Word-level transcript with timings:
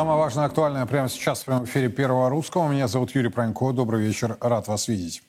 Самое 0.00 0.18
важное, 0.18 0.46
актуальное 0.46 0.86
прямо 0.86 1.10
сейчас 1.10 1.42
в 1.42 1.44
прямом 1.44 1.66
эфире 1.66 1.90
Первого 1.90 2.30
Русского. 2.30 2.66
Меня 2.72 2.88
зовут 2.88 3.14
Юрий 3.14 3.28
Пронько. 3.28 3.70
Добрый 3.72 4.00
вечер. 4.00 4.38
Рад 4.40 4.66
вас 4.66 4.88
видеть. 4.88 5.22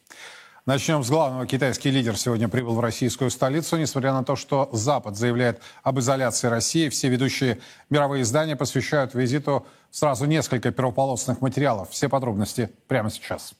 Начнем 0.65 1.03
с 1.03 1.09
главного. 1.09 1.45
Китайский 1.45 1.91
лидер 1.91 2.15
сегодня 2.15 2.47
прибыл 2.47 2.75
в 2.75 2.79
российскую 2.79 3.31
столицу. 3.31 3.75
Несмотря 3.75 4.13
на 4.13 4.23
то, 4.23 4.37
что 4.37 4.69
Запад 4.71 5.17
заявляет 5.17 5.59
об 5.83 5.99
изоляции 5.99 6.47
России, 6.47 6.87
все 6.87 7.09
ведущие 7.09 7.59
мировые 7.89 8.21
издания 8.21 8.55
посвящают 8.55 9.13
визиту 9.13 9.65
сразу 9.89 10.23
несколько 10.23 10.71
первополосных 10.71 11.41
материалов. 11.41 11.89
Все 11.89 12.07
подробности 12.07 12.69
прямо 12.87 13.11
сейчас. 13.11 13.53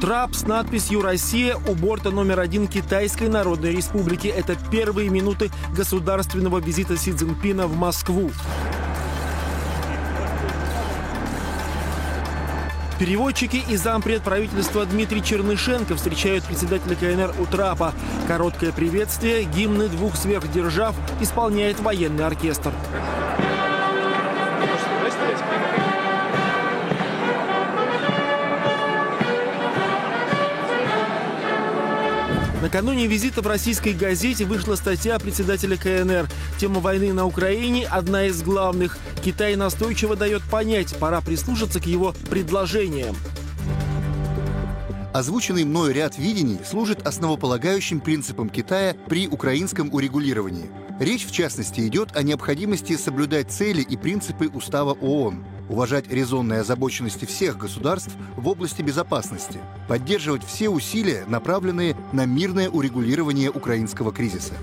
Трап 0.00 0.34
с 0.34 0.48
надписью 0.48 1.00
«Россия» 1.00 1.54
у 1.54 1.74
борта 1.76 2.10
номер 2.10 2.40
один 2.40 2.66
Китайской 2.66 3.28
Народной 3.28 3.70
Республики. 3.70 4.26
Это 4.26 4.56
первые 4.72 5.10
минуты 5.10 5.50
государственного 5.76 6.58
визита 6.58 6.96
Си 6.96 7.12
Цзиньпина 7.12 7.68
в 7.68 7.76
Москву. 7.76 8.32
Переводчики 12.98 13.62
и 13.68 13.76
зампред 13.76 14.22
правительства 14.22 14.84
Дмитрий 14.84 15.22
Чернышенко 15.22 15.94
встречают 15.94 16.42
председателя 16.44 16.96
КНР 16.96 17.34
у 17.38 17.46
трапа. 17.46 17.94
Короткое 18.26 18.72
приветствие, 18.72 19.44
гимны 19.44 19.86
двух 19.88 20.16
сверхдержав 20.16 20.96
исполняет 21.20 21.78
военный 21.78 22.26
оркестр. 22.26 22.72
Накануне 32.60 33.06
визита 33.06 33.40
в 33.40 33.46
российской 33.46 33.92
газете 33.92 34.44
вышла 34.44 34.74
статья 34.74 35.18
председателя 35.20 35.76
КНР. 35.76 36.28
Тема 36.58 36.80
войны 36.80 37.12
на 37.12 37.24
Украине– 37.24 37.86
одна 37.90 38.26
из 38.26 38.42
главных. 38.42 38.98
Китай 39.24 39.54
настойчиво 39.54 40.16
дает 40.16 40.42
понять, 40.42 40.96
пора 40.98 41.20
прислушаться 41.20 41.78
к 41.78 41.86
его 41.86 42.14
предложениям. 42.28 43.16
Озвученный 45.12 45.64
мною 45.64 45.94
ряд 45.94 46.18
видений 46.18 46.58
служит 46.64 47.06
основополагающим 47.06 48.00
принципом 48.00 48.50
Китая 48.50 48.94
при 49.08 49.26
украинском 49.26 49.92
урегулировании. 49.92 50.70
Речь, 51.00 51.26
в 51.26 51.32
частности, 51.32 51.86
идет 51.86 52.14
о 52.14 52.22
необходимости 52.22 52.96
соблюдать 52.96 53.50
цели 53.50 53.80
и 53.80 53.96
принципы 53.96 54.48
Устава 54.48 54.92
ООН– 54.92 55.44
уважать 55.68 56.10
резонные 56.10 56.60
озабоченности 56.60 57.24
всех 57.24 57.56
государств 57.56 58.10
в 58.36 58.48
области 58.48 58.82
безопасности, 58.82 59.58
поддерживать 59.86 60.44
все 60.44 60.68
усилия, 60.68 61.24
направленные 61.26 61.96
на 62.12 62.26
мирное 62.26 62.68
урегулирование 62.68 63.50
украинского 63.50 64.12
кризиса. 64.12 64.54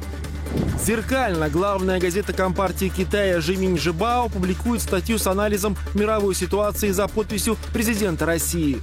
Зеркально 0.83 1.49
главная 1.49 1.99
газета 1.99 2.33
Компартии 2.33 2.91
Китая 2.95 3.41
Жиминь 3.41 3.77
Жибао 3.77 4.29
публикует 4.29 4.81
статью 4.81 5.17
с 5.17 5.27
анализом 5.27 5.75
мировой 5.93 6.35
ситуации 6.35 6.91
за 6.91 7.07
подписью 7.07 7.57
президента 7.73 8.25
России. 8.25 8.79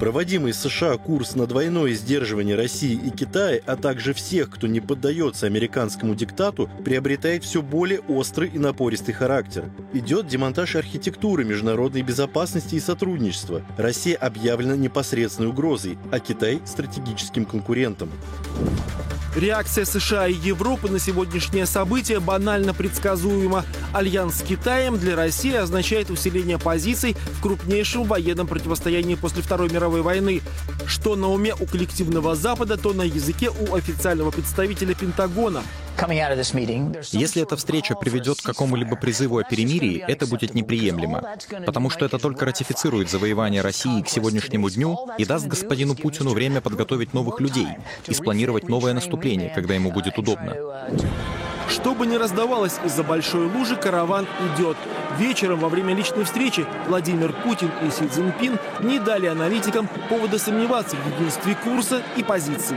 Проводимый 0.00 0.54
США 0.54 0.96
курс 0.96 1.34
на 1.34 1.46
двойное 1.46 1.92
сдерживание 1.92 2.56
России 2.56 2.94
и 2.94 3.10
Китая, 3.10 3.60
а 3.66 3.76
также 3.76 4.14
всех, 4.14 4.48
кто 4.48 4.66
не 4.66 4.80
поддается 4.80 5.44
американскому 5.44 6.14
диктату, 6.14 6.70
приобретает 6.86 7.44
все 7.44 7.60
более 7.60 8.00
острый 8.00 8.48
и 8.48 8.58
напористый 8.58 9.12
характер. 9.12 9.66
Идет 9.92 10.26
демонтаж 10.26 10.76
архитектуры 10.76 11.44
международной 11.44 12.00
безопасности 12.00 12.76
и 12.76 12.80
сотрудничества. 12.80 13.60
Россия 13.76 14.16
объявлена 14.16 14.74
непосредственной 14.74 15.50
угрозой, 15.50 15.98
а 16.10 16.18
Китай– 16.18 16.62
стратегическим 16.64 17.44
конкурентом. 17.44 18.08
Реакция 19.36 19.84
США 19.84 20.26
и 20.26 20.34
Европы 20.34 20.88
на 20.88 20.98
сегодняшнее 20.98 21.64
событие 21.64 22.18
банально 22.18 22.74
предсказуема. 22.74 23.64
Альянс 23.92 24.38
с 24.38 24.42
Китаем 24.42 24.98
для 24.98 25.14
России 25.14 25.54
означает 25.54 26.10
усиление 26.10 26.58
позиций 26.58 27.16
в 27.38 27.40
крупнейшем 27.40 28.04
военном 28.04 28.48
противостоянии 28.48 29.14
после 29.14 29.42
Второй 29.42 29.70
мировой 29.70 29.89
войны. 29.98 30.42
Что 30.86 31.16
на 31.16 31.28
уме 31.28 31.54
у 31.54 31.66
коллективного 31.66 32.34
Запада, 32.34 32.76
то 32.76 32.92
на 32.92 33.02
языке 33.02 33.50
у 33.50 33.74
официального 33.74 34.30
представителя 34.30 34.94
Пентагона– 34.94 35.62
если 37.12 37.42
эта 37.42 37.56
встреча 37.56 37.94
приведет 37.94 38.40
к 38.40 38.44
какому-либо 38.44 38.96
призыву 38.96 39.38
о 39.38 39.44
перемирии, 39.44 40.02
это 40.06 40.26
будет 40.26 40.54
неприемлемо, 40.54 41.36
потому 41.66 41.90
что 41.90 42.06
это 42.06 42.18
только 42.18 42.46
ратифицирует 42.46 43.10
завоевание 43.10 43.60
России 43.60 44.00
к 44.02 44.08
сегодняшнему 44.08 44.70
дню 44.70 44.98
и 45.18 45.24
даст 45.24 45.46
господину 45.46 45.94
Путину 45.94 46.32
время 46.32 46.60
подготовить 46.60 47.12
новых 47.12 47.40
людей 47.40 47.68
и 48.06 48.14
спланировать 48.14 48.68
новое 48.68 48.94
наступление, 48.94 49.50
когда 49.54 49.74
ему 49.74 49.92
будет 49.92 50.18
удобно. 50.18 50.56
Что 51.70 51.94
бы 51.94 52.06
ни 52.06 52.16
раздавалось 52.16 52.74
из-за 52.84 53.04
большой 53.04 53.46
лужи, 53.46 53.76
караван 53.76 54.26
идет. 54.54 54.76
Вечером 55.18 55.60
во 55.60 55.68
время 55.68 55.94
личной 55.94 56.24
встречи 56.24 56.66
Владимир 56.88 57.32
Путин 57.32 57.70
и 57.86 57.90
Си 57.90 58.08
Цзиньпин 58.08 58.58
не 58.82 58.98
дали 58.98 59.26
аналитикам 59.26 59.88
повода 60.08 60.38
сомневаться 60.38 60.96
в 60.96 61.20
единстве 61.20 61.56
курса 61.62 62.02
и 62.16 62.24
позиции. 62.24 62.76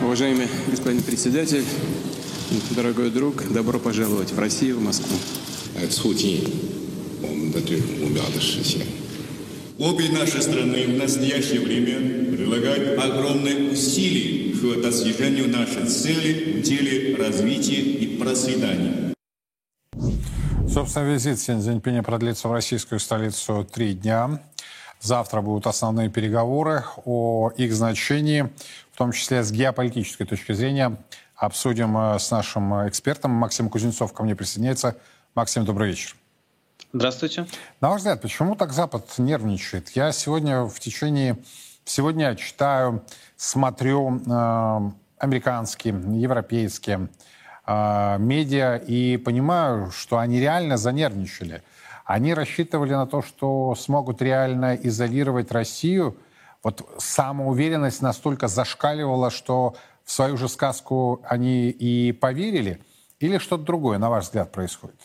Уважаемый 0.00 0.48
господин 0.68 1.02
председатель, 1.02 1.64
Дорогой 2.70 3.10
друг, 3.10 3.42
добро 3.52 3.80
пожаловать 3.80 4.30
в 4.30 4.38
Россию, 4.38 4.78
в 4.78 4.82
Москву. 4.82 5.16
Обе 9.78 10.08
наши 10.10 10.40
страны 10.40 10.86
в 10.86 10.98
настоящее 10.98 11.60
время 11.60 12.36
прилагают 12.36 12.98
огромные 12.98 13.72
усилия 13.72 14.53
к 14.72 14.80
достижению 14.80 15.48
нашей 15.48 15.86
цели 15.86 16.58
в 16.58 16.62
деле 16.62 17.16
развития 17.16 17.80
и 17.82 18.18
процветания. 18.18 19.14
Собственно, 20.68 21.04
визит 21.04 21.38
Син 21.38 21.60
Цзиньпиня 21.60 22.02
продлится 22.02 22.48
в 22.48 22.52
российскую 22.52 22.98
столицу 22.98 23.68
три 23.70 23.92
дня. 23.92 24.40
Завтра 25.00 25.42
будут 25.42 25.66
основные 25.66 26.08
переговоры 26.08 26.84
о 27.04 27.50
их 27.56 27.74
значении, 27.74 28.50
в 28.90 28.96
том 28.96 29.12
числе 29.12 29.42
с 29.42 29.52
геополитической 29.52 30.24
точки 30.24 30.52
зрения 30.52 30.96
обсудим 31.36 31.96
э, 31.96 32.18
с 32.18 32.30
нашим 32.30 32.88
экспертом. 32.88 33.32
Максим 33.32 33.68
Кузнецов 33.68 34.12
ко 34.12 34.22
мне 34.22 34.34
присоединяется. 34.34 34.96
Максим, 35.34 35.64
добрый 35.64 35.88
вечер. 35.88 36.16
Здравствуйте. 36.92 37.46
На 37.80 37.90
ваш 37.90 37.98
взгляд, 37.98 38.22
почему 38.22 38.54
так 38.54 38.72
Запад 38.72 39.12
нервничает? 39.18 39.90
Я 39.90 40.12
сегодня 40.12 40.62
в 40.62 40.78
течение 40.80 41.36
всего 41.84 42.10
дня 42.10 42.34
читаю, 42.34 43.04
смотрю 43.36 44.18
э, 44.18 44.90
американские, 45.18 45.94
европейские 46.20 47.08
э, 47.66 48.16
медиа 48.18 48.76
и 48.76 49.16
понимаю, 49.18 49.90
что 49.90 50.18
они 50.18 50.40
реально 50.40 50.76
занервничали. 50.76 51.62
Они 52.04 52.34
рассчитывали 52.34 52.92
на 52.92 53.06
то, 53.06 53.22
что 53.22 53.74
смогут 53.74 54.20
реально 54.20 54.74
изолировать 54.74 55.52
Россию. 55.52 56.16
Вот 56.62 56.88
самоуверенность 56.98 58.02
настолько 58.02 58.48
зашкаливала, 58.48 59.30
что 59.30 59.76
в 60.04 60.12
свою 60.12 60.36
же 60.36 60.48
сказку 60.48 61.22
они 61.24 61.70
и 61.70 62.12
поверили? 62.12 62.80
Или 63.20 63.38
что-то 63.38 63.64
другое, 63.64 63.98
на 63.98 64.10
ваш 64.10 64.24
взгляд, 64.24 64.52
происходит? 64.52 65.00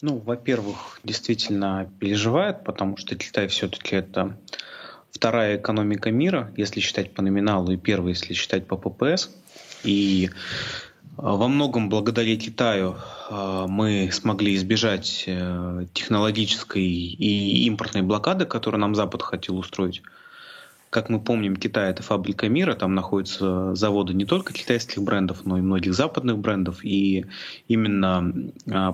Ну, 0.00 0.18
во-первых, 0.18 1.00
действительно 1.04 1.90
переживает, 1.98 2.64
потому 2.64 2.96
что 2.96 3.16
Китай 3.16 3.48
все-таки 3.48 3.96
это 3.96 4.36
вторая 5.12 5.56
экономика 5.56 6.10
мира, 6.10 6.52
если 6.56 6.80
считать 6.80 7.12
по 7.12 7.22
номиналу, 7.22 7.72
и 7.72 7.76
первая, 7.76 8.14
если 8.14 8.34
считать 8.34 8.66
по 8.66 8.76
ППС. 8.76 9.30
И 9.84 10.30
а, 11.16 11.36
во 11.36 11.48
многом 11.48 11.88
благодаря 11.88 12.36
Китаю 12.36 12.96
а, 13.30 13.66
мы 13.66 14.10
смогли 14.12 14.54
избежать 14.54 15.24
э, 15.26 15.86
технологической 15.92 16.82
и 16.84 17.66
импортной 17.66 18.02
блокады, 18.02 18.46
которую 18.46 18.80
нам 18.80 18.94
Запад 18.94 19.22
хотел 19.22 19.58
устроить. 19.58 20.02
Как 20.90 21.10
мы 21.10 21.20
помним, 21.20 21.56
Китай— 21.56 21.90
это 21.92 22.02
фабрика 22.02 22.48
мира, 22.48 22.74
там 22.74 22.94
находятся 22.94 23.74
заводы 23.74 24.14
не 24.14 24.24
только 24.24 24.54
китайских 24.54 25.02
брендов, 25.02 25.44
но 25.44 25.58
и 25.58 25.60
многих 25.60 25.92
западных 25.92 26.38
брендов, 26.38 26.82
и 26.82 27.26
именно 27.66 28.32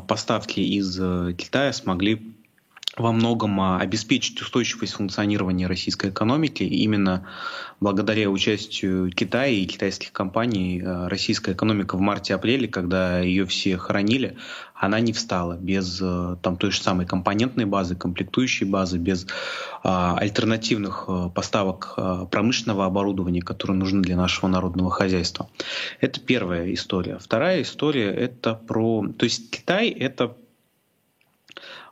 поставки 0.08 0.58
из 0.58 0.98
э, 1.00 1.34
Китая 1.38 1.72
смогли 1.72 2.33
во 2.96 3.12
многом 3.12 3.60
а, 3.60 3.78
обеспечить 3.80 4.40
устойчивость 4.40 4.94
функционирования 4.94 5.66
российской 5.66 6.10
экономики. 6.10 6.62
именно 6.62 7.26
благодаря 7.80 8.30
участию 8.30 9.10
Китая 9.10 9.48
и 9.48 9.64
китайских 9.66 10.12
компаний 10.12 10.82
а, 10.84 11.08
российская 11.08 11.52
экономика 11.52 11.96
в 11.96 12.00
марте-апреле, 12.00 12.68
когда 12.68 13.18
ее 13.18 13.46
все 13.46 13.76
хоронили, 13.76 14.36
она 14.74 15.00
не 15.00 15.12
встала 15.12 15.56
без 15.56 16.00
а, 16.00 16.36
там, 16.36 16.56
той 16.56 16.70
же 16.70 16.80
самой 16.80 17.06
компонентной 17.06 17.64
базы, 17.64 17.96
комплектующей 17.96 18.66
базы, 18.66 18.98
без 18.98 19.26
а, 19.82 20.16
альтернативных 20.16 21.08
поставок 21.34 21.96
промышленного 22.30 22.86
оборудования, 22.86 23.42
которое 23.42 23.74
нужно 23.74 24.02
для 24.02 24.16
нашего 24.16 24.48
народного 24.48 24.90
хозяйства. 24.90 25.48
Это 26.00 26.20
первая 26.20 26.72
история. 26.72 27.18
Вторая 27.18 27.62
история— 27.62 28.10
это 28.12 28.54
про... 28.54 29.06
То 29.18 29.24
есть 29.24 29.50
Китай— 29.50 29.88
это 29.90 30.36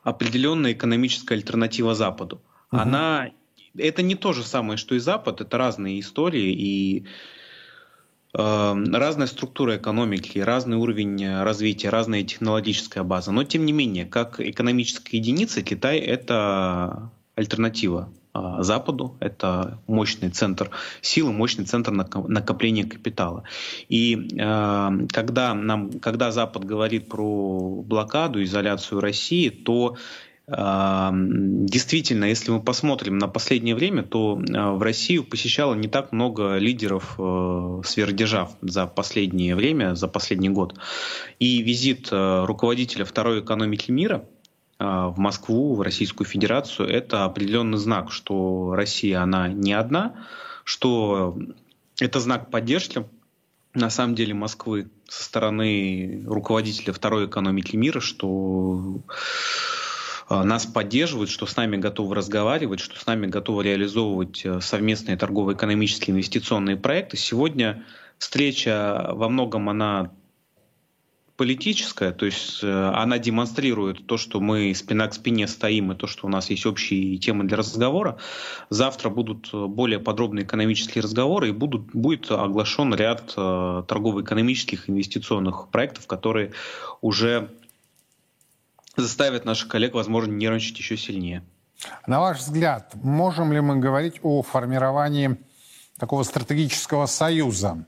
определенная 0.03 0.73
экономическая 0.73 1.35
альтернатива 1.35 1.95
Западу. 1.95 2.41
Угу. 2.71 2.81
Она 2.81 3.31
это 3.77 4.01
не 4.01 4.15
то 4.15 4.33
же 4.33 4.43
самое, 4.43 4.77
что 4.77 4.95
и 4.95 4.99
Запад, 4.99 5.41
это 5.41 5.57
разные 5.57 5.99
истории, 5.99 6.51
и 6.51 7.05
разная 8.33 9.27
структура 9.27 9.77
экономики, 9.77 10.39
разный 10.39 10.77
уровень 10.77 11.43
развития, 11.43 11.89
разная 11.89 12.23
технологическая 12.23 13.03
база. 13.03 13.31
Но 13.31 13.43
тем 13.43 13.65
не 13.65 13.73
менее, 13.73 14.05
как 14.05 14.39
экономическая 14.39 15.17
единица, 15.17 15.61
Китай 15.61 15.99
это 15.99 17.11
альтернатива 17.35 18.11
Западу. 18.33 19.15
Это 19.19 19.79
мощный 19.87 20.29
центр 20.29 20.71
силы, 21.01 21.31
мощный 21.31 21.65
центр 21.65 21.91
накопления 21.91 22.83
капитала. 22.83 23.43
И 23.89 24.27
э, 24.37 24.89
когда, 25.11 25.53
нам, 25.53 25.99
когда 25.99 26.31
Запад 26.31 26.65
говорит 26.65 27.09
про 27.09 27.81
блокаду, 27.83 28.43
изоляцию 28.43 29.01
России, 29.01 29.49
то 29.49 29.97
э, 30.47 31.09
Действительно, 31.13 32.25
если 32.25 32.51
мы 32.51 32.61
посмотрим 32.61 33.17
на 33.17 33.27
последнее 33.27 33.75
время, 33.75 34.03
то 34.03 34.35
в 34.35 34.81
Россию 34.81 35.23
посещало 35.23 35.73
не 35.75 35.87
так 35.87 36.11
много 36.11 36.57
лидеров 36.57 37.13
сверхдержав 37.85 38.51
за 38.61 38.85
последнее 38.87 39.55
время, 39.55 39.95
за 39.95 40.07
последний 40.07 40.49
год. 40.49 40.75
И 41.39 41.61
визит 41.61 42.09
руководителя 42.11 43.05
второй 43.05 43.41
экономики 43.41 43.91
мира– 43.91 44.25
а, 44.35 44.42
в 44.79 45.15
Москву, 45.17 45.75
в 45.75 45.81
Российскую 45.81 46.27
Федерацию, 46.27 46.89
это 46.89 47.25
определенный 47.25 47.77
знак, 47.77 48.11
что 48.11 48.73
Россия, 48.75 49.21
она 49.21 49.47
не 49.47 49.73
одна, 49.73 50.25
что 50.63 51.37
это 51.99 52.19
знак 52.19 52.49
поддержки, 52.49 53.05
на 53.73 53.89
самом 53.89 54.15
деле, 54.15 54.33
Москвы 54.33 54.89
со 55.07 55.23
стороны 55.23 56.23
руководителя 56.27 56.93
второй 56.93 57.25
экономики 57.25 57.75
мира, 57.75 57.99
что 57.99 59.01
а, 60.29 60.43
нас 60.43 60.65
поддерживают, 60.65 61.29
что 61.29 61.47
с 61.47 61.55
нами 61.55 61.77
готовы 61.77 62.15
разговаривать, 62.15 62.79
что 62.79 62.99
с 62.99 63.05
нами 63.07 63.27
готовы 63.27 63.63
реализовывать 63.63 64.45
э, 64.45 64.61
совместные 64.61 65.17
торгово-экономические 65.17 66.13
инвестиционные 66.13 66.77
проекты. 66.77 67.17
Сегодня 67.17 67.83
встреча 68.19 69.09
во 69.11 69.27
многом 69.27 69.67
она 69.69 70.11
политическая, 71.37 72.11
то 72.11 72.25
есть 72.25 72.63
э, 72.63 72.67
она 72.67 73.17
демонстрирует 73.17 74.05
то, 74.05 74.17
что 74.17 74.39
мы 74.39 74.73
спина 74.75 75.07
к 75.07 75.13
спине 75.13 75.47
стоим, 75.47 75.91
и 75.91 75.95
то, 75.95 76.05
что 76.05 76.27
у 76.27 76.29
нас 76.29 76.49
есть 76.49 76.65
общие 76.65 77.17
темы 77.17 77.45
для 77.45 77.57
разговора. 77.57 78.17
Завтра 78.69 79.09
будут 79.09 79.49
э, 79.51 79.65
более 79.65 79.99
подробные 79.99 80.45
экономические 80.45 81.01
разговоры, 81.01 81.49
и 81.49 81.51
будут, 81.51 81.93
будет 81.93 82.29
оглашен 82.29 82.93
ряд 82.93 83.33
э, 83.35 83.83
торгово-экономических 83.87 84.89
инвестиционных 84.89 85.69
проектов, 85.69 86.05
которые 86.05 86.51
уже 87.01 87.49
заставят 88.95 89.43
наших 89.43 89.69
коллег, 89.69 89.95
возможно, 89.95 90.31
нервничать 90.31 90.77
еще 90.77 90.97
сильнее. 90.97 91.43
На 92.05 92.19
ваш 92.19 92.39
взгляд, 92.39 92.93
можем 92.93 93.51
ли 93.51 93.59
мы 93.59 93.77
говорить 93.77 94.19
о 94.21 94.43
формировании 94.43 95.37
такого 95.97 96.23
стратегического 96.23 97.07
союза 97.07 97.85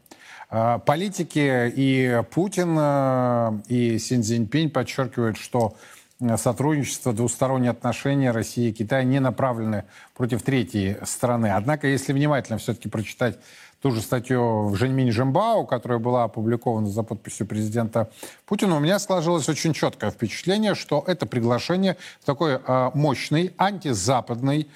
политики 0.50 1.72
и 1.76 2.24
Путин, 2.32 2.76
э, 2.80 3.60
и 3.68 3.98
Син 4.00 4.22
Цзиньпинь 4.22 4.70
подчеркивают, 4.70 5.38
что 5.38 5.76
э, 6.20 6.38
сотрудничество, 6.38 7.14
двусторонние 7.14 7.72
отношения 7.72 8.32
России 8.32 8.70
и 8.70 8.74
Китая 8.74 9.04
не 9.04 9.20
направлены 9.20 9.86
против 10.16 10.44
третьей 10.44 10.98
страны. 11.04 11.48
Однако, 11.48 11.88
если 11.88 12.14
внимательно 12.14 12.58
все-таки 12.58 12.90
прочитать 12.90 13.38
ту 13.86 13.92
же 13.92 14.02
статью 14.02 14.70
в 14.70 14.76
Женьминь 14.78 15.12
Жембао, 15.12 15.66
которая 15.66 16.00
была 16.00 16.24
опубликована 16.24 16.88
за 16.88 17.04
подписью 17.04 17.46
президента 17.46 18.10
Путина, 18.48 18.78
у 18.78 18.80
меня 18.80 18.98
сложилось 18.98 19.48
очень 19.48 19.74
четкое 19.74 20.10
впечатление, 20.10 20.74
что 20.74 21.04
это 21.06 21.28
приглашение 21.28 21.96
в 22.20 22.26
такой 22.26 22.54
э, 22.54 22.92
мощный 22.96 23.54
антизападный 23.58 24.70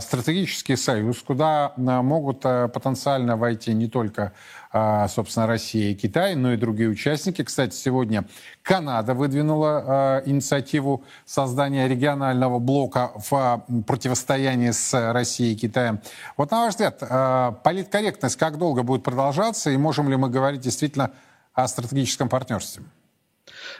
стратегический 0.00 0.76
союз, 0.76 1.22
куда 1.22 1.72
могут 1.76 2.44
э, 2.44 2.68
потенциально 2.68 3.36
войти 3.36 3.72
не 3.72 3.88
только 3.88 4.32
а, 4.72 5.08
собственно, 5.08 5.48
Россия 5.48 5.90
и 5.90 5.94
Китай, 5.94 6.36
но 6.36 6.52
и 6.52 6.56
другие 6.56 6.88
участники. 6.88 7.42
Кстати, 7.42 7.74
сегодня 7.74 8.24
Канада 8.62 9.14
выдвинула 9.14 9.84
а, 9.84 10.22
инициативу 10.26 11.02
создания 11.24 11.88
регионального 11.88 12.60
блока 12.60 13.10
в 13.16 13.64
противостоянии 13.86 14.70
с 14.70 15.12
Россией 15.12 15.54
и 15.54 15.56
Китаем. 15.56 16.00
Вот 16.36 16.52
на 16.52 16.60
ваш 16.60 16.74
взгляд, 16.74 16.98
а, 17.02 17.52
политкорректность 17.64 18.36
как 18.36 18.58
долго 18.58 18.84
будет 18.84 19.02
продолжаться, 19.02 19.70
и 19.70 19.76
можем 19.76 20.08
ли 20.08 20.16
мы 20.16 20.30
говорить 20.30 20.60
действительно 20.60 21.10
о 21.52 21.66
стратегическом 21.66 22.28
партнерстве? 22.28 22.84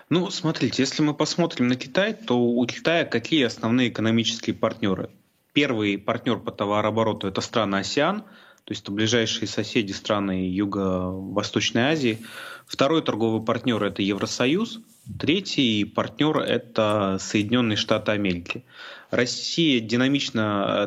Ну, 0.08 0.28
смотрите, 0.30 0.82
если 0.82 1.02
мы 1.02 1.14
посмотрим 1.14 1.68
на 1.68 1.76
Китай, 1.76 2.14
то 2.14 2.36
у 2.36 2.66
Китая 2.66 3.04
какие 3.04 3.44
основные 3.44 3.90
экономические 3.90 4.56
партнеры? 4.56 5.08
Первый 5.52 5.98
партнер 5.98 6.38
по 6.38 6.52
товарообороту– 6.52 7.26
это 7.28 7.40
страны 7.40 7.76
АСИАН– 7.76 8.24
то 8.70 8.72
есть 8.72 8.84
это 8.84 8.92
ближайшие 8.92 9.48
соседи 9.48 9.90
страны 9.90 10.48
Юго-Восточной 10.48 11.90
Азии. 11.90 12.18
Второй 12.66 13.02
торговый 13.02 13.44
партнер– 13.44 13.82
это 13.84 14.00
Евросоюз. 14.00 14.78
Третий 15.18 15.84
партнер– 15.84 16.38
это 16.38 17.16
Соединенные 17.18 17.74
Штаты 17.74 18.12
Америки. 18.12 18.64
Россия 19.10 19.80
динамично 19.80 20.86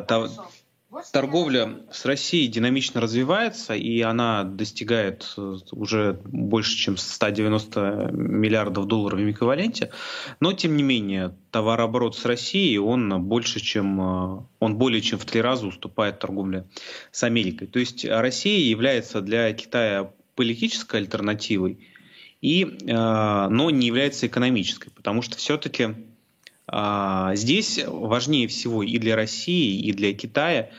Торговля 1.12 1.80
с 1.90 2.04
Россией 2.04 2.48
динамично 2.48 3.00
развивается, 3.00 3.74
и 3.74 4.00
она 4.00 4.44
достигает 4.44 5.32
э, 5.36 5.56
уже 5.72 6.20
больше, 6.24 6.76
чем 6.76 6.96
190 6.96 8.10
миллиардов 8.12 8.86
долларов 8.86 9.18
в 9.18 9.30
эквиваленте. 9.30 9.90
Но, 10.40 10.52
тем 10.52 10.76
не 10.76 10.82
менее, 10.82 11.36
товарооборот 11.50 12.16
с 12.16 12.24
Россией, 12.24 12.78
он, 12.78 13.22
больше, 13.22 13.60
чем, 13.60 14.00
э, 14.00 14.42
он 14.60 14.76
более 14.76 15.00
чем 15.00 15.18
в 15.18 15.24
три 15.24 15.40
раза 15.40 15.66
уступает 15.66 16.18
торговле 16.18 16.66
с 17.10 17.22
Америкой. 17.24 17.66
То 17.66 17.78
есть 17.78 18.04
Россия 18.04 18.58
является 18.58 19.20
для 19.20 19.52
Китая 19.52 20.12
политической 20.34 20.96
альтернативой, 20.96 21.88
и, 22.40 22.64
э, 22.64 23.48
но 23.48 23.70
не 23.70 23.86
является 23.86 24.26
экономической, 24.26 24.90
потому 24.90 25.22
что 25.22 25.36
все-таки 25.38 25.94
здесь 26.66 27.84
важнее 27.86 28.48
всего 28.48 28.82
и 28.82 28.98
для 28.98 29.16
России, 29.16 29.80
и 29.80 29.92
для 29.92 30.14
Китая 30.14 30.70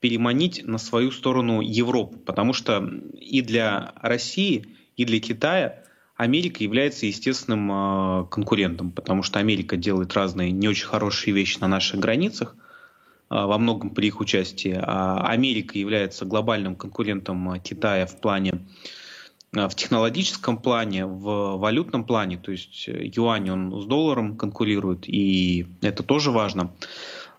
переманить 0.00 0.66
на 0.66 0.78
свою 0.78 1.10
сторону 1.12 1.60
Европу, 1.60 2.18
потому 2.18 2.52
что 2.52 2.90
и 3.18 3.42
для 3.42 3.92
России, 4.02 4.66
и 4.96 5.04
для 5.04 5.20
Китая 5.20 5.82
Америка 6.20 6.62
является 6.62 7.06
естественным 7.06 7.70
а, 7.72 8.24
конкурентом, 8.24 8.90
потому 8.90 9.22
что 9.22 9.38
Америка 9.38 9.78
делает 9.78 10.12
разные 10.12 10.50
не 10.50 10.68
очень 10.68 10.86
хорошие 10.86 11.32
вещи 11.32 11.58
на 11.60 11.66
наших 11.66 11.98
границах, 11.98 12.56
а, 13.30 13.46
во 13.46 13.56
многом 13.56 13.88
при 13.88 14.08
их 14.08 14.20
участии. 14.20 14.78
А 14.78 15.26
Америка 15.26 15.78
является 15.78 16.26
глобальным 16.26 16.76
конкурентом 16.76 17.58
Китая 17.62 18.04
в 18.04 18.20
плане 18.20 18.66
в 19.52 19.74
технологическом 19.74 20.58
плане, 20.58 21.06
в 21.06 21.56
валютном 21.56 22.04
плане, 22.04 22.38
то 22.38 22.52
есть 22.52 22.86
юань 22.86 23.50
он 23.50 23.80
с 23.80 23.84
долларом 23.84 24.36
конкурирует, 24.36 25.08
и 25.08 25.66
это 25.82 26.02
тоже 26.02 26.30
важно. 26.30 26.72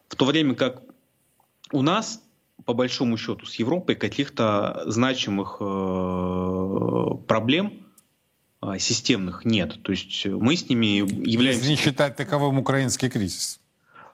В 0.09 0.15
то 0.17 0.25
время 0.25 0.55
как 0.55 0.81
у 1.71 1.81
нас, 1.81 2.21
по 2.65 2.73
большому 2.73 3.17
счету, 3.17 3.45
с 3.45 3.55
Европой 3.55 3.95
каких-то 3.95 4.83
значимых 4.87 5.57
э, 5.61 7.25
проблем 7.27 7.87
э, 8.61 8.77
системных 8.77 9.45
нет. 9.45 9.81
То 9.81 9.93
есть 9.93 10.25
мы 10.25 10.57
с 10.57 10.67
ними 10.67 10.97
являемся... 11.27 11.61
Если 11.61 11.69
не 11.69 11.77
считать 11.77 12.17
таковым 12.17 12.59
украинский 12.59 13.09
кризис. 13.09 13.61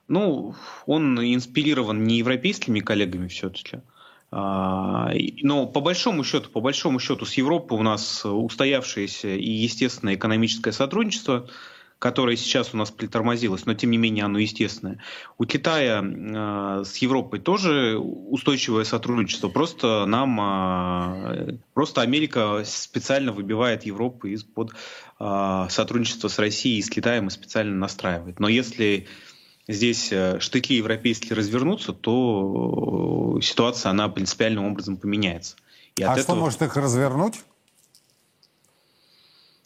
Ну, 0.07 0.55
он 0.85 1.19
инспирирован 1.19 2.03
не 2.03 2.19
европейскими 2.19 2.79
коллегами 2.79 3.27
все-таки, 3.27 3.77
а, 3.77 3.81
но 4.29 5.67
по 5.67 5.79
большому 5.79 6.23
счету, 6.23 6.49
по 6.49 6.59
большому 6.59 6.99
счету 6.99 7.25
с 7.25 7.33
Европой 7.35 7.79
у 7.79 7.83
нас 7.83 8.25
устоявшееся 8.25 9.29
и 9.29 9.49
естественное 9.49 10.15
экономическое 10.15 10.73
сотрудничество, 10.73 11.47
которое 11.99 12.35
сейчас 12.35 12.73
у 12.73 12.77
нас 12.77 12.91
притормозилось, 12.91 13.65
но 13.65 13.73
тем 13.73 13.91
не 13.91 13.97
менее 13.97 14.25
оно 14.25 14.37
естественное. 14.37 15.01
У 15.37 15.45
Китая 15.45 16.03
э, 16.03 16.83
с 16.85 16.97
Европой 16.97 17.39
тоже 17.39 17.97
устойчивое 17.97 18.83
сотрудничество. 18.83 19.49
Просто 19.49 20.05
нам, 20.05 20.39
э, 20.39 21.57
просто 21.73 22.01
Америка 22.01 22.61
специально 22.65 23.31
выбивает 23.31 23.85
Европу 23.85 24.27
из-под 24.27 24.73
сотрудничества 25.19 26.27
с 26.27 26.37
Россией 26.37 26.77
и 26.77 26.83
с 26.83 26.91
Китаем 26.91 27.25
и 27.25 27.31
специально 27.31 27.75
настраивает. 27.75 28.39
Но 28.39 28.47
если 28.47 29.07
здесь 29.67 30.11
э, 30.11 30.39
штыки 30.39 30.73
европейские 30.73 31.35
развернутся, 31.35 31.93
то 31.93 33.35
э, 33.37 33.41
ситуация, 33.41 33.89
она 33.89 34.09
принципиальным 34.09 34.65
образом 34.65 34.97
поменяется. 34.97 35.55
И 35.95 36.03
а 36.03 36.17
что 36.17 36.35
может 36.35 36.61
их 36.61 36.75
развернуть? 36.75 37.43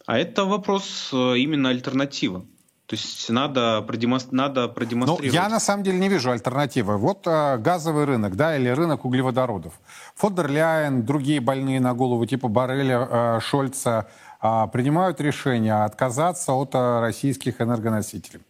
А 0.06 0.18
это 0.18 0.44
вопрос 0.44 1.10
э, 1.12 1.38
именно 1.38 1.68
альтернативы. 1.68 2.44
То 2.86 2.96
есть 2.96 3.30
надо, 3.30 3.80
продемонстр... 3.82 4.34
надо 4.34 4.68
продемонстрировать. 4.68 5.32
Ну, 5.32 5.32
я 5.32 5.48
на 5.48 5.60
самом 5.60 5.84
деле 5.84 5.98
не 5.98 6.08
вижу 6.08 6.30
альтернативы. 6.30 6.98
Вот 6.98 7.26
э, 7.26 7.56
газовый 7.58 8.04
рынок, 8.04 8.36
да, 8.36 8.56
или 8.56 8.68
рынок 8.68 9.04
углеводородов. 9.04 9.72
Фондер 10.16 10.50
Ляйен, 10.50 11.04
другие 11.04 11.40
больные 11.40 11.80
на 11.80 11.94
голову 11.94 12.26
типа 12.26 12.48
Барреля, 12.48 13.08
э, 13.10 13.40
Шольца 13.40 14.08
э, 14.42 14.66
принимают 14.72 15.20
решение 15.20 15.84
отказаться 15.84 16.52
от 16.52 16.74
э, 16.74 17.00
российских 17.00 17.60
энергоносителей. 17.60 18.42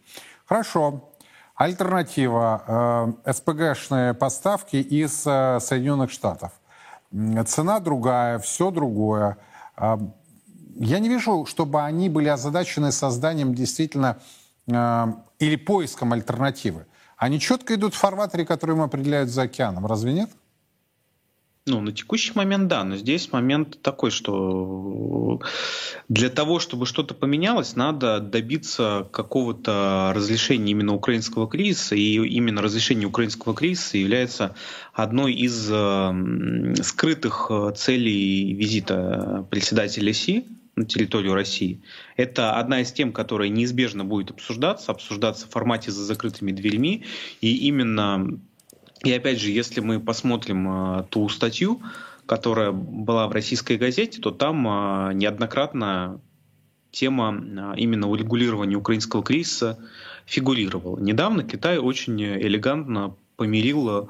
Хорошо, 0.46 1.11
Альтернатива 1.62 3.14
э, 3.24 3.32
СПГшные 3.32 4.14
поставки 4.14 4.74
из 4.74 5.24
э, 5.24 5.60
Соединенных 5.60 6.10
Штатов. 6.10 6.50
Цена 7.46 7.78
другая, 7.78 8.40
все 8.40 8.70
другое. 8.70 9.36
я 9.76 10.98
не 10.98 11.08
вижу, 11.08 11.44
чтобы 11.46 11.82
они 11.82 12.08
были 12.08 12.28
озадачены 12.28 12.90
созданием 12.90 13.54
действительно 13.54 14.16
или 14.66 15.56
поиском 15.56 16.14
альтернативы. 16.14 16.86
Они 17.18 17.38
четко 17.38 17.74
идут 17.74 17.92
в 17.94 17.98
фарватере, 17.98 18.46
который 18.46 18.74
им 18.74 18.80
определяют 18.80 19.28
за 19.28 19.42
океаном. 19.42 19.86
Разве 19.86 20.14
нет? 20.14 20.30
Ну, 21.64 21.80
на 21.80 21.92
текущий 21.92 22.32
момент 22.34 22.66
да, 22.66 22.82
но 22.82 22.96
здесь 22.96 23.30
момент 23.30 23.80
такой, 23.82 24.10
что 24.10 25.40
для 26.08 26.28
того, 26.28 26.58
чтобы 26.58 26.86
что-то 26.86 27.14
поменялось, 27.14 27.76
надо 27.76 28.18
добиться 28.18 29.06
какого-то 29.12 30.12
разрешения 30.12 30.72
именно 30.72 30.92
украинского 30.92 31.48
кризиса, 31.48 31.94
и 31.94 32.14
именно 32.14 32.62
разрешение 32.62 33.06
украинского 33.06 33.54
кризиса 33.54 33.96
является 33.96 34.56
одной 34.92 35.34
из 35.34 35.68
э, 35.70 36.74
скрытых 36.82 37.46
э, 37.50 37.72
целей 37.76 38.54
визита 38.54 39.46
председателя 39.48 40.12
Си 40.12 40.46
на 40.74 40.84
территорию 40.84 41.34
России. 41.34 41.80
Это 42.16 42.58
одна 42.58 42.80
из 42.80 42.90
тем, 42.90 43.12
которая 43.12 43.50
неизбежно 43.50 44.04
будет 44.04 44.32
обсуждаться, 44.32 44.90
обсуждаться 44.90 45.46
в 45.46 45.50
формате 45.50 45.92
за 45.92 46.02
закрытыми 46.02 46.50
дверьми, 46.50 47.04
и 47.40 47.68
именно 47.68 48.40
и 49.04 49.12
опять 49.12 49.40
же, 49.40 49.50
если 49.50 49.80
мы 49.80 50.00
посмотрим 50.00 50.68
а, 50.68 51.02
ту 51.10 51.28
статью, 51.28 51.82
которая 52.26 52.70
была 52.72 53.26
в 53.26 53.32
российской 53.32 53.76
газете, 53.76 54.20
то 54.20 54.30
там 54.30 54.66
а, 54.68 55.12
неоднократно 55.12 56.20
тема 56.90 57.34
а, 57.34 57.74
именно 57.76 58.08
урегулирования 58.08 58.76
украинского 58.76 59.22
кризиса 59.22 59.78
фигурировала. 60.24 60.98
Недавно 61.00 61.42
Китай 61.42 61.78
очень 61.78 62.22
элегантно 62.22 63.16
помирил 63.36 64.08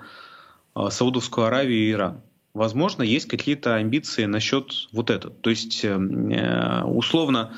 Саудовскую 0.74 1.46
Аравию 1.46 1.78
и 1.78 1.90
Иран. 1.92 2.20
Возможно, 2.52 3.02
есть 3.02 3.28
какие-то 3.28 3.76
амбиции 3.76 4.26
насчет 4.26 4.72
вот 4.92 5.08
этого. 5.08 5.34
То 5.34 5.48
есть, 5.48 5.84
э, 5.84 6.82
условно, 6.84 7.54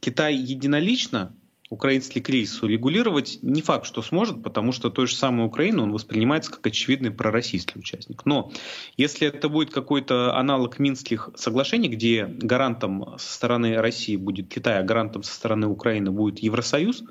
Китай 0.00 0.36
единолично 0.36 1.34
украинский 1.74 2.20
кризис 2.20 2.62
урегулировать 2.62 3.40
не 3.42 3.60
факт, 3.60 3.86
что 3.86 4.00
сможет, 4.00 4.42
потому 4.42 4.72
что 4.72 4.90
той 4.90 5.06
же 5.06 5.16
самой 5.16 5.46
Украины 5.46 5.82
он 5.82 5.92
воспринимается 5.92 6.50
как 6.50 6.66
очевидный 6.66 7.10
пророссийский 7.10 7.78
участник. 7.78 8.24
Но 8.24 8.52
если 8.96 9.28
это 9.28 9.48
будет 9.48 9.70
какой-то 9.70 10.36
аналог 10.36 10.78
Минских 10.78 11.30
соглашений, 11.34 11.88
где 11.88 12.26
гарантом 12.26 13.16
со 13.18 13.34
стороны 13.34 13.76
России 13.76 14.16
будет 14.16 14.48
Китай, 14.48 14.78
а 14.78 14.82
гарантом 14.82 15.22
со 15.22 15.34
стороны 15.34 15.66
Украины 15.66 16.10
будет 16.10 16.38
Евросоюз, 16.38 17.02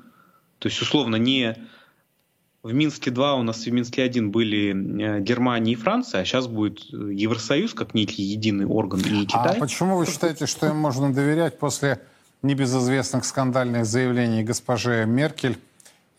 то 0.58 0.68
есть 0.68 0.80
условно 0.80 1.16
не 1.16 1.56
в 2.62 2.72
Минске 2.72 3.10
2 3.10 3.34
у 3.34 3.42
нас 3.42 3.66
и 3.66 3.70
в 3.70 3.74
Минске 3.74 4.02
1 4.02 4.30
были 4.30 4.70
э, 4.70 5.20
Германия 5.20 5.72
и 5.72 5.76
Франция, 5.76 6.22
а 6.22 6.24
сейчас 6.24 6.46
будет 6.46 6.80
Евросоюз 6.80 7.74
как 7.74 7.92
некий 7.92 8.22
единый 8.22 8.64
орган 8.64 9.00
и 9.00 9.26
Китай. 9.26 9.56
А 9.56 9.60
почему 9.60 9.98
вы 9.98 10.06
считаете, 10.06 10.46
что 10.46 10.66
им 10.66 10.76
можно 10.76 11.12
доверять 11.12 11.58
после 11.58 12.00
небезызвестных 12.44 13.24
скандальных 13.24 13.86
заявлений 13.86 14.44
госпожи 14.44 15.04
Меркель 15.06 15.58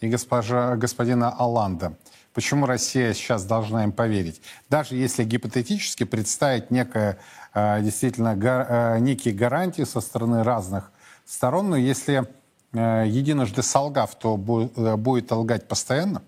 и 0.02 0.08
госпожа, 0.08 0.76
господина 0.76 1.30
Аланда. 1.30 1.98
Почему 2.34 2.66
Россия 2.66 3.14
сейчас 3.14 3.46
должна 3.46 3.86
им 3.86 3.94
поверить? 3.94 4.42
Даже 4.70 4.96
если 4.96 5.24
гипотетически 5.24 6.04
представить 6.04 6.70
некое, 6.72 7.18
э, 7.54 7.82
действительно 7.82 8.36
э, 8.38 9.00
некие 9.00 9.34
гарантии 9.34 9.84
со 9.84 10.02
стороны 10.02 10.44
разных 10.44 10.92
сторон, 11.26 11.70
но 11.70 11.78
если 11.78 12.26
э, 12.74 13.06
единожды 13.08 13.64
солгав, 13.64 14.16
то 14.20 14.36
будет 14.36 15.32
лгать 15.32 15.68
постоянно? 15.68 16.24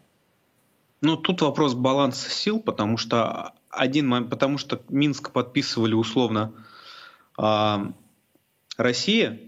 Ну, 1.01 1.18
тут 1.18 1.42
вопрос 1.42 1.74
баланса 1.74 2.30
сил, 2.30 2.60
потому 2.60 2.98
что 2.98 3.54
один, 3.70 4.30
потому 4.30 4.58
что 4.58 4.82
Минск 4.89 5.32
подписывали 5.32 5.94
условно 5.94 6.54
а, 7.38 7.92
Россия, 8.77 9.39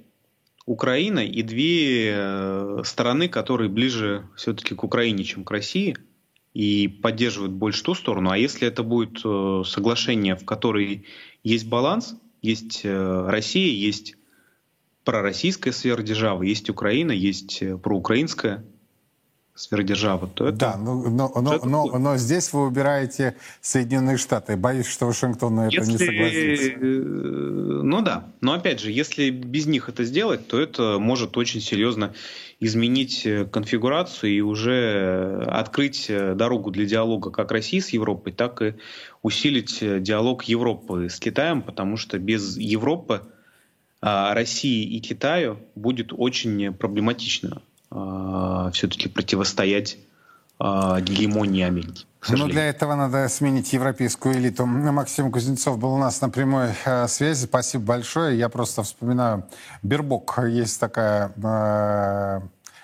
Украина 0.70 1.26
и 1.26 1.42
две 1.42 2.12
э, 2.14 2.82
страны, 2.86 3.28
которые 3.28 3.70
ближе 3.70 4.30
все-таки 4.36 4.76
к 4.76 4.84
Украине, 4.84 5.24
чем 5.24 5.44
к 5.44 5.50
России, 5.50 5.98
и 6.54 6.88
поддерживают 6.88 7.54
больше 7.54 7.84
ту 7.84 7.96
сторону. 7.96 8.30
А 8.30 8.38
если 8.38 8.68
это 8.68 8.84
будет 8.84 9.20
э, 9.26 9.64
соглашение, 9.66 10.36
в 10.36 10.46
которой 10.46 11.08
есть 11.44 11.68
баланс, 11.68 12.16
есть 12.44 12.82
э, 12.84 13.28
Россия, 13.28 13.74
есть 13.74 14.16
пророссийская 15.06 15.74
сфера 15.74 16.04
державы, 16.04 16.46
есть 16.46 16.70
Украина, 16.70 17.14
есть 17.14 17.64
проукраинская 17.82 18.64
сверхдержава, 19.60 20.28
то 20.28 20.48
это... 20.48 20.58
Да, 20.58 20.78
но, 20.78 20.96
но, 21.10 21.32
но, 21.36 21.60
но, 21.66 22.00
но 22.00 22.18
здесь 22.18 22.54
вы 22.54 22.66
убираете 22.66 23.36
Соединенные 23.60 24.16
Штаты. 24.16 24.56
Боюсь, 24.56 24.88
что 24.88 25.06
Вашингтон 25.06 25.56
на 25.56 25.68
это 25.68 25.76
если, 25.76 25.92
не 25.92 25.98
согласится. 25.98 26.72
Э, 26.72 27.82
ну 27.84 28.02
да, 28.02 28.32
но 28.40 28.54
опять 28.54 28.80
же, 28.80 28.90
если 28.90 29.30
без 29.32 29.66
них 29.66 29.90
это 29.90 30.06
сделать, 30.06 30.48
то 30.48 30.58
это 30.60 30.98
может 30.98 31.36
очень 31.36 31.60
серьезно 31.60 32.14
изменить 32.62 33.26
э, 33.26 33.44
конфигурацию 33.46 34.32
и 34.32 34.40
уже 34.40 35.44
открыть 35.48 36.10
э, 36.10 36.36
дорогу 36.36 36.72
для 36.72 36.86
диалога 36.86 37.30
как 37.30 37.52
России 37.52 37.80
с 37.80 37.90
Европой, 37.90 38.32
так 38.32 38.62
и 38.62 38.76
усилить 39.24 39.80
диалог 39.82 40.44
Европы 40.44 41.10
с 41.10 41.20
Китаем, 41.20 41.62
потому 41.64 41.98
что 41.98 42.18
без 42.18 42.56
Европы 42.56 43.24
а, 44.02 44.34
России 44.34 44.86
и 44.86 45.02
Китаю 45.02 45.60
будет 45.76 46.14
очень 46.14 46.74
проблематично 46.74 47.62
э, 47.92 48.72
все-таки 48.74 49.10
противостоять 49.10 49.98
э, 50.60 50.98
гегемонии 51.02 51.64
Америки. 51.64 52.06
Ну, 52.28 52.48
для 52.48 52.66
этого 52.66 52.96
надо 52.96 53.30
сменить 53.30 53.72
европейскую 53.72 54.36
элиту. 54.36 54.66
Максим 54.66 55.32
Кузнецов 55.32 55.80
был 55.80 55.94
у 55.94 55.98
нас 55.98 56.20
на 56.22 56.30
прямой 56.30 56.70
э, 56.86 57.08
связи. 57.08 57.46
Спасибо 57.46 57.86
большое. 57.86 58.38
Я 58.38 58.50
просто 58.50 58.84
вспоминаю, 58.84 59.46
Бербок 59.84 60.38
есть 60.46 60.80
такая 60.80 61.32
э, 61.42 62.42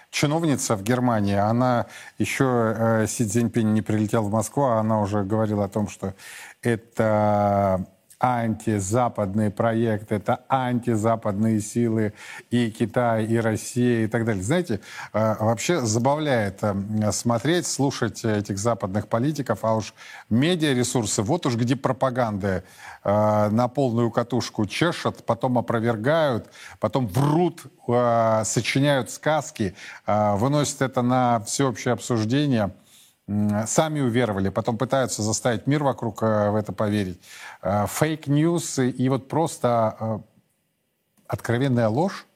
чиновница 0.10 0.78
в 0.78 0.84
Германии. 0.84 1.36
Она 1.36 1.88
еще, 2.18 2.74
э, 2.78 3.08
Си 3.08 3.26
Цзиньпинь 3.26 3.74
не 3.74 3.82
прилетел 3.82 4.24
в 4.24 4.32
Москву, 4.32 4.64
а 4.64 4.80
она 4.80 5.02
уже 5.02 5.24
говорила 5.24 5.66
о 5.66 5.70
том, 5.70 5.90
что 5.90 6.14
это 6.62 7.86
антизападные 8.20 9.52
проекты, 9.52 10.16
это 10.16 10.44
антизападные 10.48 11.60
силы 11.60 12.14
и 12.50 12.72
Китай, 12.72 13.26
и 13.26 13.38
Россия 13.38 14.06
и 14.06 14.08
так 14.08 14.26
далее. 14.26 14.44
Знаете, 14.44 14.82
э, 15.14 15.36
вообще 15.40 15.82
забавляет 15.82 16.60
э, 16.62 17.12
смотреть, 17.12 17.68
слушать 17.68 18.24
этих 18.24 18.58
западных 18.58 19.08
политиков, 19.08 19.60
а 19.64 19.76
уж 19.76 19.94
медиаресурсы, 20.30 21.22
вот 21.22 21.46
уж 21.46 21.56
где 21.56 21.76
пропаганда 21.76 22.64
э, 23.04 23.50
на 23.50 23.68
полную 23.68 24.12
катушку 24.12 24.66
чешет, 24.66 25.26
потом 25.26 25.58
опровергают, 25.58 26.50
потом 26.80 27.08
врут, 27.08 27.64
сочиняют 28.44 29.12
сказки, 29.12 29.76
выносят 30.08 30.82
это 30.82 31.04
на 31.04 31.40
всеобщее 31.42 31.94
обсуждение– 31.94 32.72
сами 33.28 34.02
уверовали, 34.02 34.50
потом 34.50 34.78
пытаются 34.78 35.24
заставить 35.24 35.66
мир 35.66 35.84
вокруг 35.84 36.22
э, 36.22 36.52
в 36.52 36.56
это 36.56 36.72
поверить. 36.74 37.20
Fake 37.62 38.21
news 38.21 38.80
и 38.80 39.10
вот 39.10 39.28
просто 39.28 39.98
э, 40.00 40.20
откровенная 41.28 41.90
ложь, 41.90 42.28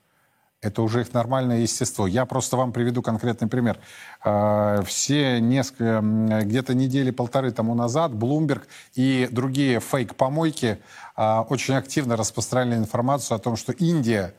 это 0.62 0.82
уже 0.82 1.02
их 1.02 1.14
нормальное 1.14 1.60
естество. 1.60 2.08
Я 2.08 2.26
просто 2.26 2.58
вам 2.58 2.74
приведу 2.74 3.04
конкретный 3.04 3.48
пример. 3.48 3.78
Э, 4.26 4.82
все 4.84 5.40
несколько, 5.40 6.02
где-то 6.02 6.74
недели 6.74 7.12
полторы 7.12 7.52
тому 7.52 7.76
назад 7.76 8.12
Bloomberg 8.12 8.64
и 8.96 9.30
другие 9.32 9.80
фейк-помойки 9.80 10.80
очень 11.16 11.76
активно 11.76 12.16
распространяли 12.16 12.78
информацию 12.78 13.36
о 13.36 13.40
том, 13.40 13.58
что 13.58 13.74
Индия 13.74 14.34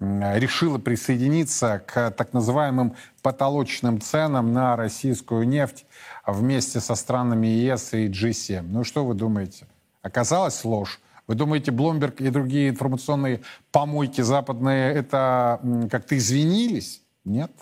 решила 0.00 0.78
присоединиться 0.78 1.82
к 1.86 2.10
так 2.10 2.32
называемым 2.32 2.94
потолочным 3.22 4.00
ценам 4.00 4.52
на 4.52 4.76
российскую 4.76 5.46
нефть 5.46 5.86
вместе 6.26 6.80
со 6.80 6.94
странами 6.94 7.46
ЕС 7.46 7.92
и 7.94 8.08
G7. 8.08 8.62
Ну 8.62 8.84
что 8.84 9.04
вы 9.04 9.14
думаете? 9.14 9.66
Оказалась 10.02 10.64
ложь. 10.64 11.00
Вы 11.26 11.36
думаете, 11.36 11.70
Бломберг 11.70 12.20
и 12.20 12.28
другие 12.28 12.68
информационные 12.68 13.40
помойки 13.72 14.20
западные 14.20 14.92
это 14.92 15.60
как-то 15.90 16.18
извинились? 16.18 17.02
Нет. 17.24 17.52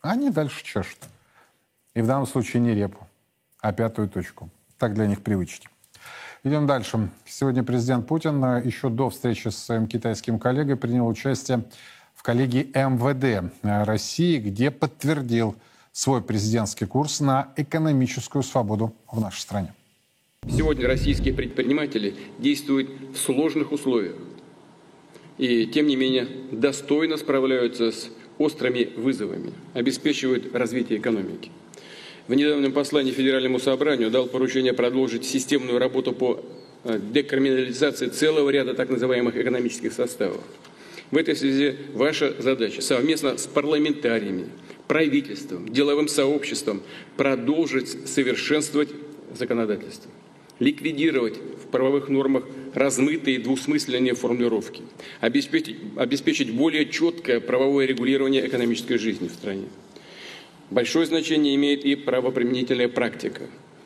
Они 0.00 0.30
дальше 0.30 0.62
чешут. 0.62 0.98
И 1.94 2.02
в 2.02 2.06
данном 2.06 2.26
случае 2.26 2.62
не 2.62 2.74
репу, 2.74 3.06
а 3.60 3.72
пятую 3.72 4.08
точку. 4.08 4.50
Так 4.78 4.94
для 4.94 5.06
них 5.06 5.22
привычнее. 5.22 5.70
Идем 6.46 6.66
дальше. 6.66 7.08
Сегодня 7.24 7.62
президент 7.62 8.06
Путин 8.06 8.44
э, 8.44 8.60
еще 8.62 8.90
до 8.90 9.08
встречи 9.08 9.48
с 9.48 9.56
своим 9.56 9.86
китайским 9.86 10.38
коллегой 10.38 10.76
принял 10.76 11.08
участие 11.08 11.64
в 12.14 12.22
коллегии 12.22 12.70
МВД 12.74 13.50
России, 13.62 14.36
где 14.36 14.70
подтвердил 14.70 15.56
свой 15.90 16.20
президентский 16.20 16.84
курс 16.84 17.20
на 17.20 17.54
экономическую 17.56 18.42
свободу 18.42 18.94
в 19.10 19.22
нашей 19.22 19.40
стране. 19.40 19.72
Сегодня 20.46 20.86
российские 20.86 21.32
предприниматели 21.32 22.14
действуют 22.38 22.90
в 23.14 23.16
сложных 23.16 23.72
условиях 23.72 24.16
и, 25.38 25.66
тем 25.66 25.86
не 25.86 25.96
менее, 25.96 26.28
достойно 26.52 27.16
справляются 27.16 27.90
с 27.90 28.10
острыми 28.36 28.92
вызовами, 28.98 29.54
обеспечивают 29.72 30.54
развитие 30.54 30.98
экономики. 30.98 31.50
В 32.26 32.32
недавнем 32.32 32.72
послании 32.72 33.12
Федеральному 33.12 33.58
собранию 33.58 34.10
дал 34.10 34.26
поручение 34.26 34.72
продолжить 34.72 35.26
системную 35.26 35.78
работу 35.78 36.12
по 36.12 36.42
э, 36.84 36.98
декриминализации 36.98 38.06
целого 38.06 38.48
ряда 38.48 38.72
так 38.72 38.88
называемых 38.88 39.36
экономических 39.36 39.92
составов. 39.92 40.40
В 41.10 41.18
этой 41.18 41.36
связи 41.36 41.76
ваша 41.92 42.34
задача 42.40 42.80
совместно 42.80 43.36
с 43.36 43.46
парламентариями, 43.46 44.46
правительством, 44.88 45.68
деловым 45.68 46.08
сообществом 46.08 46.80
продолжить 47.18 48.08
совершенствовать 48.08 48.88
законодательство, 49.38 50.10
ликвидировать 50.60 51.36
в 51.62 51.66
правовых 51.66 52.08
нормах 52.08 52.44
размытые 52.72 53.38
двусмысленные 53.38 54.14
формулировки, 54.14 54.80
обеспечить, 55.20 55.76
обеспечить 55.96 56.50
более 56.54 56.88
четкое 56.88 57.40
правовое 57.40 57.84
регулирование 57.84 58.46
экономической 58.46 58.96
жизни 58.96 59.28
в 59.28 59.32
стране. 59.32 59.66
Большое 60.70 61.06
значение 61.06 61.54
имеет 61.54 61.84
и 61.84 61.94
правоприменительная 61.94 62.88
практика. 62.88 63.42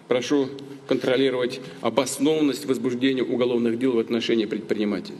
Прошу 0.07 0.49
контролировать 0.87 1.61
обоснованность 1.81 2.65
возбуждения 2.65 3.23
уголовных 3.23 3.79
дел 3.79 3.93
в 3.93 3.99
отношении 3.99 4.47
предпринимателей. 4.47 5.19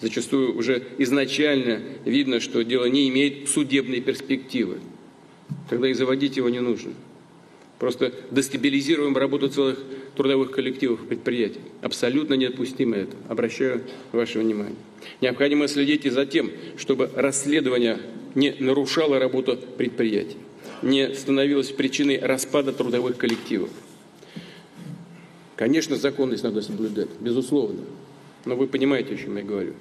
Зачастую 0.00 0.56
уже 0.56 0.82
изначально 0.98 1.80
видно, 2.04 2.40
что 2.40 2.64
дело 2.64 2.86
не 2.86 3.08
имеет 3.08 3.48
судебной 3.48 4.00
перспективы. 4.00 4.78
Тогда 5.70 5.88
и 5.88 5.94
заводить 5.94 6.36
его 6.36 6.48
не 6.48 6.60
нужно. 6.60 6.92
Просто 7.78 8.12
дестабилизируем 8.30 9.16
работу 9.16 9.48
целых 9.48 9.82
трудовых 10.16 10.50
коллективов 10.50 11.06
предприятий. 11.06 11.60
Абсолютно 11.82 12.34
недопустимо 12.34 12.96
это. 12.96 13.16
Обращаю 13.28 13.82
ваше 14.12 14.38
внимание. 14.38 14.76
Необходимо 15.20 15.68
следить 15.68 16.06
и 16.06 16.10
за 16.10 16.24
тем, 16.24 16.50
чтобы 16.76 17.10
расследование 17.14 17.98
не 18.34 18.54
нарушало 18.58 19.18
работу 19.18 19.58
предприятий, 19.76 20.36
не 20.84 21.14
становилось 21.14 21.70
причиной 21.70 22.18
распада 22.18 22.72
трудовых 22.72 23.16
коллективов. 23.16 23.70
Конечно, 25.56 25.96
законность 25.96 26.42
надо 26.42 26.62
соблюдать, 26.62 27.08
безусловно. 27.20 27.80
Но 28.44 28.56
вы 28.56 28.66
понимаете, 28.66 29.14
о 29.14 29.16
чем 29.16 29.36
я 29.36 29.42
говорю. 29.42 29.74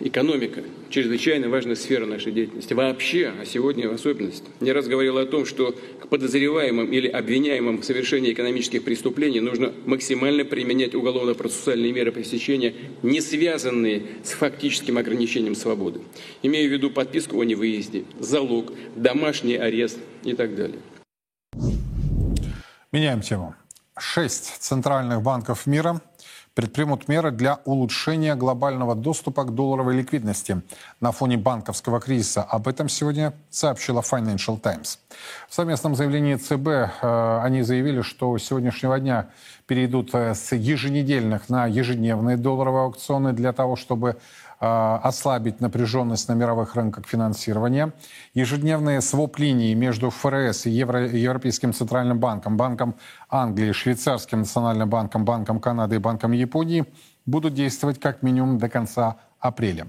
Экономика– 0.00 0.62
чрезвычайно 0.90 1.48
важная 1.48 1.76
сфера 1.76 2.04
нашей 2.04 2.32
деятельности. 2.32 2.72
Вообще, 2.72 3.32
а 3.40 3.46
сегодня 3.46 3.88
в 3.88 3.92
особенности. 3.92 4.44
Не 4.60 4.72
раз 4.72 4.88
говорил 4.88 5.18
о 5.18 5.24
том, 5.24 5.46
что 5.46 5.72
к 6.00 6.08
подозреваемым 6.08 6.90
или 6.92 7.06
обвиняемым 7.06 7.80
в 7.80 7.84
совершении 7.84 8.32
экономических 8.32 8.82
преступлений 8.82 9.38
нужно 9.38 9.72
максимально 9.86 10.44
применять 10.44 10.96
уголовно-процессуальные 10.96 11.92
меры 11.92 12.10
пресечения, 12.10 12.74
не 13.02 13.20
связанные 13.20 14.02
с 14.24 14.32
фактическим 14.32 14.98
ограничением 14.98 15.54
свободы. 15.54 16.00
Имею 16.42 16.70
в 16.70 16.72
виду 16.72 16.90
подписку 16.90 17.40
о 17.40 17.44
невыезде, 17.44 18.04
залог, 18.18 18.72
домашний 18.96 19.56
арест 19.56 19.98
и 20.24 20.34
так 20.34 20.56
далее. 20.56 20.80
Меняем 22.90 23.20
тему. 23.20 23.54
Шесть 23.96 24.56
центральных 24.60 25.22
банков 25.22 25.66
мира 25.66 26.00
предпримут 26.54 27.08
меры 27.08 27.30
для 27.30 27.60
улучшения 27.64 28.36
глобального 28.36 28.94
доступа 28.94 29.44
к 29.44 29.54
долларовой 29.54 29.96
ликвидности 29.96 30.62
на 31.00 31.12
фоне 31.12 31.36
банковского 31.36 32.00
кризиса. 32.00 32.42
Об 32.42 32.68
этом 32.68 32.88
сегодня 32.88 33.34
сообщила 33.50 34.00
Financial 34.00 34.58
Times. 34.58 34.98
В 35.48 35.54
совместном 35.54 35.96
заявлении 35.96 36.36
ЦБ 36.36 36.68
э, 36.68 37.40
они 37.42 37.62
заявили, 37.62 38.02
что 38.02 38.38
с 38.38 38.44
сегодняшнего 38.44 38.98
дня 39.00 39.28
перейдут 39.66 40.14
э, 40.14 40.34
с 40.34 40.52
еженедельных 40.52 41.48
на 41.48 41.66
ежедневные 41.66 42.36
долларовые 42.36 42.84
аукционы 42.84 43.32
для 43.32 43.52
того, 43.52 43.76
чтобы 43.76 44.16
ослабить 44.64 45.60
напряженность 45.60 46.28
на 46.28 46.34
мировых 46.34 46.74
рынках 46.74 47.06
финансирования. 47.06 47.92
Ежедневные 48.34 49.00
своп-линии 49.00 49.74
между 49.74 50.10
ФРС 50.10 50.66
и 50.66 50.70
Евро, 50.70 51.06
Европейским 51.06 51.72
Центральным 51.72 52.18
банком, 52.18 52.56
Банком 52.56 52.94
Англии, 53.28 53.72
Швейцарским 53.72 54.40
национальным 54.40 54.88
банком, 54.88 55.24
Банком 55.24 55.60
Канады 55.60 55.96
и 55.96 55.98
Банком 55.98 56.32
Японии 56.32 56.86
будут 57.26 57.54
действовать 57.54 58.00
как 58.00 58.22
минимум 58.22 58.58
до 58.58 58.68
конца 58.68 59.16
апреля. 59.38 59.88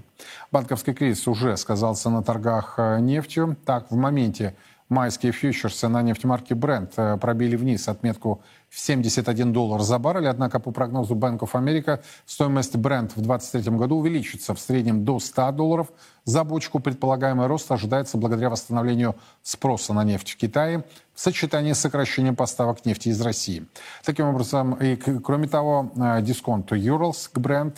Банковский 0.52 0.92
кризис 0.92 1.26
уже 1.26 1.56
сказался 1.56 2.10
на 2.10 2.22
торгах 2.22 2.74
э, 2.78 3.00
нефтью. 3.00 3.56
Так, 3.64 3.90
в 3.90 3.96
моменте 3.96 4.54
майские 4.88 5.32
фьючерсы 5.32 5.88
на 5.88 6.02
нефтемарке 6.02 6.54
Brent 6.54 6.92
э, 6.96 7.16
пробили 7.18 7.56
вниз 7.56 7.88
отметку 7.88 8.42
в 8.68 8.78
71 8.78 9.52
доллар 9.52 9.80
за 9.80 9.98
баррель, 9.98 10.28
однако 10.28 10.60
по 10.60 10.70
прогнозу 10.70 11.14
Bank 11.14 11.40
of 11.40 11.52
America 11.52 12.00
стоимость 12.24 12.74
Brent 12.74 13.12
в 13.16 13.20
2023 13.20 13.76
году 13.76 13.96
увеличится 13.96 14.54
в 14.54 14.60
среднем 14.60 15.04
до 15.04 15.18
100 15.18 15.52
долларов 15.52 15.88
за 16.24 16.44
бочку. 16.44 16.78
Предполагаемый 16.78 17.46
рост 17.46 17.70
ожидается 17.70 18.16
благодаря 18.16 18.50
восстановлению 18.50 19.16
спроса 19.42 19.92
на 19.92 20.04
нефть 20.04 20.30
в 20.30 20.36
Китае 20.36 20.84
в 21.14 21.20
сочетании 21.20 21.72
с 21.72 21.80
сокращением 21.80 22.36
поставок 22.36 22.84
нефти 22.84 23.08
из 23.08 23.20
России. 23.20 23.66
Таким 24.04 24.26
образом, 24.26 24.74
и 24.74 24.96
кроме 24.96 25.48
того, 25.48 25.90
э, 25.96 26.22
дисконт 26.22 26.70
Urals 26.72 27.28
к 27.32 27.38
Brent 27.38 27.76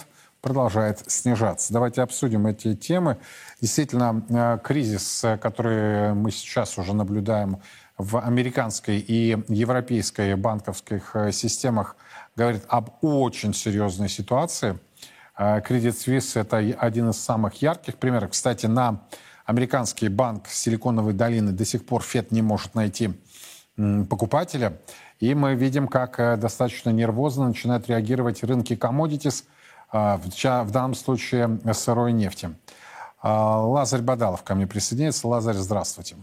продолжает 0.48 1.02
снижаться. 1.10 1.74
Давайте 1.74 2.00
обсудим 2.00 2.46
эти 2.46 2.74
темы. 2.74 3.18
Действительно, 3.60 4.24
э, 4.30 4.58
кризис, 4.64 5.22
э, 5.22 5.36
который 5.36 6.14
мы 6.14 6.30
сейчас 6.30 6.78
уже 6.78 6.94
наблюдаем 6.94 7.58
в 7.98 8.18
американской 8.18 8.96
и 8.98 9.36
европейской 9.48 10.36
банковских 10.36 11.14
э, 11.14 11.32
системах 11.32 11.96
говорит 12.34 12.62
об 12.68 12.88
очень 13.02 13.52
серьезной 13.52 14.08
ситуации. 14.08 14.78
Credit 15.38 15.92
Suisse– 15.92 16.32
это 16.40 16.56
один 16.56 17.10
из 17.10 17.18
самых 17.18 17.60
ярких 17.60 17.96
примеров. 17.96 18.30
Кстати, 18.30 18.64
на 18.64 19.02
американский 19.44 20.08
банк 20.08 20.48
Силиконовой 20.48 21.12
долины 21.12 21.52
до 21.52 21.66
сих 21.66 21.84
пор 21.84 22.02
ФЕД 22.02 22.32
не 22.32 22.40
может 22.40 22.74
найти 22.74 23.10
покупателя. 24.08 24.78
И 25.20 25.34
мы 25.34 25.54
видим, 25.54 25.86
как 25.86 26.40
достаточно 26.40 26.90
нервозно 26.90 27.48
начинают 27.48 27.88
реагировать 27.88 28.42
рынки 28.42 28.72
commodities, 28.72 29.44
в 29.92 30.70
данном 30.70 30.94
случае 30.94 31.60
сырой 31.72 32.12
нефти. 32.12 32.54
Лазарь 33.22 34.02
Бадалов 34.02 34.42
ко 34.42 34.54
мне 34.54 34.66
присоединяется. 34.66 35.26
Лазарь, 35.26 35.56
здравствуйте. 35.56 36.16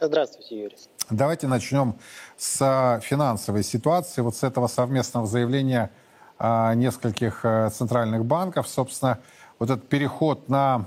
Здравствуйте, 0.00 0.62
Юрий. 0.62 0.76
Давайте 1.10 1.46
начнем 1.46 1.96
с 2.36 3.00
финансовой 3.02 3.64
ситуации, 3.64 4.22
вот 4.22 4.36
с 4.36 4.44
этого 4.44 4.68
совместного 4.68 5.26
заявления 5.26 5.90
а, 6.38 6.72
нескольких 6.74 7.44
э, 7.44 7.68
центральных 7.70 8.24
банков. 8.24 8.66
Собственно, 8.66 9.18
вот 9.58 9.68
этот 9.68 9.90
переход 9.90 10.48
на 10.48 10.86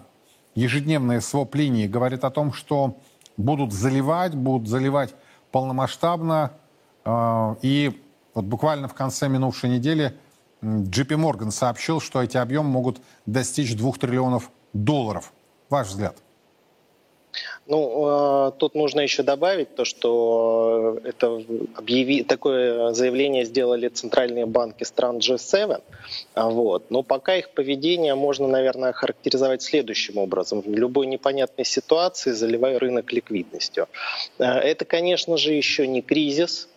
ежедневные 0.55 1.21
своп-линии 1.21 1.87
говорит 1.87 2.23
о 2.23 2.31
том, 2.31 2.53
что 2.53 2.97
будут 3.37 3.71
заливать, 3.71 4.33
будут 4.33 4.67
заливать 4.67 5.13
полномасштабно. 5.51 6.53
А, 7.05 7.55
и 7.61 8.01
вот 8.33 8.45
буквально 8.45 8.87
в 8.87 8.95
конце 8.95 9.27
минувшей 9.27 9.69
недели 9.69 10.17
JP 10.63 11.17
Morgan 11.17 11.51
сообщил, 11.51 11.99
что 11.99 12.23
эти 12.23 12.37
объемы 12.37 12.69
могут 12.69 13.01
достичь 13.25 13.75
2 13.75 13.91
триллионов 13.93 14.49
долларов. 14.71 15.33
Ваш 15.69 15.89
взгляд? 15.89 16.22
Ну, 17.65 18.47
э, 18.47 18.51
тут 18.57 18.75
нужно 18.75 19.01
еще 19.01 19.23
добавить 19.23 19.73
то, 19.75 19.85
что 19.85 20.99
это 21.03 21.41
объяви... 21.75 22.23
такое 22.23 22.91
заявление 22.91 23.45
сделали 23.45 23.87
центральные 23.87 24.45
банки 24.45 24.83
стран 24.83 25.19
G7. 25.19 25.81
Вот. 26.35 26.83
Но 26.89 27.03
пока 27.03 27.35
их 27.35 27.51
поведение 27.51 28.15
можно, 28.15 28.47
наверное, 28.47 28.91
характеризовать 28.91 29.61
следующим 29.61 30.17
образом. 30.17 30.61
В 30.61 30.67
любой 30.67 31.07
непонятной 31.07 31.63
ситуации 31.63 32.31
заливая 32.31 32.79
рынок 32.79 33.13
ликвидностью. 33.13 33.87
Э, 34.39 34.45
это, 34.45 34.83
конечно 34.83 35.37
же, 35.37 35.53
еще 35.53 35.87
не 35.87 36.01
кризис. 36.01 36.67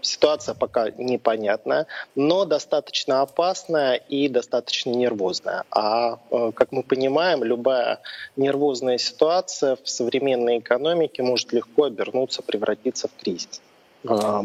Ситуация 0.00 0.56
пока 0.56 0.90
непонятная, 0.90 1.86
но 2.16 2.44
достаточно 2.44 3.22
опасная 3.22 3.94
и 3.94 4.28
достаточно 4.28 4.90
нервозная. 4.90 5.62
А, 5.70 6.18
как 6.56 6.72
мы 6.72 6.82
понимаем, 6.82 7.44
любая 7.44 8.00
нервозная 8.34 8.98
ситуация 8.98 9.75
в 9.82 9.88
современной 9.88 10.58
экономике 10.58 11.22
может 11.22 11.52
легко 11.52 11.84
обернуться, 11.84 12.42
превратиться 12.42 13.08
в 13.08 13.22
кризис. 13.22 13.60
А, 14.08 14.44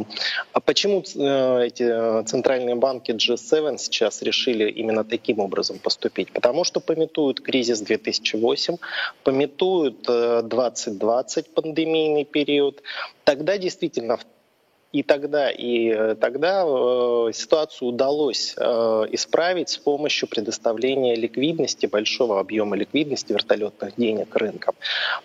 а 0.53 0.59
почему 0.59 1.03
э, 1.03 1.65
эти 1.65 2.23
центральные 2.25 2.75
банки 2.75 3.11
G7 3.11 3.77
сейчас 3.77 4.21
решили 4.21 4.69
именно 4.69 5.03
таким 5.03 5.39
образом 5.39 5.79
поступить? 5.79 6.31
Потому 6.31 6.63
что 6.63 6.79
пометуют 6.79 7.41
кризис 7.41 7.81
2008, 7.81 8.77
пометуют 9.23 10.03
2020 10.03 11.45
э, 11.47 11.49
пандемийный 11.53 12.25
период. 12.25 12.81
Тогда 13.23 13.57
действительно 13.57 14.17
и 14.91 15.03
тогда, 15.03 15.49
и 15.49 15.89
э, 15.89 16.15
тогда 16.19 16.63
э, 16.65 17.31
ситуацию 17.33 17.89
удалось 17.89 18.55
э, 18.57 18.63
исправить 19.11 19.69
с 19.69 19.77
помощью 19.77 20.27
предоставления 20.27 21.15
ликвидности, 21.15 21.85
большого 21.85 22.39
объема 22.39 22.75
ликвидности, 22.75 23.31
вертолетных 23.31 23.95
денег 23.95 24.35
рынкам. 24.35 24.75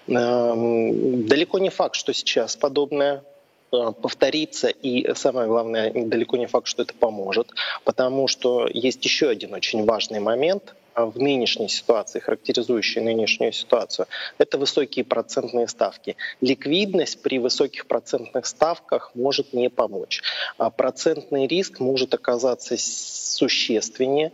Эм, 0.07 1.26
далеко 1.26 1.59
не 1.59 1.70
факт, 1.70 1.96
что 1.96 2.12
сейчас 2.14 2.57
подобное 2.57 3.22
повторится, 3.70 4.68
и 4.68 5.12
самое 5.14 5.48
главное, 5.48 5.92
далеко 5.92 6.37
не 6.37 6.46
факт, 6.46 6.68
что 6.68 6.83
это 6.83 6.94
поможет, 6.94 7.48
потому 7.85 8.29
что 8.29 8.68
есть 8.72 9.05
еще 9.05 9.29
один 9.29 9.55
очень 9.55 9.85
важный 9.85 10.20
момент– 10.20 10.74
в 10.96 11.18
нынешней 11.20 11.68
ситуации, 11.68 12.20
характеризующие 12.20 13.04
нынешнюю 13.04 13.52
ситуацию, 13.52 14.06
это 14.38 14.56
высокие 14.56 15.04
процентные 15.04 15.68
ставки. 15.68 16.16
Ликвидность 16.40 17.20
при 17.20 17.38
высоких 17.38 17.87
процентных 17.87 18.46
ставках 18.46 19.11
может 19.14 19.52
не 19.52 19.68
помочь. 19.68 20.22
А 20.56 20.70
процентный 20.70 21.46
риск 21.46 21.80
может 21.80 22.14
оказаться 22.14 22.76
существеннее. 22.78 24.32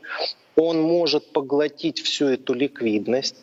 Он 0.55 0.81
может 0.81 1.33
поглотить 1.33 2.01
всю 2.01 2.27
эту 2.27 2.55
ликвидность 2.55 3.37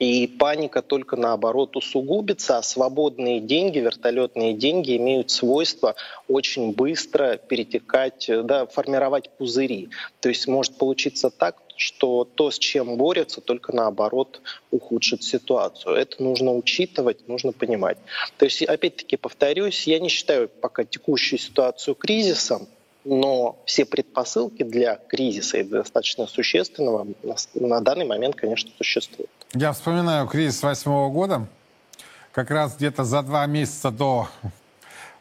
и 0.00 0.26
паника 0.26 0.82
только 0.82 1.16
наоборот 1.16 1.76
усугубится, 1.76 2.58
а 2.58 2.62
свободные 2.62 3.40
деньги, 3.40 3.78
вертолетные 3.78 4.52
деньги 4.52 4.96
имеют 4.96 5.30
свойство 5.30 5.94
очень 6.28 6.72
быстро 6.72 7.36
перетекать, 7.36 8.28
да, 8.28 8.66
формировать 8.66 9.30
пузыри. 9.30 9.90
То 10.20 10.28
есть 10.28 10.48
может 10.48 10.76
получиться 10.76 11.30
так, 11.30 11.63
что 11.76 12.24
то, 12.24 12.50
с 12.50 12.58
чем 12.58 12.96
борются, 12.96 13.40
только 13.40 13.74
наоборот 13.74 14.40
ухудшит 14.70 15.22
ситуацию. 15.22 15.94
Это 15.94 16.22
нужно 16.22 16.52
учитывать, 16.52 17.28
нужно 17.28 17.52
понимать. 17.52 17.98
То 18.38 18.44
есть, 18.44 18.62
опять-таки, 18.62 19.16
повторюсь, 19.16 19.86
я 19.86 19.98
не 19.98 20.08
считаю 20.08 20.48
пока 20.48 20.84
текущую 20.84 21.38
ситуацию 21.38 21.94
кризисом, 21.94 22.68
но 23.04 23.58
все 23.66 23.84
предпосылки 23.84 24.62
для 24.62 24.96
кризиса 24.96 25.58
и 25.58 25.62
достаточно 25.62 26.26
существенного 26.26 27.06
на 27.54 27.80
данный 27.80 28.06
момент, 28.06 28.34
конечно, 28.34 28.70
существуют. 28.78 29.30
Я 29.52 29.72
вспоминаю 29.72 30.26
кризис 30.26 30.62
восьмого 30.62 31.12
года, 31.12 31.46
как 32.32 32.50
раз 32.50 32.76
где-то 32.76 33.04
за 33.04 33.22
два 33.22 33.46
месяца 33.46 33.90
до 33.90 34.28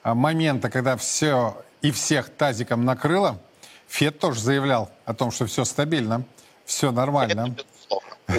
а, 0.01 0.15
момента, 0.15 0.69
когда 0.69 0.97
все 0.97 1.55
и 1.81 1.91
всех 1.91 2.29
тазиком 2.29 2.85
накрыло, 2.85 3.37
Фед 3.87 4.17
тоже 4.17 4.39
заявлял 4.39 4.89
о 5.05 5.13
том, 5.13 5.29
что 5.29 5.45
все 5.45 5.65
стабильно, 5.65 6.23
все 6.65 6.91
нормально. 6.91 7.56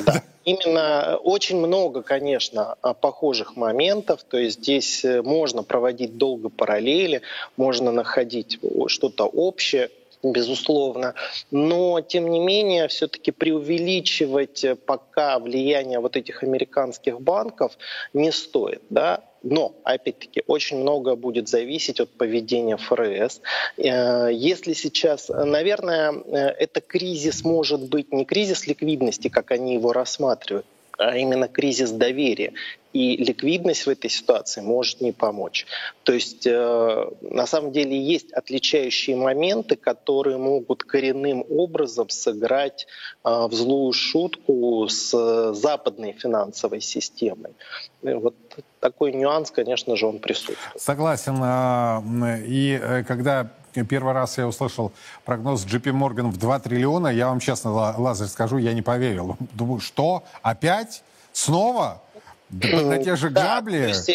Да. 0.06 0.22
Именно 0.44 1.18
очень 1.22 1.58
много, 1.58 2.02
конечно, 2.02 2.76
а, 2.80 2.94
похожих 2.94 3.54
моментов. 3.54 4.24
То 4.24 4.38
есть 4.38 4.60
здесь 4.60 5.04
э, 5.04 5.22
можно 5.22 5.62
проводить 5.62 6.16
долго 6.16 6.48
параллели, 6.48 7.20
можно 7.56 7.92
находить 7.92 8.58
что-то 8.88 9.26
общее 9.26 9.90
безусловно. 10.22 11.14
Но, 11.50 12.00
тем 12.00 12.30
не 12.30 12.40
менее, 12.40 12.88
все-таки 12.88 13.30
преувеличивать 13.30 14.64
э, 14.64 14.74
пока 14.74 15.38
влияние 15.38 16.00
вот 16.00 16.16
этих 16.16 16.42
американских 16.42 17.20
банков 17.20 17.76
не 18.12 18.32
стоит. 18.32 18.82
Да? 18.90 19.20
Но, 19.44 19.74
опять-таки, 19.84 20.42
очень 20.46 20.78
много 20.78 21.16
будет 21.16 21.48
зависеть 21.48 22.00
от 22.00 22.08
поведения 22.08 22.78
ФРС. 22.78 23.42
Э, 23.76 24.30
если 24.32 24.72
сейчас, 24.72 25.28
наверное, 25.28 26.12
э, 26.12 26.36
это 26.58 26.80
кризис 26.80 27.44
может 27.44 27.82
быть 27.82 28.10
не 28.10 28.24
кризис 28.24 28.66
ликвидности, 28.66 29.28
как 29.28 29.50
они 29.50 29.74
его 29.74 29.92
рассматривают, 29.92 30.64
а 30.96 31.16
именно 31.18 31.46
кризис 31.46 31.90
доверия. 31.90 32.54
И 32.94 33.16
ликвидность 33.16 33.86
в 33.86 33.90
этой 33.90 34.08
ситуации 34.08 34.60
может 34.60 35.00
не 35.00 35.10
помочь. 35.10 35.66
То 36.04 36.12
есть 36.12 36.46
э, 36.46 37.06
на 37.22 37.44
самом 37.44 37.72
деле 37.72 38.00
есть 38.00 38.32
отличающие 38.32 39.16
моменты, 39.16 39.74
которые 39.74 40.38
могут 40.38 40.84
коренным 40.84 41.44
образом 41.50 42.08
сыграть 42.08 42.86
э, 43.24 43.28
в 43.28 43.52
злую 43.52 43.92
шутку 43.92 44.86
с 44.88 45.52
западной 45.54 46.12
финансовой 46.12 46.80
системой. 46.80 47.54
И 48.02 48.12
вот 48.12 48.36
такой 48.78 49.12
нюанс, 49.12 49.50
конечно 49.50 49.96
же, 49.96 50.06
он 50.06 50.20
присутствует. 50.20 50.58
Согласен. 50.76 51.36
А, 51.42 52.00
и 52.46 52.78
э, 52.80 53.02
когда 53.02 53.50
первый 53.82 54.12
раз 54.12 54.38
я 54.38 54.46
услышал 54.46 54.92
прогноз 55.24 55.66
JP 55.66 55.90
Morgan 55.92 56.30
в 56.30 56.36
2 56.36 56.60
триллиона, 56.60 57.08
я 57.08 57.26
вам 57.26 57.40
честно, 57.40 57.72
Лазарь, 57.72 58.28
скажу, 58.28 58.58
я 58.58 58.72
не 58.72 58.82
поверил. 58.82 59.36
Думаю, 59.52 59.80
что? 59.80 60.22
Опять? 60.42 61.02
Снова? 61.32 62.03
Да, 62.60 62.80
на 62.82 63.02
те 63.02 63.16
же 63.16 63.30
грабли? 63.30 63.92
Да, 63.92 64.14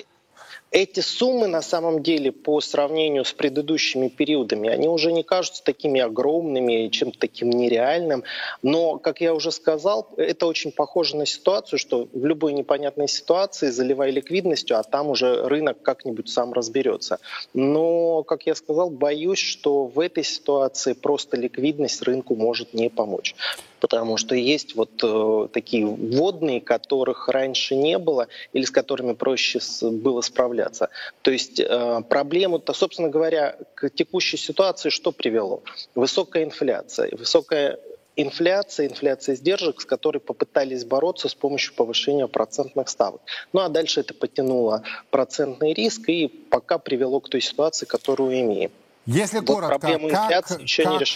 эти 0.72 1.00
суммы 1.00 1.48
на 1.48 1.62
самом 1.62 2.04
деле 2.04 2.32
по 2.32 2.62
сравнению 2.62 3.26
с 3.26 3.34
предыдущими 3.34 4.08
периодами, 4.08 4.70
они 4.70 4.88
уже 4.88 5.12
не 5.12 5.24
кажутся 5.24 5.64
такими 5.64 6.00
огромными, 6.00 6.90
чем-то 6.90 7.18
таким 7.18 7.50
нереальным. 7.50 8.24
Но, 8.62 9.00
как 9.00 9.20
я 9.20 9.34
уже 9.34 9.52
сказал, 9.52 10.10
это 10.18 10.46
очень 10.46 10.72
похоже 10.72 11.18
на 11.18 11.26
ситуацию, 11.26 11.80
что 11.80 12.08
в 12.14 12.26
любой 12.26 12.54
непонятной 12.54 13.08
ситуации 13.08 13.70
заливай 13.70 14.12
ликвидностью, 14.12 14.78
а 14.78 14.84
там 14.84 15.10
уже 15.10 15.48
рынок 15.48 15.82
как-нибудь 15.82 16.30
сам 16.30 16.54
разберется. 16.54 17.18
Но, 17.56 18.22
как 18.22 18.46
я 18.46 18.54
сказал, 18.54 18.92
боюсь, 18.92 19.40
что 19.40 19.86
в 19.86 20.00
этой 20.00 20.24
ситуации 20.24 20.94
просто 20.94 21.36
ликвидность 21.36 22.04
рынку 22.04 22.36
может 22.36 22.76
не 22.76 22.90
помочь 22.90 23.36
потому 23.80 24.18
что 24.18 24.36
есть 24.36 24.76
вот 24.76 24.92
э, 25.04 25.48
такие 25.52 25.86
водные, 25.86 26.62
которых 26.62 27.28
раньше 27.28 27.76
не 27.76 27.98
было 27.98 28.28
или 28.54 28.64
с 28.64 28.72
которыми 28.72 29.14
проще 29.14 29.60
было 29.82 30.22
справляться. 30.22 30.90
То 31.22 31.32
есть 31.32 31.60
э, 31.60 32.02
проблему-то, 32.10 32.74
собственно 32.74 33.10
говоря, 33.10 33.58
к 33.76 33.90
текущей 33.90 34.38
ситуации 34.38 34.90
что 34.90 35.12
привело? 35.12 35.64
Высокая 35.96 36.44
инфляция. 36.44 37.16
Высокая 37.16 37.80
инфляция, 38.22 38.88
инфляция 38.88 39.36
издержек, 39.36 39.82
с 39.82 39.86
которой 39.86 40.20
попытались 40.20 40.84
бороться 40.84 41.30
с 41.30 41.36
помощью 41.36 41.74
повышения 41.74 42.28
процентных 42.28 42.90
ставок. 42.90 43.22
Ну 43.54 43.62
а 43.62 43.70
дальше 43.70 44.02
это 44.02 44.14
потянуло 44.14 44.84
процентный 45.10 45.74
риск 45.74 46.10
и 46.10 46.28
пока 46.28 46.78
привело 46.78 47.20
к 47.20 47.30
той 47.30 47.42
ситуации, 47.42 47.86
которую 47.86 48.40
имеем. 48.40 48.72
Если 49.06 49.40
вот 49.40 49.48
коротко, 49.48 50.00
как, 50.12 50.48
как 50.48 50.52
э, 50.52 50.62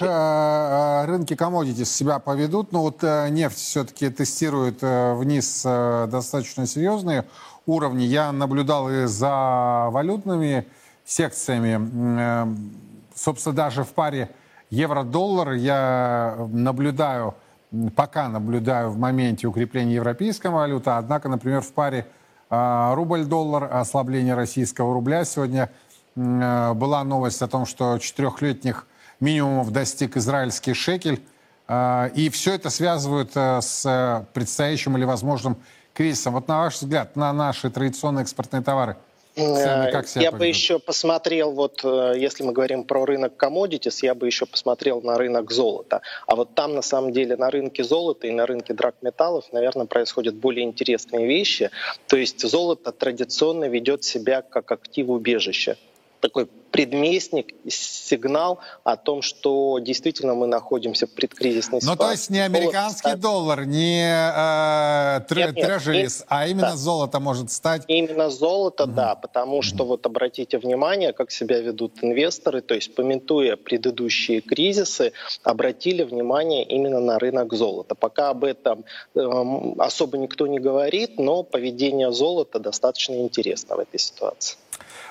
э, 0.01 1.05
рынки 1.05 1.35
комодити 1.35 1.83
себя 1.83 2.19
поведут? 2.19 2.71
Ну 2.71 2.79
вот 2.79 3.03
э, 3.03 3.29
нефть 3.29 3.57
все-таки 3.57 4.09
тестирует 4.09 4.81
вниз 4.81 5.61
достаточно 5.63 6.65
серьезные 6.65 7.25
уровни. 7.65 8.03
Я 8.03 8.31
наблюдал 8.31 8.89
и 8.89 9.05
за 9.05 9.89
валютными 9.91 10.65
секциями. 11.05 12.57
Собственно, 13.13 13.55
даже 13.55 13.83
в 13.83 13.89
паре 13.89 14.31
евро-доллар 14.69 15.51
я 15.51 16.35
наблюдаю, 16.51 17.35
пока 17.95 18.27
наблюдаю 18.27 18.89
в 18.89 18.97
моменте 18.97 19.45
укрепления 19.45 19.95
европейской 19.95 20.47
валюты. 20.47 20.89
Однако, 20.89 21.29
например, 21.29 21.61
в 21.61 21.71
паре 21.73 22.07
рубль-доллар, 22.49 23.69
ослабление 23.71 24.33
российского 24.33 24.93
рубля 24.93 25.25
сегодня– 25.25 25.69
была 26.15 27.03
новость 27.03 27.41
о 27.41 27.47
том, 27.47 27.65
что 27.65 27.97
четырехлетних 27.97 28.85
минимумов 29.19 29.71
достиг 29.71 30.17
израильский 30.17 30.73
шекель. 30.73 31.21
Э, 31.67 32.09
и 32.13 32.29
все 32.29 32.53
это 32.53 32.69
связывают 32.69 33.31
э, 33.35 33.61
с 33.61 34.27
предстоящим 34.33 34.97
или 34.97 35.05
возможным 35.05 35.57
кризисом. 35.93 36.33
Вот 36.33 36.47
на 36.47 36.59
ваш 36.59 36.75
взгляд, 36.75 37.15
на 37.15 37.31
наши 37.33 37.69
традиционные 37.69 38.23
экспортные 38.23 38.61
товары– 38.61 38.97
как 39.35 40.07
себя 40.07 40.23
я 40.23 40.31
поведут? 40.31 40.39
бы 40.39 40.47
еще 40.47 40.79
посмотрел, 40.79 41.51
вот 41.51 41.83
если 41.83 42.43
мы 42.43 42.51
говорим 42.51 42.83
про 42.83 43.05
рынок 43.05 43.33
commodities, 43.41 43.99
я 44.03 44.13
бы 44.13 44.27
еще 44.27 44.45
посмотрел 44.45 45.01
на 45.01 45.17
рынок 45.17 45.51
золота. 45.51 46.01
А 46.27 46.35
вот 46.35 46.53
там 46.53 46.75
на 46.75 46.81
самом 46.81 47.11
деле 47.13 47.35
на 47.35 47.49
рынке 47.49 47.83
золота 47.83 48.27
и 48.27 48.31
на 48.31 48.45
рынке 48.45 48.73
драгметаллов, 48.73 49.51
наверное, 49.51 49.87
происходят 49.87 50.35
более 50.35 50.65
интересные 50.65 51.25
вещи. 51.25 51.71
То 52.07 52.17
есть 52.17 52.47
золото 52.47 52.91
традиционно 52.91 53.65
ведет 53.65 54.03
себя 54.03 54.43
как 54.43 54.71
актив 54.71 55.09
убежища 55.09 55.77
такой 56.23 56.47
предместник, 56.71 57.53
сигнал 57.67 58.59
о 58.83 58.95
том, 58.95 59.21
что 59.21 59.77
действительно 59.79 60.33
мы 60.33 60.47
находимся 60.47 61.05
в 61.05 61.11
предкризисной 61.11 61.81
ситуации. 61.81 62.01
Ну, 62.01 62.07
то 62.07 62.11
есть 62.11 62.29
не 62.29 62.39
американский 62.39 63.15
доллар, 63.15 63.57
доллар 63.57 63.65
не 63.65 64.05
э, 64.07 65.19
тр, 65.27 65.53
трежерис, 65.53 66.23
а 66.29 66.47
именно 66.47 66.71
да. 66.71 66.75
золото 66.77 67.19
может 67.19 67.51
стать? 67.51 67.83
Именно 67.87 68.29
золото, 68.29 68.85
угу. 68.85 68.93
да, 68.93 69.15
потому 69.15 69.61
что 69.61 69.85
вот 69.85 70.05
обратите 70.05 70.57
внимание, 70.57 71.11
как 71.11 71.29
себя 71.29 71.59
ведут 71.59 72.01
инвесторы, 72.01 72.61
то 72.61 72.73
есть 72.73 72.95
пометуя 72.95 73.57
предыдущие 73.57 74.39
кризисы, 74.41 75.11
обратили 75.43 76.03
внимание 76.03 76.63
именно 76.63 77.01
на 77.01 77.19
рынок 77.19 77.53
золота. 77.53 77.95
Пока 77.95 78.29
об 78.29 78.45
этом 78.45 78.85
э, 79.13 79.19
особо 79.77 80.17
никто 80.17 80.47
не 80.47 80.59
говорит, 80.59 81.19
но 81.19 81.43
поведение 81.43 82.11
золота 82.13 82.59
достаточно 82.59 83.15
интересно 83.15 83.75
в 83.75 83.79
этой 83.79 83.99
ситуации. 83.99 84.57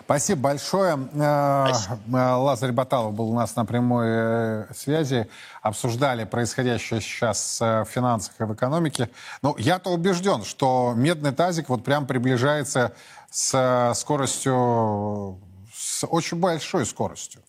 Спасибо 0.04 0.40
большое. 0.40 0.98
Э, 1.14 1.66
Спасибо. 1.68 2.18
Э, 2.18 2.34
Лазарь 2.34 2.72
Баталов 2.72 3.14
был 3.14 3.30
у 3.30 3.34
нас 3.34 3.56
на 3.56 3.64
прямой 3.64 4.06
э, 4.08 4.64
связи. 4.74 5.28
Обсуждали 5.62 6.24
происходящее 6.24 7.00
сейчас 7.00 7.60
в 7.60 7.86
финансах 7.86 8.34
и 8.40 8.44
в 8.44 8.54
экономике. 8.54 9.10
Ну, 9.42 9.56
я-то 9.58 9.90
убежден, 9.90 10.44
что 10.44 10.92
медный 10.96 11.32
тазик 11.32 11.68
вот 11.68 11.84
прям 11.84 12.06
приближается 12.06 12.92
с 13.30 13.92
скоростью, 13.94 15.38
с 15.72 16.04
очень 16.06 16.38
большой 16.38 16.84
скоростью. 16.84 17.40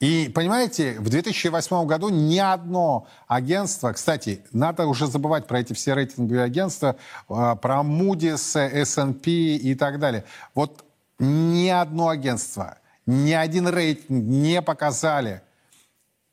И, 0.00 0.30
понимаете, 0.32 0.96
в 1.00 1.08
2008 1.08 1.86
году 1.86 2.08
ни 2.08 2.38
одно 2.38 3.08
агентство, 3.26 3.92
кстати, 3.92 4.44
надо 4.52 4.86
уже 4.86 5.08
забывать 5.08 5.46
про 5.46 5.60
эти 5.60 5.72
все 5.72 5.94
рейтинговые 5.94 6.44
агентства, 6.44 6.96
про 7.26 7.80
Moody's, 7.82 8.56
S&P 8.56 9.30
и 9.30 9.74
так 9.74 9.98
далее. 9.98 10.24
Вот 10.54 10.84
ни 11.18 11.68
одно 11.68 12.08
агентство, 12.08 12.78
ни 13.06 13.32
один 13.32 13.68
рейтинг 13.68 14.08
не 14.08 14.62
показали 14.62 15.42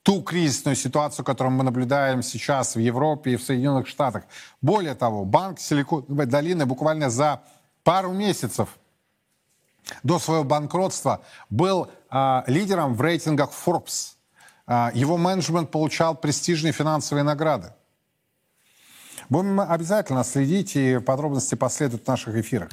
ту 0.03 0.21
кризисную 0.21 0.75
ситуацию, 0.75 1.25
которую 1.25 1.53
мы 1.53 1.63
наблюдаем 1.63 2.21
сейчас 2.21 2.75
в 2.75 2.79
Европе 2.79 3.31
и 3.31 3.35
в 3.37 3.43
Соединенных 3.43 3.87
Штатах. 3.87 4.25
Более 4.61 4.93
того, 4.93 5.25
банк 5.25 5.59
Силиконовой 5.59 6.27
долины 6.27 6.67
буквально 6.67 7.09
за 7.09 7.41
пару 7.83 8.11
месяцев 8.11 8.77
до 10.03 10.19
своего 10.19 10.43
банкротства 10.43 11.21
был 11.49 11.89
э, 12.11 12.43
лидером 12.47 12.93
в 12.93 13.01
рейтингах 13.01 13.49
Forbes. 13.49 14.13
Э, 14.67 14.89
его 14.93 15.17
менеджмент 15.17 15.71
получал 15.71 16.15
престижные 16.15 16.71
финансовые 16.71 17.23
награды. 17.23 17.73
Будем 19.29 19.59
обязательно 19.59 20.23
следить, 20.23 20.75
и 20.75 20.99
подробности 20.99 21.55
последуют 21.55 22.03
в 22.03 22.07
наших 22.07 22.35
эфирах. 22.35 22.69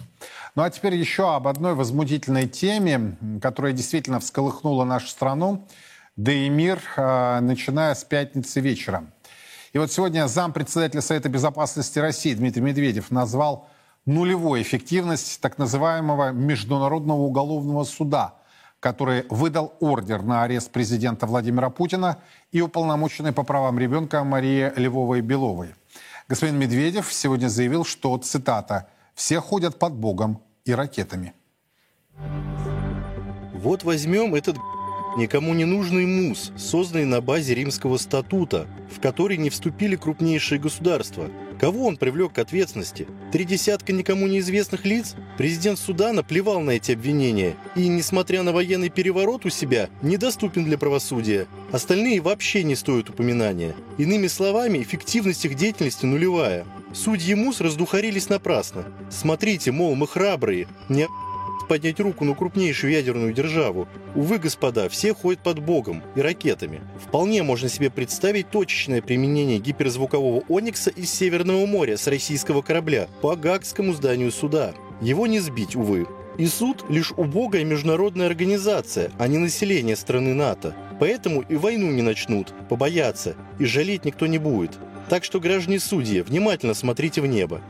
Ну 0.54 0.62
а 0.62 0.70
теперь 0.70 0.94
еще 0.94 1.34
об 1.34 1.48
одной 1.48 1.74
возмутительной 1.74 2.46
теме, 2.46 3.16
которая 3.40 3.72
действительно 3.72 4.20
всколыхнула 4.20 4.84
нашу 4.84 5.08
страну 5.08 5.66
да 6.16 6.32
и 6.32 6.48
мир, 6.48 6.80
а, 6.96 7.40
начиная 7.40 7.94
с 7.94 8.04
пятницы 8.04 8.60
вечера. 8.60 9.04
И 9.72 9.78
вот 9.78 9.90
сегодня 9.90 10.26
зампредседателя 10.28 11.00
Совета 11.00 11.30
Безопасности 11.30 11.98
России 11.98 12.34
Дмитрий 12.34 12.60
Медведев 12.60 13.10
назвал 13.10 13.68
нулевой 14.04 14.60
эффективность 14.60 15.40
так 15.40 15.56
называемого 15.56 16.32
Международного 16.32 17.20
уголовного 17.20 17.84
суда, 17.84 18.34
который 18.80 19.24
выдал 19.30 19.74
ордер 19.80 20.22
на 20.22 20.42
арест 20.42 20.70
президента 20.70 21.26
Владимира 21.26 21.70
Путина 21.70 22.18
и 22.50 22.60
уполномоченной 22.60 23.32
по 23.32 23.42
правам 23.42 23.78
ребенка 23.78 24.22
Марии 24.24 24.70
Львовой-Беловой. 24.76 25.74
Господин 26.32 26.58
Медведев 26.58 27.12
сегодня 27.12 27.48
заявил, 27.48 27.84
что, 27.84 28.16
цитата, 28.16 28.88
«все 29.14 29.38
ходят 29.38 29.78
под 29.78 29.92
Богом 29.92 30.40
и 30.64 30.72
ракетами». 30.72 31.34
Вот 33.52 33.84
возьмем 33.84 34.34
этот 34.34 34.56
никому 35.18 35.52
не 35.52 35.66
нужный 35.66 36.06
МУС, 36.06 36.52
созданный 36.56 37.04
на 37.04 37.20
базе 37.20 37.54
Римского 37.54 37.98
статута, 37.98 38.66
в 38.90 38.98
который 38.98 39.36
не 39.36 39.50
вступили 39.50 39.94
крупнейшие 39.94 40.58
государства. 40.58 41.28
Кого 41.62 41.86
он 41.86 41.96
привлек 41.96 42.32
к 42.32 42.40
ответственности? 42.40 43.06
Три 43.30 43.44
десятка 43.44 43.92
никому 43.92 44.26
неизвестных 44.26 44.84
лиц? 44.84 45.14
Президент 45.38 45.78
Судана 45.78 46.24
плевал 46.24 46.58
на 46.58 46.72
эти 46.72 46.90
обвинения 46.90 47.54
и, 47.76 47.86
несмотря 47.86 48.42
на 48.42 48.50
военный 48.50 48.88
переворот 48.88 49.46
у 49.46 49.48
себя, 49.48 49.88
недоступен 50.02 50.64
для 50.64 50.76
правосудия. 50.76 51.46
Остальные 51.70 52.20
вообще 52.20 52.64
не 52.64 52.74
стоят 52.74 53.10
упоминания. 53.10 53.76
Иными 53.96 54.26
словами, 54.26 54.82
эффективность 54.82 55.44
их 55.44 55.54
деятельности 55.54 56.04
нулевая. 56.04 56.66
Судьи 56.92 57.36
МУС 57.36 57.60
раздухарились 57.60 58.28
напрасно. 58.28 58.86
Смотрите, 59.08 59.70
мол, 59.70 59.94
мы 59.94 60.08
храбрые, 60.08 60.66
не 60.88 61.06
поднять 61.72 62.00
руку 62.00 62.26
на 62.26 62.34
крупнейшую 62.34 62.92
ядерную 62.92 63.32
державу. 63.32 63.88
Увы, 64.14 64.38
господа, 64.38 64.90
все 64.90 65.14
ходят 65.14 65.40
под 65.42 65.60
богом 65.60 66.02
и 66.14 66.20
ракетами. 66.20 66.82
Вполне 67.02 67.42
можно 67.42 67.70
себе 67.70 67.88
представить 67.88 68.50
точечное 68.50 69.00
применение 69.00 69.58
гиперзвукового 69.58 70.42
«Оникса» 70.50 70.90
из 70.90 71.10
Северного 71.10 71.64
моря 71.64 71.96
с 71.96 72.06
российского 72.06 72.60
корабля 72.60 73.08
по 73.22 73.36
Гагскому 73.36 73.94
зданию 73.94 74.30
суда. 74.32 74.74
Его 75.00 75.26
не 75.26 75.40
сбить, 75.40 75.74
увы. 75.74 76.06
И 76.36 76.46
суд– 76.46 76.84
лишь 76.90 77.12
убогая 77.16 77.64
международная 77.64 78.26
организация, 78.26 79.10
а 79.18 79.26
не 79.26 79.38
население 79.38 79.96
страны 79.96 80.34
НАТО. 80.34 80.76
Поэтому 81.00 81.40
и 81.40 81.56
войну 81.56 81.90
не 81.90 82.02
начнут, 82.02 82.52
побоятся, 82.68 83.34
и 83.58 83.64
жалеть 83.64 84.04
никто 84.04 84.26
не 84.26 84.36
будет. 84.36 84.72
Так 85.08 85.24
что, 85.24 85.40
граждане 85.40 85.80
судьи, 85.80 86.20
внимательно 86.20 86.74
смотрите 86.74 87.22
в 87.22 87.26
небо. 87.26 87.62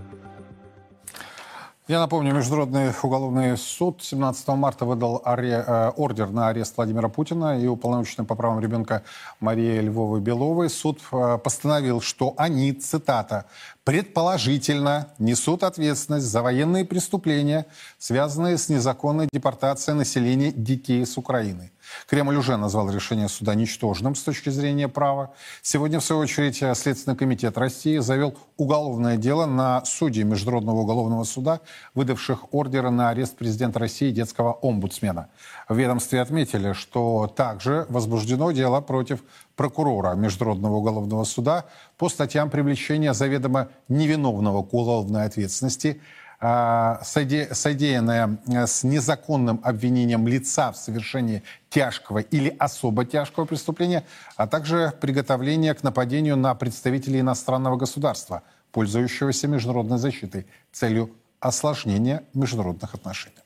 Я 1.93 2.01
напомню, 2.01 2.33
Международный 2.33 2.91
уголовный 3.03 3.59
суд 3.59 4.03
17 4.03 4.49
марта 4.57 4.87
выдал 4.87 5.21
аре, 5.27 5.63
э, 5.67 5.91
ордер 5.95 6.31
на 6.31 6.49
арест 6.49 6.79
Владимира 6.79 7.11
Путина 7.11 7.61
и 7.61 7.67
уполномоченной 7.67 8.27
по 8.27 8.35
правам 8.35 8.61
ребенка 8.61 9.03
Марии 9.41 9.79
Львовой-Беловой. 9.79 10.71
Суд 10.71 11.01
э, 11.13 11.37
постановил, 11.45 12.01
что 12.01 12.33
они, 12.39 12.73
цитата, 12.73 13.45
предположительно 13.85 15.09
несут 15.19 15.65
ответственность 15.65 16.25
за 16.25 16.41
военные 16.41 16.87
преступления, 16.87 17.67
связанные 17.99 18.57
с 18.57 18.71
незаконной 18.71 19.29
депортацией 19.31 19.95
населения 19.95 20.51
детей 20.51 21.05
с 21.05 21.19
Украины. 21.19 21.73
Кремль 22.07 22.37
уже 22.37 22.57
назвал 22.57 22.91
решение 22.91 23.29
суда 23.29 23.55
ничтожным 23.55 24.15
с 24.15 24.23
точки 24.23 24.51
зрения 24.51 24.89
права. 24.89 25.33
Сегодня, 25.63 26.01
в 26.01 26.05
свою 26.05 26.23
очередь, 26.23 26.57
Следственный 26.77 27.17
комитет 27.17 27.59
России 27.59 27.99
завел 27.99 28.37
уголовное 28.57 29.17
дело 29.17 29.47
на 29.47 29.85
судей 29.85 30.25
Международного 30.25 30.81
уголовного 30.81 31.25
суда, 31.25 31.61
выдавших 31.95 32.53
ордеры 32.53 32.91
на 32.91 33.11
арест 33.11 33.37
президента 33.37 33.79
России 33.79 34.11
детского 34.11 34.53
омбудсмена. 34.63 35.29
В 35.69 35.77
ведомстве 35.77 36.21
отметили, 36.21 36.73
что 36.73 37.33
также 37.35 37.87
возбуждено 37.89 38.53
дело 38.53 38.81
против 38.81 39.23
прокурора 39.57 40.15
Международного 40.15 40.77
уголовного 40.77 41.25
суда 41.25 41.67
по 41.99 42.09
статьям 42.09 42.51
привлечения 42.51 43.15
заведомо 43.15 43.69
невиновного 43.89 44.63
к 44.63 44.73
уголовной 44.73 45.25
ответственности– 45.25 46.01
содеянное 46.43 48.39
э, 48.49 48.67
с 48.67 48.83
незаконным 48.83 49.61
обвинением 49.63 50.27
лица 50.27 50.73
в 50.73 50.77
совершении 50.77 51.45
тяжкого 51.71 52.19
или 52.19 52.55
особо 52.59 53.05
тяжкого 53.05 53.45
преступления, 53.45 54.05
а 54.37 54.49
также 54.49 54.93
приготовление 55.01 55.73
к 55.75 55.85
нападению 55.85 56.37
на 56.37 56.55
представителей 56.57 57.21
иностранного 57.21 57.77
государства, 57.77 58.43
пользующегося 58.73 59.47
международной 59.47 59.99
защитой, 59.99 60.47
целью 60.73 61.15
осложнения 61.39 62.25
международных 62.35 62.93
отношений. 62.95 63.37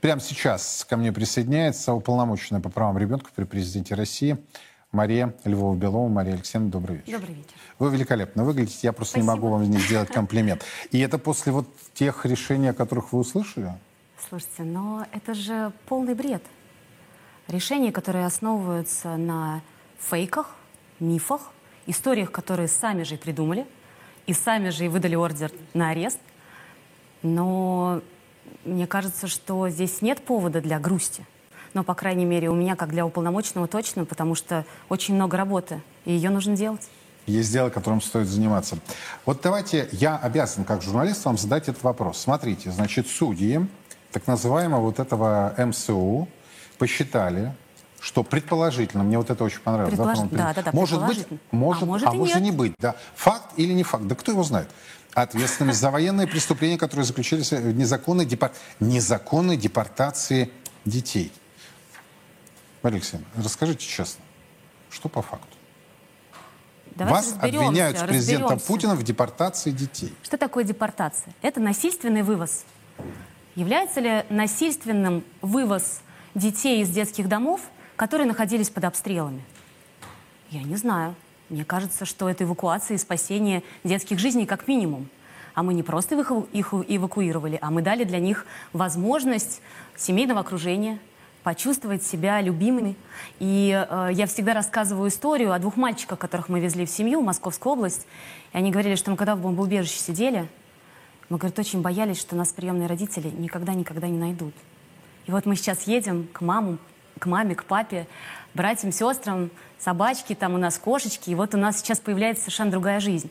Прямо 0.00 0.22
сейчас 0.22 0.86
ко 0.88 0.96
мне 0.96 1.12
присоединяется 1.12 1.92
уполномоченная 1.92 2.62
по 2.62 2.70
правам 2.70 2.96
ребенка 2.96 3.30
при 3.34 3.44
президенте 3.44 3.94
России 3.94 4.38
Мария 4.92 5.34
Львова-Белова. 5.44 6.08
Мария 6.08 6.34
Алексеевна, 6.34 6.70
добрый 6.70 6.98
вечер. 6.98 7.18
Добрый 7.18 7.34
вечер. 7.34 7.52
Вы 7.78 7.90
великолепно 7.90 8.44
выглядите. 8.44 8.80
Я 8.82 8.92
просто 8.92 9.12
Спасибо. 9.12 9.32
не 9.32 9.36
могу 9.36 9.48
вам 9.48 9.62
не 9.70 9.78
сделать 9.78 10.08
комплимент. 10.12 10.64
И 10.90 11.00
это 11.00 11.16
после 11.16 11.50
вот 11.50 11.66
тех 11.94 12.26
решений, 12.26 12.68
о 12.68 12.74
которых 12.74 13.12
вы 13.14 13.20
услышали? 13.20 13.72
Слушайте, 14.28 14.64
но 14.64 15.06
это 15.12 15.32
же 15.32 15.72
полный 15.86 16.14
бред. 16.14 16.42
Решения, 17.48 17.90
которые 17.90 18.26
основываются 18.26 19.16
на 19.16 19.62
фейках, 19.98 20.54
мифах, 21.00 21.52
историях, 21.86 22.30
которые 22.30 22.68
сами 22.68 23.02
же 23.02 23.14
и 23.14 23.18
придумали, 23.18 23.66
и 24.26 24.34
сами 24.34 24.68
же 24.68 24.84
и 24.84 24.88
выдали 24.88 25.14
ордер 25.14 25.50
на 25.72 25.88
арест. 25.88 26.20
Но 27.22 28.02
мне 28.66 28.86
кажется, 28.86 29.26
что 29.26 29.70
здесь 29.70 30.02
нет 30.02 30.22
повода 30.22 30.60
для 30.60 30.78
грусти 30.78 31.24
но, 31.74 31.84
по 31.84 31.94
крайней 31.94 32.24
мере, 32.24 32.48
у 32.50 32.54
меня, 32.54 32.76
как 32.76 32.90
для 32.90 33.06
уполномоченного, 33.06 33.66
точно, 33.66 34.04
потому 34.04 34.34
что 34.34 34.64
очень 34.88 35.14
много 35.14 35.36
работы, 35.36 35.82
и 36.04 36.12
ее 36.12 36.30
нужно 36.30 36.56
делать. 36.56 36.88
Есть 37.26 37.52
дело, 37.52 37.70
которым 37.70 38.00
стоит 38.00 38.26
заниматься. 38.26 38.78
Вот 39.24 39.40
давайте, 39.42 39.88
я 39.92 40.16
обязан, 40.16 40.64
как 40.64 40.82
журналист, 40.82 41.24
вам 41.24 41.38
задать 41.38 41.68
этот 41.68 41.82
вопрос. 41.84 42.18
Смотрите, 42.18 42.72
значит, 42.72 43.06
судьи 43.06 43.60
так 44.10 44.26
называемого 44.26 44.80
вот 44.80 44.98
этого 44.98 45.54
МСУ 45.56 46.28
посчитали, 46.78 47.54
что 48.00 48.24
предположительно, 48.24 49.04
мне 49.04 49.16
вот 49.16 49.30
это 49.30 49.44
очень 49.44 49.60
понравилось. 49.60 49.94
Предполож... 49.94 50.30
Да, 50.32 50.52
да, 50.52 50.62
да, 50.62 50.70
может 50.72 51.06
быть, 51.06 51.26
может, 51.52 51.82
а 51.84 51.86
может, 51.86 52.08
а 52.08 52.12
может 52.12 52.40
не 52.40 52.50
быть. 52.50 52.74
Да. 52.78 52.96
Факт 53.14 53.52
или 53.56 53.72
не 53.72 53.84
факт, 53.84 54.04
да 54.08 54.16
кто 54.16 54.32
его 54.32 54.42
знает. 54.42 54.68
Ответственность 55.14 55.78
за 55.78 55.90
военные 55.90 56.26
преступления, 56.26 56.78
которые 56.78 57.04
заключились 57.04 57.52
в 57.52 57.72
незаконной, 57.76 58.24
депор... 58.24 58.50
незаконной 58.80 59.56
депортации 59.56 60.50
детей. 60.84 61.30
Мария 62.82 62.98
Алексеевна, 62.98 63.26
расскажите 63.36 63.86
честно, 63.86 64.24
что 64.90 65.08
по 65.08 65.22
факту? 65.22 65.56
Давайте 66.94 67.30
Вас 67.30 67.36
обвиняют 67.40 67.96
с 67.96 68.02
президентом 68.02 68.42
разберемся. 68.42 68.66
Путина 68.66 68.94
в 68.96 69.02
депортации 69.02 69.70
детей. 69.70 70.12
Что 70.22 70.36
такое 70.36 70.64
депортация? 70.64 71.32
Это 71.40 71.60
насильственный 71.60 72.22
вывоз. 72.22 72.64
Является 73.54 74.00
ли 74.00 74.24
насильственным 74.28 75.24
вывоз 75.40 76.00
детей 76.34 76.82
из 76.82 76.90
детских 76.90 77.28
домов, 77.28 77.62
которые 77.96 78.26
находились 78.26 78.68
под 78.68 78.84
обстрелами? 78.84 79.42
Я 80.50 80.62
не 80.62 80.76
знаю. 80.76 81.14
Мне 81.48 81.64
кажется, 81.64 82.04
что 82.04 82.28
это 82.28 82.44
эвакуация 82.44 82.96
и 82.96 82.98
спасение 82.98 83.62
детских 83.84 84.18
жизней 84.18 84.44
как 84.44 84.68
минимум. 84.68 85.08
А 85.54 85.62
мы 85.62 85.74
не 85.74 85.82
просто 85.82 86.14
их 86.14 86.72
эвакуировали, 86.72 87.58
а 87.60 87.70
мы 87.70 87.82
дали 87.82 88.04
для 88.04 88.18
них 88.18 88.46
возможность 88.72 89.60
семейного 89.96 90.40
окружения, 90.40 90.98
почувствовать 91.42 92.02
себя 92.02 92.40
любимыми. 92.40 92.96
И 93.38 93.70
э, 93.70 94.08
я 94.12 94.26
всегда 94.26 94.54
рассказываю 94.54 95.08
историю 95.08 95.52
о 95.52 95.58
двух 95.58 95.76
мальчиках, 95.76 96.18
которых 96.18 96.48
мы 96.48 96.60
везли 96.60 96.86
в 96.86 96.90
семью 96.90 97.20
в 97.20 97.24
Московскую 97.24 97.74
область. 97.74 98.06
И 98.52 98.56
они 98.58 98.70
говорили, 98.70 98.94
что 98.94 99.10
мы 99.10 99.16
когда 99.16 99.34
в 99.34 99.40
бомбоубежище 99.40 99.98
сидели, 99.98 100.48
мы, 101.28 101.38
говорит, 101.38 101.58
очень 101.58 101.80
боялись, 101.80 102.20
что 102.20 102.36
нас 102.36 102.52
приемные 102.52 102.88
родители 102.88 103.28
никогда-никогда 103.28 104.06
не 104.08 104.18
найдут. 104.18 104.54
И 105.26 105.30
вот 105.30 105.46
мы 105.46 105.56
сейчас 105.56 105.84
едем 105.84 106.28
к 106.32 106.40
маму, 106.42 106.78
к 107.18 107.26
маме, 107.26 107.54
к 107.54 107.64
папе, 107.64 108.06
братьям, 108.54 108.92
сестрам, 108.92 109.50
собачки, 109.78 110.34
там 110.34 110.54
у 110.54 110.58
нас 110.58 110.78
кошечки, 110.78 111.30
и 111.30 111.34
вот 111.34 111.54
у 111.54 111.58
нас 111.58 111.78
сейчас 111.78 112.00
появляется 112.00 112.44
совершенно 112.44 112.70
другая 112.70 113.00
жизнь. 113.00 113.30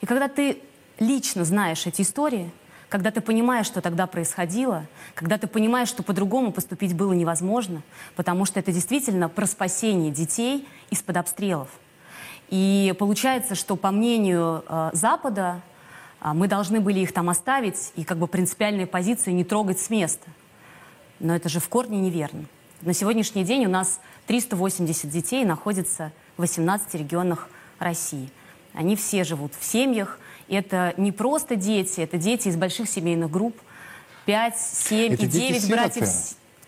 И 0.00 0.06
когда 0.06 0.28
ты 0.28 0.58
лично 0.98 1.44
знаешь 1.44 1.86
эти 1.86 2.02
истории, 2.02 2.50
когда 2.92 3.10
ты 3.10 3.22
понимаешь, 3.22 3.64
что 3.64 3.80
тогда 3.80 4.06
происходило, 4.06 4.86
когда 5.14 5.38
ты 5.38 5.46
понимаешь, 5.46 5.88
что 5.88 6.02
по-другому 6.02 6.52
поступить 6.52 6.94
было 6.94 7.14
невозможно, 7.14 7.82
потому 8.16 8.44
что 8.44 8.60
это 8.60 8.70
действительно 8.70 9.30
про 9.30 9.46
спасение 9.46 10.10
детей 10.10 10.68
из-под 10.90 11.16
обстрелов. 11.16 11.70
И 12.50 12.94
получается, 12.98 13.54
что 13.54 13.76
по 13.76 13.90
мнению 13.92 14.62
э, 14.68 14.90
Запада 14.92 15.62
э, 16.20 16.32
мы 16.34 16.48
должны 16.48 16.80
были 16.80 17.00
их 17.00 17.14
там 17.14 17.30
оставить 17.30 17.92
и 17.96 18.04
как 18.04 18.18
бы 18.18 18.26
принципиальные 18.26 18.86
позиции 18.86 19.32
не 19.32 19.44
трогать 19.44 19.80
с 19.80 19.88
места. 19.88 20.28
Но 21.18 21.34
это 21.34 21.48
же 21.48 21.60
в 21.60 21.70
корне 21.70 21.98
неверно. 21.98 22.44
На 22.82 22.92
сегодняшний 22.92 23.44
день 23.44 23.64
у 23.64 23.70
нас 23.70 24.00
380 24.26 25.08
детей 25.08 25.46
находится 25.46 26.12
в 26.36 26.42
18 26.42 26.94
регионах 26.96 27.48
России. 27.78 28.28
Они 28.74 28.96
все 28.96 29.24
живут 29.24 29.52
в 29.58 29.64
семьях. 29.64 30.18
Это 30.48 30.94
не 30.96 31.12
просто 31.12 31.56
дети, 31.56 32.00
это 32.00 32.16
дети 32.18 32.48
из 32.48 32.56
больших 32.56 32.88
семейных 32.88 33.30
групп. 33.30 33.56
5, 34.26 34.54
7 34.58 35.14
это 35.14 35.24
и 35.24 35.26
9 35.26 35.70
братьев. 35.70 36.08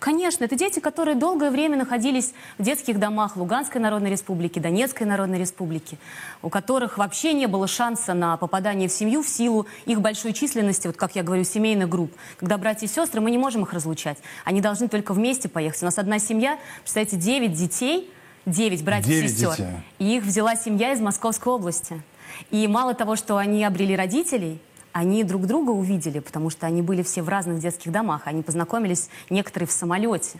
Конечно, 0.04 0.44
это 0.44 0.54
дети, 0.54 0.80
которые 0.80 1.14
долгое 1.14 1.50
время 1.50 1.78
находились 1.78 2.34
в 2.58 2.62
детских 2.62 2.98
домах 2.98 3.38
Луганской 3.38 3.80
Народной 3.80 4.10
Республики, 4.10 4.58
Донецкой 4.58 5.06
Народной 5.06 5.38
Республики, 5.38 5.96
у 6.42 6.50
которых 6.50 6.98
вообще 6.98 7.32
не 7.32 7.46
было 7.46 7.66
шанса 7.66 8.12
на 8.12 8.37
попадание 8.37 8.90
в 8.90 8.92
семью 8.92 9.22
в 9.22 9.28
силу 9.28 9.66
их 9.87 10.02
большой 10.02 10.34
численности, 10.34 10.88
вот 10.88 10.98
как 10.98 11.16
я 11.16 11.22
говорю, 11.22 11.44
семейных 11.44 11.88
групп. 11.88 12.12
Когда 12.38 12.58
братья 12.58 12.84
и 12.84 12.88
сестры, 12.90 13.22
мы 13.22 13.30
не 13.30 13.38
можем 13.38 13.62
их 13.62 13.72
разлучать. 13.72 14.18
Они 14.44 14.60
должны 14.60 14.88
только 14.88 15.14
вместе 15.14 15.48
поехать. 15.48 15.80
У 15.80 15.87
нас 15.87 15.96
одна 15.96 16.18
семья, 16.18 16.58
представляете, 16.82 17.16
9 17.16 17.54
детей, 17.54 18.12
9 18.44 18.84
братьев 18.84 19.08
и 19.08 19.26
сестер. 19.26 19.52
Детей. 19.52 19.66
И 20.00 20.16
их 20.18 20.24
взяла 20.24 20.54
семья 20.54 20.92
из 20.92 21.00
Московской 21.00 21.50
области. 21.50 22.02
И 22.51 22.66
мало 22.68 22.94
того, 22.94 23.16
что 23.16 23.37
они 23.37 23.64
обрели 23.64 23.97
родителей, 23.97 24.61
они 24.92 25.25
друг 25.25 25.47
друга 25.47 25.70
увидели, 25.70 26.20
потому 26.20 26.51
что 26.51 26.66
они 26.66 26.81
были 26.81 27.03
все 27.03 27.23
в 27.23 27.29
разных 27.29 27.59
детских 27.59 27.90
домах. 27.90 28.23
Они 28.27 28.42
познакомились 28.42 29.09
некоторые 29.29 29.66
в 29.66 29.73
самолете. 29.73 30.38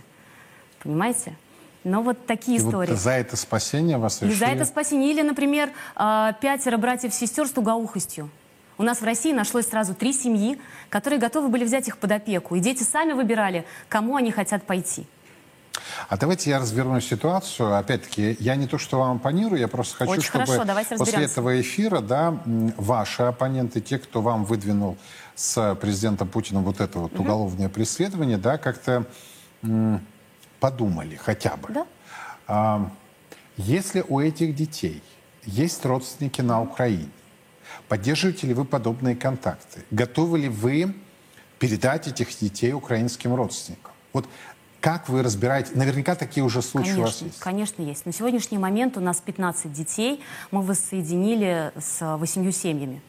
Понимаете? 0.83 1.35
Но 1.83 2.03
вот 2.03 2.27
такие 2.27 2.59
и 2.59 2.61
истории. 2.61 2.91
Вот 2.91 2.99
за 2.99 3.11
это 3.11 3.37
спасение 3.37 3.99
вас 3.99 4.23
решили? 4.23 4.35
И 4.35 4.39
за 4.39 4.47
это 4.47 4.65
спасение. 4.65 5.11
Или, 5.11 5.23
например, 5.23 5.71
а, 5.97 6.33
пятеро 6.35 6.77
братьев-сестер 6.79 7.47
с 7.47 7.51
тугоухостью. 7.51 8.31
У 8.79 8.83
нас 8.83 9.01
в 9.01 9.05
России 9.05 9.33
нашлось 9.33 9.67
сразу 9.67 9.95
три 9.95 10.13
семьи, 10.13 10.61
которые 10.89 11.21
готовы 11.21 11.49
были 11.49 11.65
взять 11.65 11.87
их 11.89 11.99
под 11.99 12.13
опеку. 12.13 12.57
И 12.57 12.61
дети 12.61 12.83
сами 12.83 13.13
выбирали, 13.13 13.65
кому 13.89 14.17
они 14.17 14.33
хотят 14.33 14.65
пойти. 14.65 15.07
А 16.09 16.17
давайте 16.17 16.51
я 16.51 16.59
разверну 16.59 17.01
ситуацию. 17.01 17.77
Опять-таки, 17.77 18.37
я 18.41 18.57
не 18.57 18.67
то, 18.67 18.79
что 18.79 18.99
вам 18.99 19.17
оппонирую, 19.17 19.61
я 19.61 19.69
просто 19.69 19.97
хочу, 19.97 20.13
Очень 20.13 20.23
чтобы 20.23 20.47
хорошо, 20.47 20.97
после 20.99 21.25
этого 21.25 21.61
эфира, 21.61 22.01
да, 22.01 22.39
ваши 22.77 23.23
оппоненты, 23.23 23.81
те, 23.81 23.99
кто 23.99 24.21
вам 24.21 24.45
выдвинул 24.45 24.97
с 25.35 25.75
президентом 25.77 26.29
Путиным 26.29 26.65
вот 26.65 26.81
это 26.81 26.99
вот 26.99 27.15
угу. 27.15 27.23
уголовное 27.23 27.69
преследование, 27.69 28.39
да, 28.39 28.59
как-то 28.59 29.07
подумали 30.61 31.17
хотя 31.17 31.57
бы. 31.57 31.73
Да? 31.73 31.87
А, 32.47 32.91
если 33.57 34.05
у 34.09 34.21
этих 34.21 34.55
детей 34.55 35.03
есть 35.45 35.85
родственники 35.85 36.41
на 36.41 36.63
Украине, 36.63 37.11
поддерживаете 37.89 38.47
ли 38.47 38.55
вы 38.55 38.65
подобные 38.65 39.17
контакты? 39.17 39.85
Готовы 39.91 40.39
ли 40.39 40.49
вы 40.49 40.95
передать 41.59 42.09
этих 42.09 42.37
детей 42.39 42.73
украинским 42.73 43.35
родственникам? 43.35 43.93
Вот 44.13 44.27
как 44.85 45.09
вы 45.09 45.23
разбираете? 45.23 45.70
Наверняка 45.75 46.14
такие 46.14 46.44
уже 46.44 46.61
случаи 46.61 46.88
конечно, 46.90 47.03
у 47.03 47.07
вас 47.07 47.23
есть. 47.23 47.38
Конечно, 47.38 47.83
есть. 47.83 48.05
На 48.05 48.12
сегодняшний 48.12 48.59
момент 48.59 48.99
у 48.99 49.01
нас 49.01 49.18
15 49.18 49.73
детей. 49.73 50.23
Мы 50.51 50.61
воссоединили 50.61 51.73
с 51.79 52.16
8 52.18 52.53
семьями. 52.53 53.01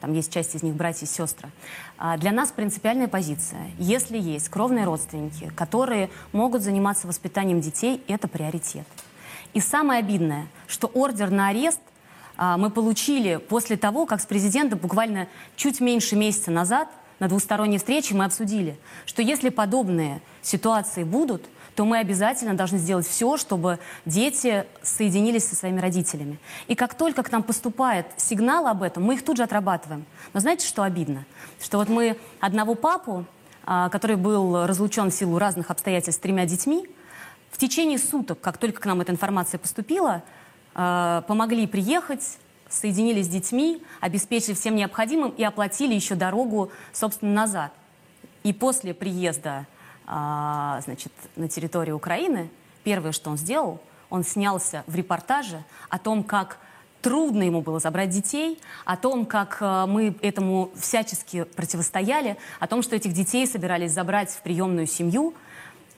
Там 0.00 0.14
есть 0.14 0.32
часть 0.32 0.54
из 0.54 0.62
них 0.62 0.74
братья 0.74 1.04
и 1.04 1.08
сестры. 1.10 1.50
А 1.98 2.16
для 2.16 2.32
нас 2.32 2.52
принципиальная 2.52 3.06
позиция. 3.06 3.70
Если 3.78 4.16
есть 4.16 4.48
кровные 4.48 4.86
родственники, 4.86 5.52
которые 5.54 6.08
могут 6.32 6.62
заниматься 6.62 7.06
воспитанием 7.06 7.60
детей, 7.60 8.02
это 8.08 8.26
приоритет. 8.26 8.86
И 9.52 9.60
самое 9.60 10.00
обидное, 10.00 10.46
что 10.68 10.86
ордер 10.86 11.28
на 11.28 11.48
арест 11.48 11.80
а, 12.38 12.56
мы 12.56 12.70
получили 12.70 13.36
после 13.36 13.76
того, 13.76 14.06
как 14.06 14.22
с 14.22 14.24
президентом 14.24 14.78
буквально 14.78 15.28
чуть 15.54 15.80
меньше 15.80 16.16
месяца 16.16 16.50
назад 16.50 16.88
на 17.20 17.28
двусторонней 17.28 17.78
встрече 17.78 18.14
мы 18.14 18.24
обсудили, 18.24 18.76
что 19.06 19.22
если 19.22 19.50
подобные 19.50 20.20
ситуации 20.42 21.04
будут, 21.04 21.44
то 21.76 21.84
мы 21.84 21.98
обязательно 21.98 22.54
должны 22.54 22.78
сделать 22.78 23.06
все, 23.06 23.36
чтобы 23.36 23.78
дети 24.04 24.66
соединились 24.82 25.48
со 25.48 25.54
своими 25.54 25.80
родителями. 25.80 26.38
И 26.66 26.74
как 26.74 26.94
только 26.94 27.22
к 27.22 27.30
нам 27.30 27.42
поступает 27.42 28.06
сигнал 28.16 28.66
об 28.66 28.82
этом, 28.82 29.04
мы 29.04 29.14
их 29.14 29.24
тут 29.24 29.36
же 29.36 29.44
отрабатываем. 29.44 30.04
Но 30.32 30.40
знаете, 30.40 30.66
что 30.66 30.82
обидно? 30.82 31.24
Что 31.62 31.78
вот 31.78 31.88
мы 31.88 32.16
одного 32.40 32.74
папу, 32.74 33.24
а, 33.64 33.88
который 33.88 34.16
был 34.16 34.66
разлучен 34.66 35.10
в 35.10 35.14
силу 35.14 35.38
разных 35.38 35.70
обстоятельств 35.70 36.20
с 36.20 36.22
тремя 36.22 36.44
детьми, 36.44 36.88
в 37.50 37.58
течение 37.58 37.98
суток, 37.98 38.40
как 38.40 38.58
только 38.58 38.80
к 38.80 38.86
нам 38.86 39.00
эта 39.00 39.12
информация 39.12 39.58
поступила, 39.58 40.22
а, 40.74 41.22
помогли 41.22 41.66
приехать, 41.66 42.38
соединились 42.70 43.26
с 43.26 43.28
детьми, 43.28 43.82
обеспечили 44.00 44.54
всем 44.54 44.76
необходимым 44.76 45.30
и 45.32 45.42
оплатили 45.44 45.94
еще 45.94 46.14
дорогу, 46.14 46.70
собственно, 46.92 47.32
назад. 47.32 47.72
И 48.42 48.52
после 48.52 48.94
приезда 48.94 49.66
а, 50.06 50.80
значит, 50.84 51.12
на 51.36 51.48
территорию 51.48 51.96
Украины, 51.96 52.48
первое, 52.84 53.12
что 53.12 53.30
он 53.30 53.36
сделал, 53.36 53.80
он 54.08 54.24
снялся 54.24 54.84
в 54.86 54.94
репортаже 54.94 55.62
о 55.88 55.98
том, 55.98 56.24
как 56.24 56.58
трудно 57.02 57.42
ему 57.42 57.60
было 57.60 57.80
забрать 57.80 58.10
детей, 58.10 58.58
о 58.84 58.96
том, 58.96 59.24
как 59.24 59.58
э, 59.60 59.86
мы 59.86 60.14
этому 60.20 60.70
всячески 60.76 61.44
противостояли, 61.44 62.36
о 62.58 62.66
том, 62.66 62.82
что 62.82 62.94
этих 62.94 63.12
детей 63.12 63.46
собирались 63.46 63.92
забрать 63.92 64.30
в 64.30 64.40
приемную 64.42 64.86
семью– 64.86 65.34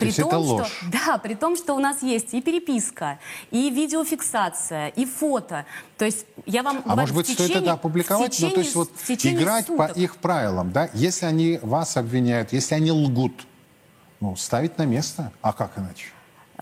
при 0.03 0.13
То 0.13 0.23
том, 0.23 0.29
это 0.29 0.39
ложь. 0.39 0.67
Что, 0.67 0.87
да, 1.07 1.19
при 1.19 1.35
том, 1.35 1.57
что 1.57 1.75
у 1.75 1.79
нас 1.79 2.03
есть 2.03 2.35
и 2.35 2.43
переписка, 2.43 3.19
и 3.51 3.71
видеофиксация, 3.71 4.89
и 4.89 5.05
фото. 5.07 5.67
То 5.99 6.05
есть 6.05 6.27
я 6.47 6.63
вам 6.63 6.83
А 6.85 6.97
может 6.97 7.15
быть, 7.15 7.27
течение, 7.27 7.49
стоит 7.49 7.63
это 7.63 7.73
опубликовать? 7.73 8.33
течение, 8.33 8.51
ну, 8.51 8.55
то 8.55 8.61
есть 8.61 8.75
вот 8.75 8.91
играть 9.25 9.67
суток. 9.67 9.95
по 9.95 9.99
их 9.99 10.17
правилам, 10.17 10.73
да? 10.73 10.89
Если 10.95 11.27
они 11.27 11.59
вас 11.63 11.97
обвиняют, 11.97 12.53
если 12.53 12.75
они 12.75 12.91
лгут, 12.91 13.47
ну, 14.21 14.37
ставить 14.37 14.79
на 14.79 14.87
место. 14.87 15.33
А 15.43 15.53
как 15.53 15.77
иначе? 15.77 16.07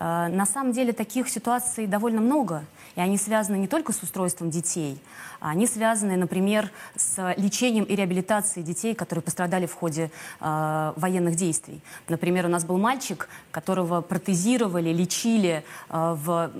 Э, 0.01 0.29
на 0.29 0.47
самом 0.47 0.71
деле 0.71 0.93
таких 0.93 1.29
ситуаций 1.29 1.85
довольно 1.85 2.21
много. 2.21 2.65
И 2.95 2.99
они 2.99 3.17
связаны 3.17 3.55
не 3.55 3.67
только 3.67 3.93
с 3.93 4.01
устройством 4.03 4.49
детей, 4.49 4.97
а 5.39 5.51
они 5.51 5.65
связаны, 5.65 6.17
например, 6.17 6.71
с 6.95 7.33
лечением 7.37 7.85
и 7.85 7.95
реабилитацией 7.95 8.65
детей, 8.65 8.93
которые 8.93 9.23
пострадали 9.23 9.65
в 9.65 9.73
ходе 9.73 10.11
э, 10.39 10.93
военных 10.95 11.35
действий. 11.35 11.81
Например, 12.09 12.47
у 12.47 12.49
нас 12.49 12.65
был 12.65 12.77
мальчик, 12.77 13.29
которого 13.51 14.01
протезировали, 14.01 14.89
лечили 14.89 15.63
э, 15.89 16.15
в 16.17 16.51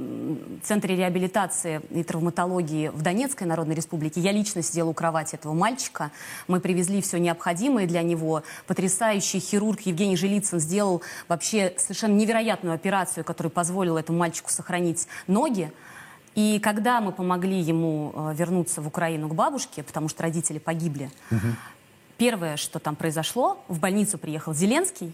Центре 0.63 0.95
реабилитации 0.95 1.81
и 1.89 2.03
травматологии 2.03 2.89
в 2.89 3.01
Донецкой 3.01 3.47
Народной 3.47 3.75
Республике. 3.75 4.21
Я 4.21 4.31
лично 4.31 4.61
сидела 4.61 4.89
у 4.89 4.93
кровати 4.93 5.35
этого 5.35 5.53
мальчика. 5.53 6.11
Мы 6.47 6.59
привезли 6.59 7.01
все 7.01 7.17
необходимое 7.17 7.87
для 7.87 8.03
него. 8.03 8.43
Потрясающий 8.67 9.39
хирург 9.39 9.81
Евгений 9.81 10.15
Жилицын 10.15 10.59
сделал 10.59 11.01
вообще 11.27 11.73
совершенно 11.77 12.13
невероятную 12.13 12.73
операцию, 12.73 13.23
которая 13.31 13.49
позволила 13.49 13.97
этому 13.97 14.17
мальчику 14.17 14.49
сохранить 14.49 15.07
ноги. 15.27 15.71
И 16.35 16.59
когда 16.59 16.99
мы 16.99 17.13
помогли 17.13 17.61
ему 17.61 18.11
э, 18.13 18.33
вернуться 18.35 18.81
в 18.81 18.87
Украину 18.87 19.29
к 19.29 19.35
бабушке, 19.35 19.83
потому 19.83 20.09
что 20.09 20.23
родители 20.23 20.59
погибли, 20.59 21.09
угу. 21.29 21.47
первое, 22.17 22.57
что 22.57 22.79
там 22.79 22.97
произошло, 22.97 23.63
в 23.69 23.79
больницу 23.79 24.17
приехал 24.17 24.53
Зеленский, 24.53 25.13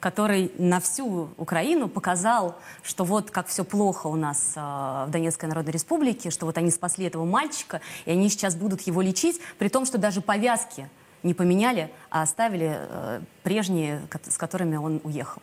который 0.00 0.52
на 0.58 0.80
всю 0.80 1.30
Украину 1.38 1.88
показал, 1.88 2.58
что 2.82 3.04
вот 3.04 3.30
как 3.30 3.46
все 3.46 3.64
плохо 3.64 4.08
у 4.08 4.16
нас 4.16 4.52
э, 4.56 4.60
в 4.60 5.10
Донецкой 5.10 5.48
Народной 5.48 5.72
Республике, 5.72 6.28
что 6.28 6.44
вот 6.44 6.58
они 6.58 6.70
спасли 6.70 7.06
этого 7.06 7.24
мальчика, 7.24 7.80
и 8.04 8.10
они 8.10 8.28
сейчас 8.28 8.56
будут 8.56 8.82
его 8.82 9.00
лечить, 9.00 9.40
при 9.58 9.68
том, 9.68 9.86
что 9.86 9.96
даже 9.96 10.20
повязки 10.20 10.90
не 11.22 11.32
поменяли, 11.32 11.90
а 12.10 12.20
оставили 12.20 12.76
э, 12.76 13.20
прежние, 13.42 14.02
с 14.28 14.36
которыми 14.36 14.76
он 14.76 15.00
уехал. 15.04 15.40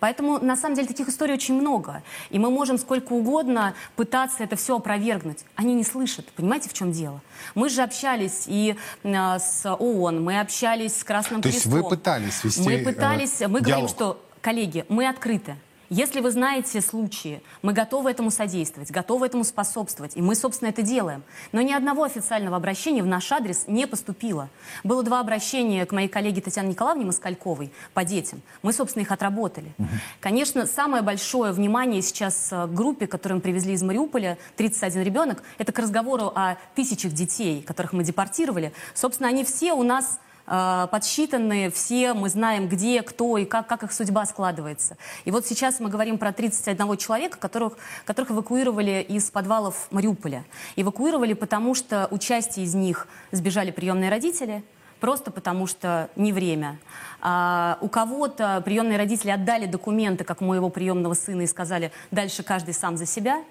Поэтому, 0.00 0.38
на 0.38 0.56
самом 0.56 0.76
деле, 0.76 0.88
таких 0.88 1.08
историй 1.08 1.34
очень 1.34 1.54
много. 1.54 2.02
И 2.30 2.38
мы 2.38 2.50
можем 2.50 2.78
сколько 2.78 3.12
угодно 3.12 3.74
пытаться 3.96 4.44
это 4.44 4.56
все 4.56 4.76
опровергнуть. 4.76 5.44
Они 5.56 5.74
не 5.74 5.84
слышат. 5.84 6.26
Понимаете, 6.32 6.68
в 6.68 6.72
чем 6.72 6.92
дело? 6.92 7.20
Мы 7.54 7.68
же 7.68 7.82
общались 7.82 8.44
и 8.46 8.76
э, 9.02 9.38
с 9.38 9.62
ООН, 9.64 10.22
мы 10.22 10.40
общались 10.40 10.96
с 10.98 11.04
Красным 11.04 11.42
То 11.42 11.50
Крестом. 11.50 11.70
То 11.72 11.76
есть 11.76 11.84
вы 11.84 11.96
пытались 11.96 12.44
вести 12.44 12.62
Мы 12.62 12.78
пытались, 12.78 13.40
э, 13.40 13.48
мы 13.48 13.60
диалог. 13.60 13.66
говорим, 13.66 13.88
что, 13.88 14.24
коллеги, 14.40 14.84
мы 14.88 15.08
открыты. 15.08 15.56
Если 15.94 16.20
вы 16.20 16.30
знаете 16.30 16.80
случаи, 16.80 17.42
мы 17.60 17.74
готовы 17.74 18.10
этому 18.10 18.30
содействовать, 18.30 18.90
готовы 18.90 19.26
этому 19.26 19.44
способствовать, 19.44 20.16
и 20.16 20.22
мы, 20.22 20.34
собственно, 20.34 20.70
это 20.70 20.80
делаем. 20.80 21.22
Но 21.52 21.60
ни 21.60 21.70
одного 21.70 22.04
официального 22.04 22.56
обращения 22.56 23.02
в 23.02 23.06
наш 23.06 23.30
адрес 23.30 23.64
не 23.66 23.86
поступило. 23.86 24.48
Было 24.84 25.02
два 25.02 25.20
обращения 25.20 25.84
к 25.84 25.92
моей 25.92 26.08
коллеге 26.08 26.40
Татьяне 26.40 26.70
Николаевне 26.70 27.04
Москальковой 27.04 27.70
по 27.92 28.04
детям. 28.04 28.40
Мы, 28.62 28.72
собственно, 28.72 29.02
их 29.02 29.12
отработали. 29.12 29.74
Угу. 29.76 29.88
Конечно, 30.20 30.64
самое 30.64 31.02
большое 31.02 31.52
внимание 31.52 32.00
сейчас 32.00 32.48
к 32.48 32.68
группе, 32.68 33.06
которую 33.06 33.36
мы 33.36 33.42
привезли 33.42 33.74
из 33.74 33.82
Мариуполя, 33.82 34.38
31 34.56 35.02
ребенок, 35.02 35.42
это 35.58 35.72
к 35.72 35.78
разговору 35.78 36.32
о 36.34 36.56
тысячах 36.74 37.12
детей, 37.12 37.60
которых 37.60 37.92
мы 37.92 38.02
депортировали. 38.02 38.72
Собственно, 38.94 39.28
они 39.28 39.44
все 39.44 39.74
у 39.74 39.82
нас 39.82 40.18
э, 40.46 40.86
подсчитаны 40.90 41.70
все, 41.70 42.14
мы 42.14 42.28
знаем, 42.28 42.68
где, 42.68 43.02
кто 43.02 43.38
и 43.38 43.44
как, 43.44 43.66
как 43.66 43.82
их 43.82 43.92
судьба 43.92 44.26
складывается. 44.26 44.96
И 45.24 45.30
вот 45.30 45.46
сейчас 45.46 45.80
мы 45.80 45.88
говорим 45.88 46.18
про 46.18 46.32
31 46.32 46.96
человека, 46.96 47.38
которых, 47.38 47.74
которых 48.04 48.30
эвакуировали 48.30 49.04
из 49.08 49.30
подвалов 49.30 49.88
Мариуполя. 49.90 50.44
Эвакуировали, 50.76 51.34
потому 51.34 51.74
что 51.74 52.08
у 52.10 52.18
части 52.18 52.60
из 52.60 52.74
них 52.74 53.08
сбежали 53.30 53.70
приемные 53.70 54.10
родители, 54.10 54.62
просто 55.00 55.30
потому 55.30 55.66
что 55.66 56.10
не 56.14 56.32
время. 56.32 56.78
А 57.20 57.78
у 57.80 57.88
кого-то 57.88 58.62
приемные 58.64 58.98
родители 58.98 59.30
отдали 59.30 59.66
документы, 59.66 60.24
как 60.24 60.42
у 60.42 60.44
моего 60.44 60.70
приемного 60.70 61.14
сына, 61.14 61.42
и 61.42 61.46
сказали, 61.46 61.90
дальше 62.10 62.42
каждый 62.42 62.74
сам 62.74 62.96
за 62.96 63.06
себя. 63.06 63.42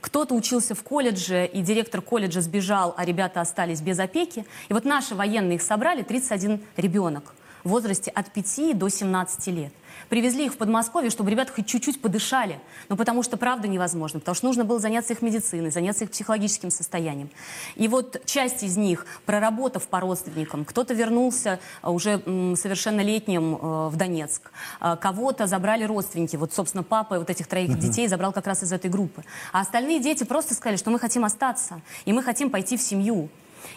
Кто-то 0.00 0.34
учился 0.34 0.74
в 0.74 0.82
колледже, 0.82 1.46
и 1.46 1.60
директор 1.62 2.00
колледжа 2.00 2.40
сбежал, 2.40 2.94
а 2.96 3.04
ребята 3.04 3.40
остались 3.40 3.80
без 3.80 3.98
опеки. 3.98 4.44
И 4.68 4.72
вот 4.72 4.84
наши 4.84 5.14
военные 5.14 5.56
их 5.56 5.62
собрали, 5.62 6.02
31 6.02 6.60
ребенок 6.76 7.34
в 7.64 7.70
возрасте 7.70 8.10
от 8.10 8.30
5 8.32 8.78
до 8.78 8.88
17 8.88 9.46
лет. 9.48 9.72
Привезли 10.08 10.46
их 10.46 10.54
в 10.54 10.56
Подмосковье, 10.56 11.10
чтобы 11.10 11.30
ребята 11.30 11.52
хоть 11.52 11.66
чуть-чуть 11.66 12.00
подышали. 12.00 12.60
Ну, 12.88 12.96
потому 12.96 13.22
что 13.22 13.36
правда 13.36 13.68
невозможно. 13.68 14.20
Потому 14.20 14.34
что 14.34 14.46
нужно 14.46 14.64
было 14.64 14.78
заняться 14.78 15.12
их 15.12 15.22
медициной, 15.22 15.70
заняться 15.70 16.04
их 16.04 16.10
психологическим 16.10 16.70
состоянием. 16.70 17.30
И 17.76 17.88
вот 17.88 18.20
часть 18.24 18.62
из 18.62 18.76
них, 18.76 19.06
проработав 19.26 19.86
по 19.88 20.00
родственникам, 20.00 20.64
кто-то 20.64 20.94
вернулся 20.94 21.60
а, 21.82 21.90
уже 21.90 22.18
совершеннолетним 22.56 23.54
э, 23.54 23.88
в 23.88 23.96
Донецк. 23.96 24.50
А, 24.80 24.96
кого-то 24.96 25.46
забрали 25.46 25.84
родственники. 25.84 26.36
Вот, 26.36 26.52
собственно, 26.52 26.82
папа 26.82 27.18
вот 27.18 27.30
этих 27.30 27.46
троих 27.46 27.70
uh-huh. 27.70 27.78
детей 27.78 28.08
забрал 28.08 28.32
как 28.32 28.46
раз 28.46 28.62
из 28.62 28.72
этой 28.72 28.90
группы. 28.90 29.24
А 29.52 29.60
остальные 29.60 30.00
дети 30.00 30.24
просто 30.24 30.54
сказали, 30.54 30.76
что 30.76 30.90
мы 30.90 30.98
хотим 30.98 31.24
остаться. 31.24 31.80
И 32.04 32.12
мы 32.12 32.22
хотим 32.22 32.50
пойти 32.50 32.76
в 32.76 32.82
семью. 32.82 33.28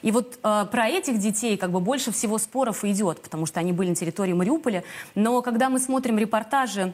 И 0.01 0.11
вот 0.11 0.39
э, 0.43 0.65
про 0.71 0.87
этих 0.87 1.19
детей 1.19 1.57
как 1.57 1.71
бы 1.71 1.79
больше 1.79 2.11
всего 2.11 2.37
споров 2.37 2.83
идет, 2.83 3.21
потому 3.21 3.45
что 3.45 3.59
они 3.59 3.71
были 3.71 3.89
на 3.89 3.95
территории 3.95 4.33
Мариуполя. 4.33 4.83
Но 5.15 5.41
когда 5.41 5.69
мы 5.69 5.79
смотрим 5.79 6.17
репортажи 6.17 6.93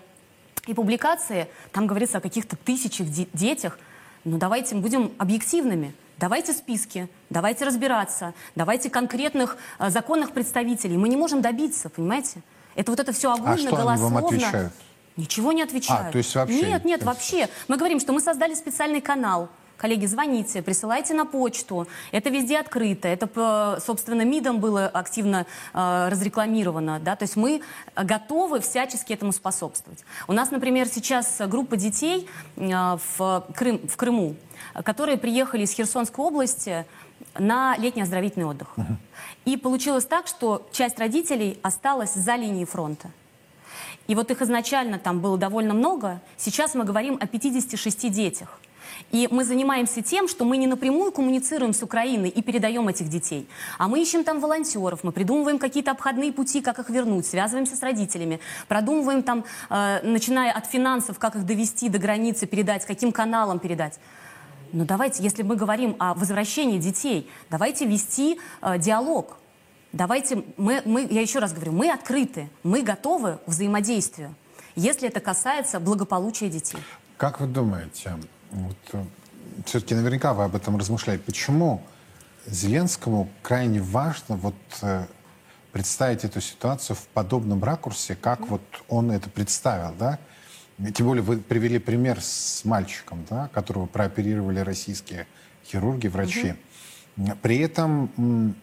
и 0.66 0.74
публикации, 0.74 1.48
там 1.72 1.88
говорится 1.88 2.18
о 2.18 2.22
каких-то 2.22 2.56
тысячах 2.56 3.08
де- 3.08 3.28
детях. 3.34 3.80
Ну 4.24 4.38
давайте 4.38 4.76
будем 4.76 5.14
объективными. 5.18 5.94
Давайте 6.20 6.52
списки, 6.52 7.08
давайте 7.30 7.64
разбираться, 7.64 8.34
давайте 8.56 8.90
конкретных 8.90 9.58
э, 9.78 9.90
законных 9.90 10.32
представителей. 10.32 10.98
Мы 10.98 11.10
не 11.10 11.16
можем 11.16 11.42
добиться, 11.42 11.90
понимаете? 11.90 12.42
Это 12.76 12.92
вот 12.92 13.00
это 13.00 13.12
все 13.12 13.32
огульно, 13.32 13.54
а 13.54 13.58
что 13.58 13.76
голословно. 13.76 14.06
Они 14.06 14.16
вам 14.16 14.26
отвечают? 14.26 14.74
Ничего 15.16 15.52
не 15.52 15.64
отвечают. 15.64 16.08
А, 16.08 16.12
то 16.12 16.18
есть 16.18 16.34
вообще... 16.36 16.68
Нет, 16.68 16.86
нет, 16.86 17.04
вообще. 17.04 17.50
Мы 17.68 17.78
говорим, 17.78 18.00
что 18.00 18.14
мы 18.14 18.22
создали 18.22 18.54
специальный 18.54 19.02
канал, 19.02 19.50
Коллеги, 19.78 20.08
звоните, 20.08 20.64
присылайте 20.64 21.14
на 21.14 21.26
почту. 21.26 21.88
Это 22.12 22.30
везде 22.30 22.60
открыто. 22.60 23.08
Это, 23.08 23.80
собственно, 23.80 24.24
МИДом 24.24 24.60
было 24.60 24.88
активно 24.88 25.46
э, 25.74 26.10
разрекламировано. 26.10 27.00
Да? 27.00 27.16
То 27.16 27.24
есть 27.24 27.36
мы 27.36 27.62
готовы 27.96 28.60
всячески 28.60 29.14
этому 29.14 29.32
способствовать. 29.32 30.04
У 30.28 30.34
нас, 30.34 30.50
например, 30.50 30.88
сейчас 30.88 31.42
группа 31.46 31.78
детей 31.78 32.28
э, 32.56 32.98
в, 33.18 33.48
Крым, 33.56 33.88
в 33.88 33.96
Крыму, 33.98 34.36
которые 34.84 35.18
приехали 35.18 35.64
из 35.64 35.72
Херсонской 35.72 36.26
области 36.26 36.86
на 37.38 37.78
летний 37.78 38.02
оздоровительный 38.02 38.48
отдых. 38.48 38.70
Uh-huh. 38.78 38.96
И 39.46 39.58
получилось 39.58 40.06
так, 40.06 40.28
что 40.28 40.68
часть 40.72 40.98
родителей 40.98 41.60
осталась 41.62 42.14
за 42.14 42.36
линией 42.36 42.66
фронта. 42.66 43.12
И 44.08 44.16
вот 44.16 44.32
их 44.32 44.42
изначально 44.42 44.98
там 44.98 45.20
было 45.20 45.38
довольно 45.38 45.74
много. 45.74 46.20
Сейчас 46.38 46.74
мы 46.74 46.84
говорим 46.84 47.18
о 47.20 47.28
56 47.28 48.10
детях. 48.12 48.60
И 49.12 49.28
мы 49.32 49.44
занимаемся 49.44 50.02
тем, 50.02 50.28
что 50.28 50.46
мы 50.46 50.58
не 50.58 50.68
напрямую 50.68 51.12
коммуницируем 51.12 51.74
с 51.74 51.82
Украиной 51.84 52.30
и 52.30 52.42
передаем 52.42 52.88
этих 52.88 53.10
детей, 53.10 53.48
а 53.78 53.88
мы 53.88 54.02
ищем 54.02 54.24
там 54.24 54.40
волонтеров, 54.40 55.04
мы 55.04 55.12
придумываем 55.12 55.60
какие-то 55.60 55.92
обходные 55.92 56.32
пути, 56.32 56.62
как 56.62 56.80
их 56.80 56.90
вернуть, 56.90 57.26
связываемся 57.26 57.76
с 57.76 57.82
родителями, 57.82 58.40
продумываем 58.68 59.24
там, 59.24 59.46
э, 59.70 60.00
начиная 60.04 60.52
от 60.52 60.66
финансов, 60.66 61.20
как 61.20 61.36
их 61.36 61.46
довести 61.46 61.90
до 61.90 62.00
границы, 62.00 62.48
передать, 62.48 62.86
каким 62.86 63.12
каналом 63.12 63.60
передать. 63.60 64.00
Но 64.74 64.86
давайте, 64.86 65.24
если 65.24 65.44
мы 65.44 65.56
говорим 65.56 65.96
о 66.00 66.14
возвращении 66.14 66.78
детей, 66.78 67.30
давайте 67.50 67.86
вести 67.86 68.40
э, 68.62 68.78
диалог. 68.78 69.38
Давайте, 69.94 70.44
мы, 70.58 70.82
мы, 70.86 71.08
я 71.10 71.22
еще 71.22 71.40
раз 71.40 71.54
говорю, 71.54 71.72
мы 71.72 71.90
открыты, 71.90 72.50
мы 72.64 72.82
готовы 72.82 73.40
к 73.46 73.48
взаимодействию, 73.48 74.36
если 74.76 75.08
это 75.08 75.22
касается 75.22 75.80
благополучия 75.80 76.50
детей. 76.50 76.80
Как 77.16 77.40
вы 77.40 77.48
думаете, 77.48 78.14
вот, 78.52 78.78
э, 78.94 79.04
все-таки 79.66 79.96
наверняка 79.96 80.34
вы 80.34 80.44
об 80.44 80.56
этом 80.56 80.78
размышляете. 80.78 81.24
Почему 81.24 81.82
Зеленскому 82.46 83.30
крайне 83.42 83.82
важно 83.82 84.36
вот 84.38 84.56
э, 84.82 85.06
представить 85.72 86.24
эту 86.24 86.42
ситуацию 86.42 86.96
в 86.96 87.08
подобном 87.08 87.64
ракурсе, 87.64 88.16
как 88.16 88.48
вот 88.48 88.62
он 88.88 89.12
это 89.12 89.30
представил, 89.30 89.94
да? 89.98 90.20
Тем 90.94 91.08
более 91.08 91.24
вы 91.24 91.38
привели 91.38 91.80
пример 91.80 92.22
с 92.22 92.64
мальчиком, 92.64 93.26
да, 93.30 93.50
которого 93.52 93.88
прооперировали 93.88 94.60
российские 94.60 95.26
хирурги, 95.66 96.08
врачи. 96.08 96.56
Угу. 97.18 97.32
При 97.42 97.58
этом 97.58 98.56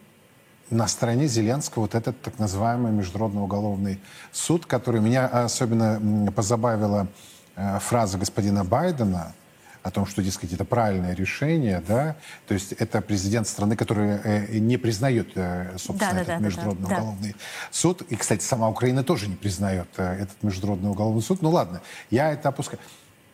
на 0.69 0.87
стороне 0.87 1.27
Зеленского 1.27 1.83
вот 1.83 1.93
этот 1.93 2.19
так 2.21 2.39
называемый 2.39 2.91
Международный 2.93 3.41
уголовный 3.41 3.99
суд, 4.31 4.65
который 4.65 5.01
меня 5.01 5.27
особенно 5.27 6.31
позабавила 6.31 7.07
э, 7.55 7.79
фраза 7.79 8.17
господина 8.17 8.63
Байдена– 8.63 9.35
о 9.85 9.91
том, 9.91 10.07
что, 10.07 10.23
дескать, 10.23 10.51
это 10.51 10.65
правильное 10.65 11.13
решение, 11.13 11.79
да, 11.87 12.15
то 12.47 12.55
есть 12.55 12.71
это 12.71 13.01
президент 13.01 13.47
страны, 13.47 13.75
который 13.75 14.17
э, 14.23 14.57
не 14.57 14.77
признает, 14.77 15.33
э, 15.35 15.77
собственно, 15.77 16.11
да, 16.15 16.21
этот 16.21 16.27
да, 16.27 16.37
международный 16.39 16.87
да, 16.87 16.95
уголовный 16.95 17.31
да. 17.33 17.37
суд. 17.69 18.01
И, 18.09 18.15
кстати, 18.15 18.43
сама 18.43 18.67
Украина 18.67 19.03
тоже 19.03 19.27
не 19.27 19.35
признает 19.35 19.87
э, 19.97 20.23
этот 20.23 20.41
международный 20.41 20.89
уголовный 20.89 21.21
суд. 21.21 21.43
Ну 21.43 21.51
ладно, 21.51 21.83
я 22.09 22.31
это 22.31 22.49
опускаю. 22.49 22.79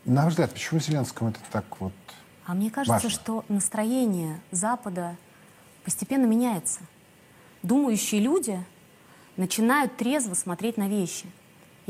На 0.04 0.26
ваш 0.26 0.34
взгляд, 0.34 0.52
почему 0.52 0.82
Зеленскому 0.82 1.30
это 1.30 1.40
так 1.54 1.64
вот 1.80 1.94
А 2.46 2.54
мне 2.54 2.70
кажется, 2.70 2.92
важно? 2.92 3.10
что 3.10 3.46
настроение 3.48 4.42
Запада 4.52 5.16
постепенно 5.86 6.26
меняется. 6.26 6.82
Думающие 7.64 8.20
люди 8.20 8.62
начинают 9.38 9.96
трезво 9.96 10.34
смотреть 10.34 10.76
на 10.76 10.90
вещи– 10.90 11.28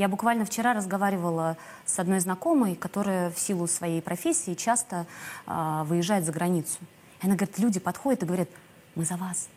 я 0.02 0.08
буквально 0.08 0.44
вчера 0.44 0.74
разговаривала 0.74 1.56
с 1.86 1.96
одной 2.00 2.18
знакомой, 2.18 2.74
которая 2.74 3.30
в 3.30 3.38
силу 3.38 3.68
своей 3.68 4.02
профессии 4.02 4.54
часто 4.54 5.06
э, 5.46 5.82
выезжает 5.84 6.24
за 6.24 6.32
границу. 6.32 6.78
И 7.22 7.26
она 7.26 7.36
говорит, 7.36 7.56
люди 7.60 7.78
подходят 7.78 8.24
и 8.24 8.26
говорят, 8.26 8.48
мы 8.96 9.04
за 9.04 9.16
вас, 9.16 9.48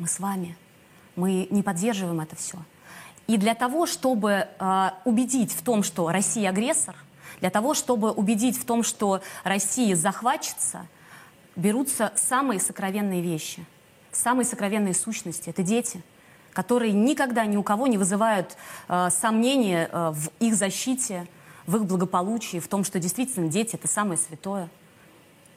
мы 0.00 0.08
с 0.08 0.18
вами, 0.18 0.56
мы 1.14 1.46
не 1.50 1.62
поддерживаем 1.62 2.20
это 2.20 2.34
все. 2.34 2.58
И 3.28 3.36
для 3.36 3.54
того, 3.54 3.86
чтобы 3.86 4.48
э, 4.58 4.90
убедить 5.04 5.52
в 5.52 5.62
том, 5.62 5.84
что 5.84 6.10
Россия 6.10 6.48
агрессор, 6.48 6.96
для 7.38 7.50
того, 7.50 7.72
чтобы 7.72 8.10
убедить 8.10 8.58
в 8.58 8.64
том, 8.64 8.82
что 8.82 9.22
Россия 9.44 9.94
захватчица, 9.94 10.88
берутся 11.54 12.12
самые 12.16 12.58
сокровенные 12.58 13.22
вещи, 13.22 13.64
самые 14.10 14.46
сокровенные 14.46 14.94
сущности. 14.94 15.48
Это 15.48 15.62
дети– 15.62 16.02
которые 16.52 16.92
никогда 16.92 17.46
ни 17.46 17.56
у 17.56 17.62
кого 17.62 17.86
не 17.86 17.98
вызывают 17.98 18.56
э, 18.88 19.08
сомнения 19.10 19.88
э, 19.90 20.12
в 20.14 20.30
их 20.40 20.54
защите, 20.54 21.26
в 21.66 21.76
их 21.76 21.84
благополучии, 21.84 22.58
в 22.58 22.68
том, 22.68 22.84
что 22.84 22.98
действительно 22.98 23.48
дети— 23.48 23.74
это 23.82 23.88
самое 23.88 24.18
святое. 24.18 24.68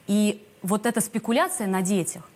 И 0.07 0.45
вот 0.61 0.85
эта 0.85 1.01
спекуляция 1.01 1.67
на 1.67 1.81
детях, 1.81 2.29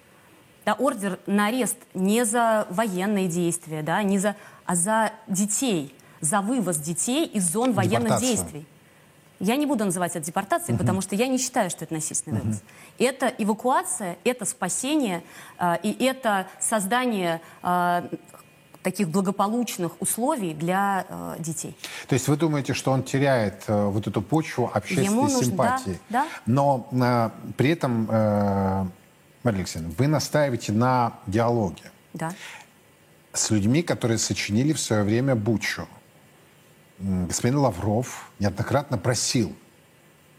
да, 0.66 0.74
ордер 0.74 1.20
на 1.26 1.48
арест 1.48 1.78
не 1.94 2.26
за 2.26 2.68
военные 2.70 3.28
действия, 3.28 3.82
да, 3.82 4.04
не 4.04 4.20
за, 4.20 4.36
а 4.66 4.76
за 4.76 5.14
детей, 5.28 5.96
за 6.22 6.42
вывоз 6.42 6.78
детей 6.78 7.26
из 7.26 7.50
зон 7.52 7.74
военных 7.74 8.20
действий. 8.20 8.66
Я 9.40 9.56
не 9.56 9.66
буду 9.66 9.86
называть 9.86 10.16
это 10.18 10.26
депортацией, 10.26 10.74
угу. 10.74 10.80
потому 10.80 11.02
что 11.02 11.16
я 11.16 11.28
не 11.28 11.38
считаю, 11.38 11.70
что 11.70 11.86
это 11.86 11.94
насильственный 11.94 12.42
вывоз. 12.42 12.58
Угу. 12.58 12.64
Это 13.00 13.34
эвакуация, 13.38 14.18
это 14.26 14.46
спасение, 14.46 15.24
э, 15.58 15.78
и 15.82 16.04
это 16.04 16.48
создание 16.60 17.40
э, 17.64 18.10
таких 18.92 19.10
благополучных 19.10 20.02
условий 20.02 20.54
для 20.54 21.06
э, 21.08 21.36
детей. 21.40 21.76
То 22.08 22.14
есть 22.14 22.28
вы 22.28 22.38
думаете, 22.38 22.74
что 22.74 22.92
он 22.92 23.04
теряет 23.04 23.64
э, 23.68 23.86
вот 23.86 24.08
эту 24.08 24.22
почву 24.22 24.72
общественной 24.74 25.06
Ему 25.06 25.24
нужно, 25.24 25.44
симпатии? 25.44 26.00
Да, 26.10 26.24
да. 26.24 26.28
Но 26.46 26.88
э, 26.92 27.30
при 27.58 27.70
этом, 27.70 28.08
э, 28.10 28.86
Мария 29.44 29.60
Алексеевна, 29.60 29.92
вы 29.98 30.08
настаиваете 30.08 30.72
на 30.72 31.14
диалоге. 31.28 31.92
Да. 32.14 32.32
С 33.34 33.52
людьми, 33.52 33.84
которые 33.84 34.18
сочинили 34.18 34.74
в 34.74 34.80
свое 34.80 35.04
время 35.04 35.36
Бучу. 35.36 35.88
Господин 36.98 37.60
Лавров 37.60 38.32
неоднократно 38.40 38.98
просил 38.98 39.56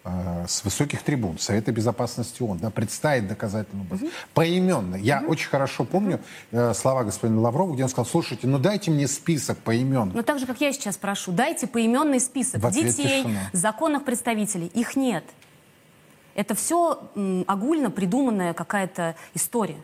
с 0.02 0.64
высоких 0.64 1.02
трибун 1.02 1.38
Совета 1.38 1.72
Безопасности 1.72 2.42
ООН, 2.42 2.58
да, 2.58 2.70
представить 2.70 3.28
доказательную 3.28 3.86
базу. 3.86 4.06
Угу. 4.06 4.12
Поименно. 4.34 4.96
Я 4.96 5.20
угу. 5.20 5.32
очень 5.32 5.48
хорошо 5.48 5.84
помню 5.84 6.20
э, 6.52 6.72
слова 6.74 7.04
господина 7.04 7.40
Лаврова, 7.40 7.74
где 7.74 7.82
он 7.82 7.88
сказал, 7.90 8.06
слушайте, 8.06 8.46
ну 8.46 8.58
дайте 8.58 8.90
мне 8.90 9.06
список 9.06 9.58
поимен. 9.58 10.12
Ну 10.14 10.22
так 10.22 10.38
же, 10.38 10.46
как 10.46 10.60
я 10.60 10.72
сейчас 10.72 10.96
прошу, 10.96 11.32
дайте 11.32 11.66
поименный 11.66 12.20
список 12.20 12.60
детей, 12.72 13.22
тишина. 13.22 13.50
законных 13.52 14.04
представителей. 14.04 14.66
Их 14.68 14.96
нет. 14.96 15.24
Это 16.34 16.54
все 16.54 17.10
м, 17.14 17.44
огульно 17.46 17.90
придуманная 17.90 18.54
какая-то 18.54 19.16
история. 19.34 19.82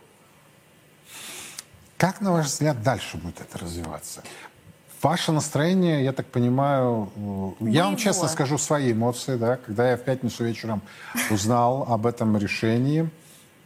Как, 1.97 2.21
на 2.21 2.31
ваш 2.31 2.47
взгляд, 2.47 2.81
дальше 2.83 3.17
будет 3.17 3.41
это 3.41 3.57
развиваться? 3.57 4.23
Ваше 5.07 5.31
настроение, 5.31 6.03
я 6.03 6.11
так 6.11 6.25
понимаю, 6.25 7.09
э, 7.61 7.69
я 7.69 7.85
вам 7.85 7.95
честно 7.95 8.27
скажу 8.27 8.57
свои 8.57 8.91
эмоции, 8.91 9.37
да, 9.37 9.55
когда 9.55 9.91
я 9.91 9.95
в 9.95 10.03
пятницу 10.03 10.43
вечером 10.43 10.81
узнал 11.29 11.83
об 11.83 12.05
этом 12.05 12.35
решении, 12.37 13.09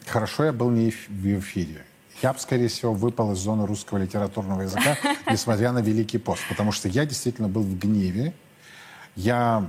хорошо 0.05 0.43
я 0.43 0.53
был 0.53 0.69
не 0.69 0.91
в 0.91 1.39
эфире. 1.39 1.83
Я 2.21 2.33
бы, 2.33 2.39
скорее 2.39 2.67
всего, 2.67 2.93
выпал 2.93 3.31
из 3.31 3.39
зоны 3.39 3.65
русского 3.65 3.97
литературного 3.97 4.61
языка, 4.61 4.95
несмотря 5.31 5.71
на 5.71 5.79
Великий 5.79 6.19
пост, 6.19 6.43
потому 6.47 6.71
что 6.71 6.87
я 6.87 7.07
действительно 7.07 7.47
был 7.47 7.63
в 7.63 7.75
гневе. 7.75 8.35
Я, 9.15 9.67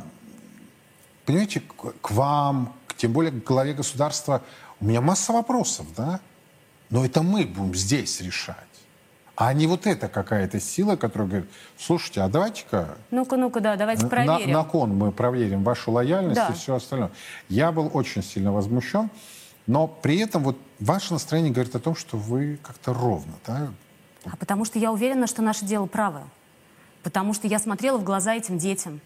понимаете, 1.24 1.62
к 2.02 2.10
вам, 2.10 2.74
тем 2.98 3.14
более 3.14 3.32
к 3.32 3.44
главе 3.44 3.72
государства, 3.72 4.42
у 4.78 4.84
меня 4.84 5.00
масса 5.00 5.32
вопросов, 5.32 5.86
да? 5.96 6.20
Но 6.90 7.02
это 7.02 7.22
мы 7.22 7.46
будем 7.46 7.74
здесь 7.74 8.20
решать. 8.20 8.71
А 9.34 9.52
не 9.54 9.66
вот 9.66 9.86
это 9.86 10.08
какая-то 10.08 10.60
сила, 10.60 10.96
которая 10.96 11.28
говорит, 11.28 11.50
слушайте, 11.78 12.20
а 12.20 12.28
давайте-ка... 12.28 12.98
Ну-ка, 13.10 13.36
ну-ка, 13.36 13.60
да, 13.60 13.76
давайте 13.76 14.06
проверим. 14.06 14.50
На, 14.50 14.58
на 14.58 14.64
кон 14.64 14.94
мы 14.94 15.10
проверим 15.10 15.64
вашу 15.64 15.90
лояльность 15.90 16.36
да. 16.36 16.48
и 16.48 16.52
все 16.52 16.74
остальное. 16.74 17.10
Я 17.48 17.72
был 17.72 17.90
очень 17.94 18.22
сильно 18.22 18.52
возмущен, 18.52 19.08
но 19.66 19.86
при 19.86 20.18
этом 20.18 20.42
вот 20.42 20.58
ваше 20.80 21.14
настроение 21.14 21.50
говорит 21.50 21.74
о 21.74 21.78
том, 21.78 21.96
что 21.96 22.18
вы 22.18 22.58
как-то 22.62 22.92
ровно, 22.92 23.32
да? 23.46 23.72
А 24.24 24.36
потому 24.36 24.64
что 24.66 24.78
я 24.78 24.92
уверена, 24.92 25.26
что 25.26 25.40
наше 25.40 25.64
дело 25.64 25.86
правое. 25.86 26.24
Потому 27.02 27.32
что 27.32 27.48
я 27.48 27.58
смотрела 27.58 27.96
в 27.96 28.04
глаза 28.04 28.34
этим 28.34 28.58
детям. 28.58 29.00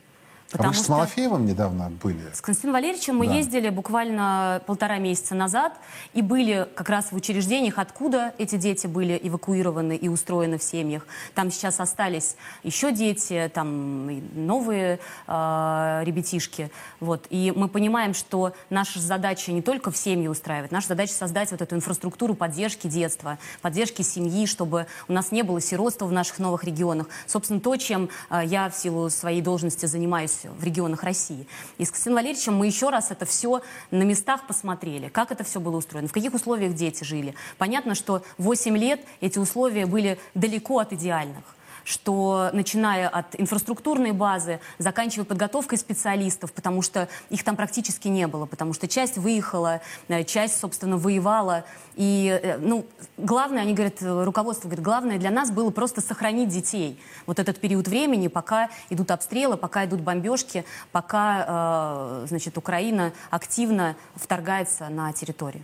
Потому 0.51 0.69
а 0.69 0.73
вы 0.73 0.75
что... 0.75 0.85
с 0.85 0.89
Малафеевым 0.89 1.45
недавно 1.45 1.91
были? 1.91 2.21
С 2.33 2.41
Константином 2.41 2.75
Валерьевичем 2.75 3.17
мы 3.17 3.27
да. 3.27 3.35
ездили 3.35 3.69
буквально 3.69 4.63
полтора 4.67 4.99
месяца 4.99 5.35
назад 5.35 5.73
и 6.15 6.23
были 6.23 6.69
как 6.75 6.89
раз 6.89 7.11
в 7.11 7.17
учреждениях, 7.17 7.79
откуда 7.79 8.33
эти 8.39 8.57
дети 8.57 8.87
были 8.87 9.19
эвакуированы 9.23 9.97
и 9.97 10.09
устроены 10.09 10.59
в 10.59 10.63
семьях. 10.63 11.07
Там 11.35 11.51
сейчас 11.51 11.81
остались 11.81 12.37
еще 12.63 12.93
дети, 12.93 13.51
там 13.53 14.07
новые 14.47 15.01
э, 15.27 16.03
ребятишки. 16.05 16.71
Вот. 17.01 17.27
И 17.31 17.53
мы 17.55 17.69
понимаем, 17.69 18.15
что 18.15 18.53
наша 18.71 19.01
задача 19.01 19.51
не 19.51 19.63
только 19.63 19.91
в 19.91 19.97
семьи 19.97 20.29
устраивать, 20.29 20.71
наша 20.71 20.89
задача 20.89 21.13
создать 21.13 21.51
вот 21.51 21.61
эту 21.61 21.75
инфраструктуру 21.75 22.35
поддержки 22.35 22.87
детства, 22.87 23.39
поддержки 23.63 24.03
семьи, 24.03 24.47
чтобы 24.47 24.87
у 25.09 25.13
нас 25.13 25.33
не 25.33 25.43
было 25.43 25.61
сиротства 25.61 26.07
в 26.07 26.13
наших 26.13 26.39
новых 26.39 26.63
регионах. 26.63 27.09
Собственно, 27.27 27.59
то, 27.59 27.77
чем 27.77 28.11
э, 28.31 28.43
я 28.45 28.71
в 28.71 28.77
силу 28.77 29.11
своей 29.11 29.43
должности 29.43 29.87
занимаюсь 29.87 30.36
в 30.45 30.63
регионах 30.63 31.03
России. 31.03 31.47
И 31.79 31.85
с 31.85 31.89
Константином 31.89 32.17
Валерьевичем 32.17 32.55
мы 32.55 32.67
еще 32.67 32.91
раз 32.91 33.11
это 33.11 33.25
все 33.27 33.63
на 33.91 34.03
местах 34.03 34.47
посмотрели, 34.47 35.09
как 35.09 35.33
это 35.33 35.45
все 35.45 35.61
было 35.61 35.77
устроено, 35.77 36.09
в 36.09 36.13
каких 36.13 36.35
условиях 36.35 36.75
дети 36.75 37.05
жили. 37.05 37.35
Понятно, 37.59 37.95
что 37.95 38.23
8 38.39 38.77
лет 38.77 39.01
эти 39.21 39.39
условия 39.39 39.87
были 39.87 40.19
далеко 40.35 40.79
от 40.79 40.93
идеальных 40.93 41.56
что 41.87 42.51
начиная 42.53 43.09
от 43.09 43.39
инфраструктурной 43.41 44.11
базы, 44.11 44.59
заканчивая 44.79 45.25
подготовкой 45.25 45.79
специалистов, 45.79 46.53
потому 46.53 46.83
что 46.83 47.09
их 47.31 47.45
там 47.45 47.55
практически 47.55 48.09
не 48.09 48.27
было, 48.27 48.45
потому 48.45 48.73
что 48.73 48.89
часть 48.89 49.17
выехала, 49.17 49.81
э, 50.09 50.25
часть, 50.25 50.59
собственно, 50.59 50.99
воевала. 50.99 51.65
И, 51.95 52.41
э, 52.43 52.59
ну, 52.59 52.87
главное, 53.17 53.63
они 53.63 53.73
говорят, 53.73 53.99
руководство 54.01 54.67
говорит, 54.67 54.85
главное 54.85 55.19
для 55.19 55.31
нас 55.31 55.53
было 55.53 55.71
просто 55.71 56.01
сохранить 56.01 56.49
детей. 56.49 57.01
Вот 57.25 57.39
этот 57.39 57.61
период 57.61 57.87
времени, 57.87 58.27
пока 58.27 58.69
идут 58.91 59.13
обстрелы, 59.13 59.57
пока 59.57 59.85
идут 59.85 60.01
бомбежки, 60.01 60.65
пока, 60.91 62.25
э, 62.25 62.27
значит, 62.29 62.59
Украина 62.59 63.13
активно 63.31 63.95
вторгается 64.17 64.89
на 64.89 65.13
территорию. 65.13 65.63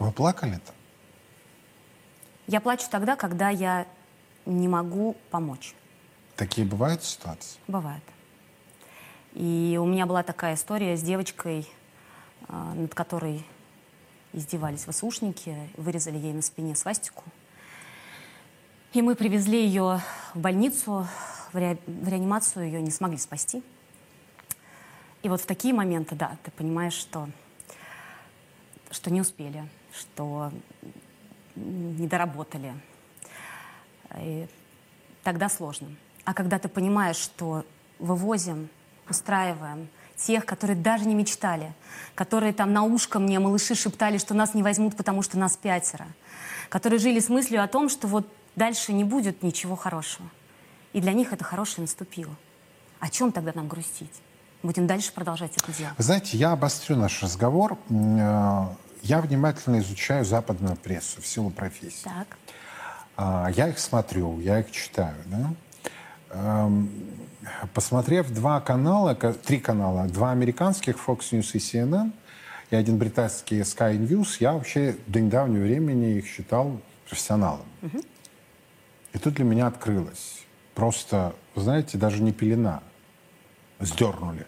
Вы 0.00 0.10
плакали-то? 0.10 0.72
Я 2.48 2.60
плачу 2.60 2.86
тогда, 2.90 3.14
когда 3.14 3.50
я 3.50 3.86
не 4.46 4.68
могу 4.68 5.16
помочь. 5.30 5.74
Такие 6.36 6.66
бывают 6.66 7.02
ситуации? 7.02 7.58
Бывают. 7.68 8.04
И 9.34 9.78
у 9.80 9.86
меня 9.86 10.06
была 10.06 10.22
такая 10.22 10.54
история 10.54 10.96
с 10.96 11.02
девочкой, 11.02 11.68
а, 12.48 12.74
над 12.74 12.94
которой 12.94 13.44
издевались 14.32 14.84
ВСУшники, 14.84 15.56
вырезали 15.76 16.18
ей 16.18 16.32
на 16.32 16.42
спине 16.42 16.74
свастику. 16.74 17.24
И 18.92 19.00
мы 19.00 19.14
привезли 19.14 19.64
ее 19.64 20.00
в 20.34 20.38
больницу, 20.38 21.06
в, 21.52 21.56
ре... 21.56 21.78
в 21.86 22.08
реанимацию 22.08 22.66
ее 22.66 22.82
не 22.82 22.90
смогли 22.90 23.18
спасти. 23.18 23.62
И 25.22 25.28
вот 25.28 25.40
в 25.40 25.46
такие 25.46 25.72
моменты, 25.72 26.14
да, 26.14 26.36
ты 26.42 26.50
понимаешь, 26.50 26.94
что, 26.94 27.28
что 28.90 29.10
не 29.10 29.20
успели, 29.20 29.66
что 29.94 30.52
не 31.54 32.06
доработали, 32.06 32.74
и 34.18 34.46
тогда 35.22 35.48
сложно. 35.48 35.88
А 36.24 36.34
когда 36.34 36.58
ты 36.58 36.68
понимаешь, 36.68 37.16
что 37.16 37.64
вывозим, 37.98 38.68
устраиваем 39.08 39.88
тех, 40.16 40.46
которые 40.46 40.76
даже 40.76 41.04
не 41.04 41.14
мечтали, 41.14 41.72
которые 42.14 42.52
там 42.52 42.72
на 42.72 42.82
ушко 42.84 43.18
мне 43.18 43.38
малыши 43.38 43.74
шептали, 43.74 44.18
что 44.18 44.34
нас 44.34 44.54
не 44.54 44.62
возьмут, 44.62 44.96
потому 44.96 45.22
что 45.22 45.38
нас 45.38 45.56
пятеро, 45.56 46.06
которые 46.68 46.98
жили 46.98 47.20
с 47.20 47.28
мыслью 47.28 47.62
о 47.62 47.68
том, 47.68 47.88
что 47.88 48.06
вот 48.06 48.26
дальше 48.54 48.92
не 48.92 49.04
будет 49.04 49.42
ничего 49.42 49.76
хорошего. 49.76 50.28
И 50.92 51.00
для 51.00 51.12
них 51.12 51.32
это 51.32 51.42
хорошее 51.44 51.82
наступило. 51.82 52.34
О 53.00 53.08
чем 53.08 53.32
тогда 53.32 53.52
нам 53.54 53.66
грустить? 53.66 54.12
Будем 54.62 54.86
дальше 54.86 55.12
продолжать 55.12 55.56
это 55.56 55.72
дело. 55.72 55.92
Вы 55.98 56.04
знаете, 56.04 56.36
я 56.36 56.52
обострю 56.52 56.96
наш 56.96 57.20
разговор. 57.22 57.76
Э, 57.90 58.66
я 59.02 59.20
внимательно 59.20 59.80
изучаю 59.80 60.24
западную 60.24 60.76
прессу 60.76 61.20
в 61.20 61.26
силу 61.26 61.50
профессии. 61.50 62.04
Так. 62.04 62.38
А, 63.24 63.48
я 63.50 63.68
их 63.68 63.78
смотрю, 63.78 64.40
я 64.40 64.58
их 64.58 64.72
читаю. 64.72 65.14
Да? 65.26 65.54
Эм, 66.30 66.90
посмотрев 67.72 68.28
два 68.32 68.60
канала, 68.60 69.14
три 69.14 69.60
канала, 69.60 70.08
два 70.08 70.32
американских, 70.32 70.96
Fox 70.96 71.30
News 71.30 71.50
и 71.52 71.58
CNN, 71.58 72.10
и 72.70 72.74
один 72.74 72.98
британский 72.98 73.60
Sky 73.60 73.96
News, 73.96 74.38
я 74.40 74.54
вообще 74.54 74.96
до 75.06 75.20
недавнего 75.20 75.62
времени 75.62 76.18
их 76.18 76.26
считал 76.26 76.80
профессионалом. 77.08 77.66
Угу. 77.82 78.00
И 79.12 79.18
тут 79.18 79.34
для 79.34 79.44
меня 79.44 79.68
открылось. 79.68 80.42
Просто, 80.74 81.36
вы 81.54 81.62
знаете, 81.62 81.98
даже 81.98 82.20
не 82.20 82.32
пелена. 82.32 82.82
Сдернули. 83.78 84.46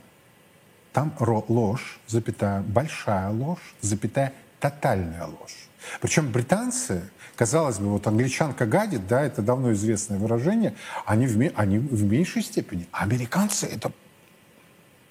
Там 0.93 1.15
ложь, 1.21 2.01
запятая, 2.09 2.63
большая 2.63 3.31
ложь, 3.31 3.75
запятая, 3.81 4.33
тотальная 4.59 5.27
ложь. 5.27 5.69
Причем 6.01 6.33
британцы 6.33 7.09
Казалось 7.37 7.79
бы, 7.79 7.89
вот 7.89 8.07
англичанка 8.07 8.67
гадит, 8.67 9.07
да, 9.07 9.23
это 9.23 9.43
давно 9.43 9.73
известное 9.73 10.19
выражение, 10.19 10.75
они 11.05 11.27
в, 11.27 11.53
они 11.57 11.79
в 11.79 12.05
меньшей 12.05 12.43
степени. 12.43 12.87
А 12.93 13.03
американцы 13.03 13.67
это 13.67 13.93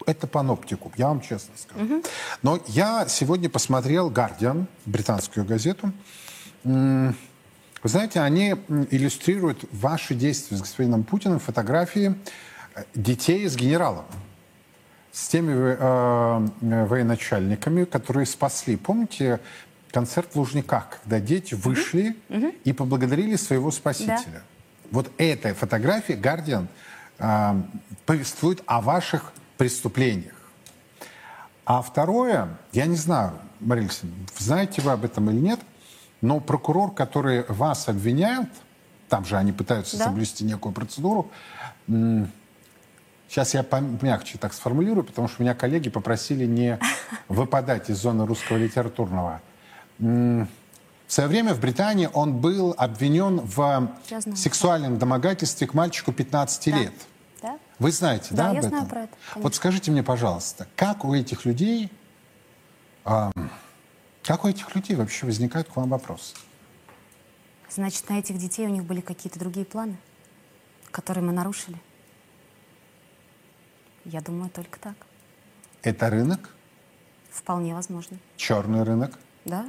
это 0.05 0.27
паноптику, 0.27 0.91
я 0.97 1.07
вам 1.07 1.21
честно 1.21 1.53
скажу. 1.57 1.85
Угу. 1.85 2.03
Но 2.41 2.59
я 2.67 3.07
сегодня 3.07 3.49
посмотрел 3.49 4.09
«Гардиан», 4.09 4.67
британскую 4.85 5.45
газету. 5.45 5.93
Вы 7.83 7.89
знаете, 7.89 8.21
они 8.21 8.55
иллюстрируют 8.91 9.65
ваши 9.73 10.15
действия 10.15 10.57
с 10.57 10.61
господином 10.61 11.03
Путиным 11.03 11.39
фотографии 11.39 12.15
э, 12.75 12.83
детей 12.95 13.45
с 13.45 13.57
генералом, 13.57 14.05
с 15.11 15.27
теми 15.27 15.51
э, 15.51 16.47
э, 16.61 16.85
военачальниками, 16.85 17.83
которые 17.83 18.25
спасли. 18.25 18.77
Помните, 18.77 19.41
концерт 19.93 20.29
в 20.33 20.37
Лужниках, 20.37 20.99
когда 21.03 21.19
дети 21.19 21.53
вышли 21.53 22.17
угу. 22.27 22.47
и 22.63 22.73
поблагодарили 22.73 23.35
своего 23.35 23.69
спасителя. 23.71 24.23
Да. 24.25 24.41
Вот 24.91 25.11
эта 25.17 25.53
фотография 25.53 26.15
«Гардиан» 26.15 26.67
э, 27.19 27.61
повествует 28.05 28.63
о 28.65 28.81
ваших 28.81 29.31
преступлениях. 29.57 30.33
А 31.65 31.81
второе, 31.81 32.57
я 32.73 32.87
не 32.87 32.95
знаю, 32.95 33.33
Мария 33.59 33.85
Алексеевна, 33.85 34.17
знаете 34.37 34.81
вы 34.81 34.91
об 34.91 35.05
этом 35.05 35.29
или 35.29 35.39
нет, 35.39 35.59
но 36.21 36.39
прокурор, 36.39 36.93
который 36.93 37.45
вас 37.47 37.87
обвиняет, 37.87 38.49
там 39.09 39.25
же 39.25 39.37
они 39.37 39.51
пытаются 39.51 39.97
да. 39.97 40.05
соблюсти 40.05 40.43
некую 40.43 40.73
процедуру, 40.73 41.31
Сейчас 43.27 43.55
я 43.55 43.63
помягче 43.63 44.37
так 44.37 44.53
сформулирую, 44.53 45.03
потому 45.03 45.27
что 45.27 45.41
меня 45.41 45.55
коллеги 45.55 45.89
попросили 45.89 46.45
не 46.45 46.77
выпадать 47.27 47.89
из 47.89 47.97
зоны 47.97 48.27
русского 48.27 48.57
литературного 48.57 49.41
в 50.03 51.13
свое 51.13 51.29
время 51.29 51.53
в 51.53 51.59
Британии 51.59 52.09
он 52.11 52.35
был 52.35 52.75
обвинен 52.77 53.39
в 53.39 53.89
сексуальном 54.35 54.97
домогательстве 54.97 55.67
к 55.67 55.73
мальчику 55.73 56.11
15 56.11 56.71
да. 56.71 56.77
лет. 56.77 56.93
Да? 57.41 57.59
Вы 57.79 57.91
знаете, 57.91 58.27
да, 58.31 58.43
да 58.43 58.49
об 58.49 58.53
я 58.53 58.59
этом? 58.59 58.69
знаю 58.69 58.85
про 58.87 59.01
это. 59.03 59.13
Конечно. 59.13 59.41
Вот 59.41 59.55
скажите 59.55 59.91
мне, 59.91 60.03
пожалуйста, 60.03 60.67
как 60.75 61.05
у 61.05 61.13
этих 61.13 61.45
людей, 61.45 61.89
э, 63.05 63.31
как 64.23 64.43
у 64.43 64.47
этих 64.47 64.75
людей 64.75 64.95
вообще 64.95 65.25
возникают 65.25 65.69
к 65.69 65.75
вам 65.75 65.89
вопросы? 65.89 66.35
Значит, 67.69 68.09
на 68.09 68.19
этих 68.19 68.37
детей 68.37 68.65
у 68.65 68.69
них 68.69 68.83
были 68.83 69.01
какие-то 69.01 69.39
другие 69.39 69.65
планы, 69.65 69.97
которые 70.91 71.23
мы 71.23 71.31
нарушили. 71.31 71.77
Я 74.05 74.21
думаю, 74.21 74.49
только 74.49 74.79
так. 74.79 74.95
Это 75.81 76.09
рынок? 76.09 76.53
Вполне 77.31 77.73
возможно. 77.73 78.17
Черный 78.35 78.83
рынок? 78.83 79.17
Да. 79.45 79.65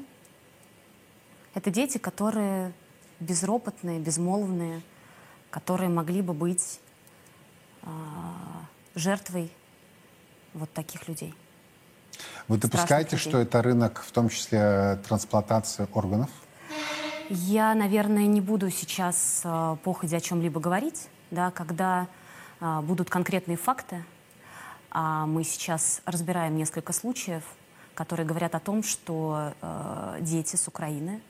Это 1.54 1.70
дети, 1.70 1.98
которые 1.98 2.72
безропотные, 3.20 4.00
безмолвные, 4.00 4.82
которые 5.50 5.88
могли 5.88 6.20
бы 6.20 6.34
быть 6.34 6.80
э, 7.82 7.88
жертвой 8.96 9.52
вот 10.52 10.72
таких 10.72 11.06
людей. 11.08 11.32
Вы 12.48 12.58
допускаете, 12.58 13.16
что 13.16 13.38
это 13.38 13.62
рынок, 13.62 14.02
в 14.06 14.10
том 14.10 14.28
числе 14.28 14.98
трансплантации 15.06 15.88
органов? 15.94 16.30
Я, 17.30 17.74
наверное, 17.74 18.26
не 18.26 18.40
буду 18.40 18.70
сейчас 18.70 19.42
э, 19.44 19.76
походе 19.82 20.16
о 20.16 20.20
чем-либо 20.20 20.60
говорить, 20.60 21.08
да, 21.30 21.52
когда 21.52 22.08
э, 22.60 22.80
будут 22.80 23.08
конкретные 23.08 23.56
факты. 23.56 24.04
А 24.90 25.26
мы 25.26 25.44
сейчас 25.44 26.02
разбираем 26.04 26.56
несколько 26.56 26.92
случаев, 26.92 27.44
которые 27.94 28.26
говорят 28.26 28.54
о 28.54 28.60
том, 28.60 28.82
что 28.82 29.54
э, 29.62 30.18
дети 30.20 30.56
с 30.56 30.68
Украины 30.68 31.22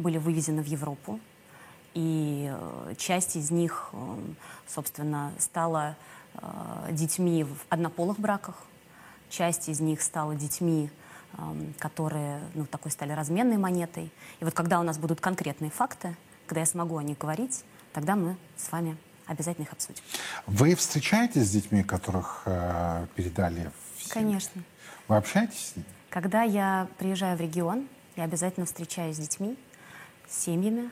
были 0.00 0.18
вывезены 0.18 0.62
в 0.62 0.66
Европу, 0.66 1.20
и 1.94 2.52
э, 2.52 2.94
часть 2.96 3.36
из 3.36 3.50
них, 3.50 3.90
э, 3.92 4.16
собственно, 4.66 5.32
стала 5.38 5.96
э, 6.34 6.88
детьми 6.92 7.44
в 7.44 7.56
однополых 7.68 8.18
браках, 8.18 8.56
часть 9.28 9.68
из 9.68 9.80
них 9.80 10.02
стала 10.02 10.34
детьми 10.34 10.90
которые 11.78 12.40
ну, 12.54 12.66
такой 12.66 12.90
стали 12.90 13.12
разменной 13.12 13.56
монетой. 13.56 14.10
И 14.40 14.44
вот 14.44 14.52
когда 14.54 14.80
у 14.80 14.82
нас 14.82 14.98
будут 14.98 15.20
конкретные 15.20 15.70
факты, 15.70 16.16
когда 16.46 16.60
я 16.60 16.66
смогу 16.66 16.96
о 16.96 17.02
них 17.02 17.18
говорить, 17.18 17.64
тогда 17.92 18.16
мы 18.16 18.36
с 18.56 18.72
вами 18.72 18.96
обязательно 19.26 19.64
их 19.64 19.72
обсудим. 19.72 20.02
Вы 20.46 20.74
встречаетесь 20.74 21.46
с 21.46 21.50
детьми, 21.50 21.84
которых 21.84 22.42
э, 22.46 23.06
передали 23.14 23.70
в? 23.98 24.08
Конечно. 24.08 24.62
Вы 25.06 25.16
общаетесь 25.16 25.72
с 25.72 25.76
ними? 25.76 25.86
Когда 26.08 26.42
я 26.42 26.88
приезжаю 26.98 27.36
в 27.36 27.40
регион, 27.40 27.86
я 28.16 28.24
обязательно 28.24 28.66
встречаюсь 28.66 29.16
с 29.16 29.20
детьми, 29.20 29.56
семьями. 30.30 30.90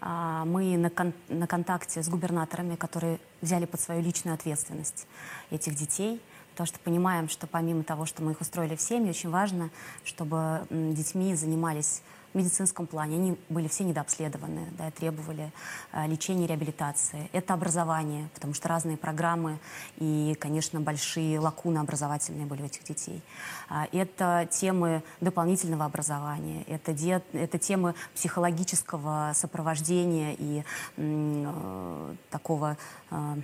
А, 0.00 0.44
мы 0.44 0.76
на, 0.76 0.90
кон 0.90 1.12
на 1.28 1.46
контакте 1.46 2.02
с 2.02 2.08
губернаторами, 2.08 2.76
которые 2.76 3.18
взяли 3.40 3.64
под 3.64 3.80
свою 3.80 4.02
личную 4.02 4.34
ответственность 4.34 5.06
этих 5.50 5.74
детей– 5.74 6.20
потому 6.54 6.68
что 6.68 6.78
понимаем, 6.78 7.28
что 7.28 7.48
помимо 7.48 7.82
того, 7.82 8.06
что 8.06 8.22
мы 8.22 8.30
их 8.30 8.40
устроили 8.40 8.76
в 8.76 8.80
семьи, 8.80 9.10
очень 9.10 9.28
важно, 9.28 9.70
чтобы 10.04 10.66
детьми 10.70 11.34
занимались 11.34 12.00
в 12.34 12.36
медицинском 12.36 12.86
плане. 12.86 13.16
Они 13.16 13.38
были 13.48 13.68
все 13.68 13.84
недообследованы, 13.84 14.66
да, 14.76 14.90
требовали 14.90 15.52
э, 15.92 16.06
лечения 16.08 16.46
реабилитации. 16.46 17.30
Это 17.32 17.54
образование, 17.54 18.28
потому 18.34 18.54
что 18.54 18.68
разные 18.68 18.96
программы 18.96 19.58
и, 19.98 20.36
конечно, 20.40 20.80
большие 20.80 21.38
лакуны 21.38 21.78
образовательные 21.78 22.46
были 22.46 22.62
у 22.62 22.64
этих 22.66 22.82
детей. 22.82 23.22
А, 23.68 23.86
это 23.92 24.48
темы 24.50 25.02
дополнительного 25.20 25.84
образования, 25.84 26.64
это, 26.66 26.92
де, 26.92 27.22
это 27.32 27.58
темы 27.58 27.94
психологического 28.14 29.30
сопровождения 29.34 30.34
и 30.36 30.64
э, 30.96 32.14
такого... 32.30 32.76
Э, 33.10 33.36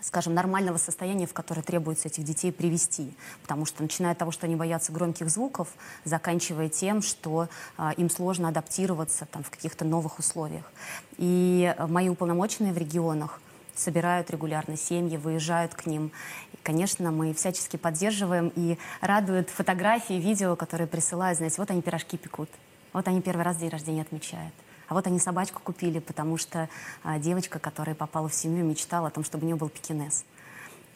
скажем, 0.00 0.34
нормального 0.34 0.76
состояния, 0.76 1.26
в 1.26 1.32
которое 1.32 1.62
требуется 1.62 2.08
этих 2.08 2.24
детей 2.24 2.52
привести. 2.52 3.14
Потому 3.42 3.66
что 3.66 3.82
начиная 3.82 4.12
от 4.12 4.18
того, 4.18 4.30
что 4.30 4.46
они 4.46 4.56
боятся 4.56 4.92
громких 4.92 5.30
звуков, 5.30 5.68
заканчивая 6.04 6.68
тем, 6.68 7.02
что 7.02 7.48
а, 7.76 7.92
им 7.96 8.10
сложно 8.10 8.48
адаптироваться 8.48 9.26
там, 9.26 9.42
в 9.42 9.50
каких-то 9.50 9.84
новых 9.84 10.18
условиях. 10.18 10.70
И 11.16 11.74
мои 11.88 12.08
уполномоченные 12.08 12.72
в 12.72 12.78
регионах 12.78 13.40
собирают 13.74 14.30
регулярно 14.30 14.76
семьи, 14.76 15.16
выезжают 15.16 15.74
к 15.74 15.86
ним. 15.86 16.12
И, 16.52 16.56
конечно, 16.62 17.10
мы 17.10 17.32
всячески 17.34 17.76
поддерживаем 17.76 18.52
и 18.54 18.78
радуют 19.00 19.50
фотографии, 19.50 20.14
видео, 20.14 20.56
которые 20.56 20.86
присылают. 20.86 21.38
Знаете, 21.38 21.56
вот 21.58 21.70
они 21.70 21.82
пирожки 21.82 22.16
пекут, 22.16 22.50
вот 22.92 23.08
они 23.08 23.22
первый 23.22 23.42
раз 23.42 23.56
день 23.56 23.70
рождения 23.70 24.02
отмечают. 24.02 24.54
А 24.90 24.94
вот 24.94 25.06
они 25.06 25.20
собачку 25.20 25.60
купили, 25.62 26.00
потому 26.00 26.36
что 26.36 26.68
а, 27.04 27.20
девочка, 27.20 27.60
которая 27.60 27.94
попала 27.94 28.28
в 28.28 28.34
семью, 28.34 28.64
мечтала 28.64 29.06
о 29.06 29.10
том, 29.12 29.22
чтобы 29.22 29.44
у 29.44 29.46
нее 29.46 29.54
был 29.54 29.68
пекинес. 29.68 30.24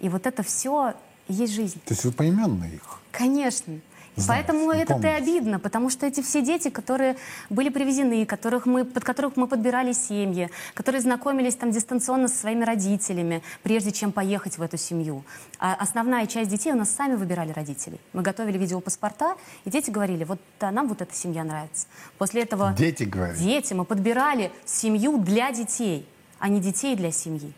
И 0.00 0.08
вот 0.08 0.26
это 0.26 0.42
все 0.42 0.94
есть 1.28 1.52
жизнь. 1.52 1.80
То 1.84 1.94
есть 1.94 2.04
вы 2.04 2.10
поименно 2.10 2.64
их? 2.64 2.98
Конечно. 3.12 3.78
Знаете, 4.16 4.46
Поэтому 4.46 4.70
это 4.70 4.94
и 4.94 5.10
обидно, 5.10 5.58
потому 5.58 5.90
что 5.90 6.06
эти 6.06 6.20
все 6.20 6.40
дети, 6.40 6.68
которые 6.70 7.16
были 7.50 7.68
привезены, 7.68 8.24
которых 8.26 8.64
мы, 8.64 8.84
под 8.84 9.02
которых 9.02 9.36
мы 9.36 9.48
подбирали 9.48 9.92
семьи, 9.92 10.50
которые 10.74 11.00
знакомились 11.00 11.56
там 11.56 11.72
дистанционно 11.72 12.28
со 12.28 12.36
своими 12.36 12.64
родителями, 12.64 13.42
прежде 13.62 13.90
чем 13.90 14.12
поехать 14.12 14.56
в 14.58 14.62
эту 14.62 14.76
семью. 14.76 15.24
А 15.58 15.74
основная 15.74 16.26
часть 16.26 16.50
детей 16.50 16.72
у 16.72 16.76
нас 16.76 16.90
сами 16.90 17.16
выбирали 17.16 17.52
родителей. 17.52 18.00
Мы 18.12 18.22
готовили 18.22 18.56
видеопаспорта, 18.56 19.36
и 19.64 19.70
дети 19.70 19.90
говорили, 19.90 20.24
вот 20.24 20.40
да, 20.60 20.70
нам 20.70 20.88
вот 20.88 21.02
эта 21.02 21.14
семья 21.14 21.42
нравится. 21.42 21.86
После 22.18 22.42
этого... 22.42 22.72
Дети 22.78 23.02
говорили? 23.02 23.38
Дети. 23.38 23.74
Мы 23.74 23.84
подбирали 23.84 24.52
семью 24.64 25.18
для 25.18 25.50
детей, 25.50 26.08
а 26.38 26.48
не 26.48 26.60
детей 26.60 26.94
для 26.94 27.10
семьи. 27.10 27.52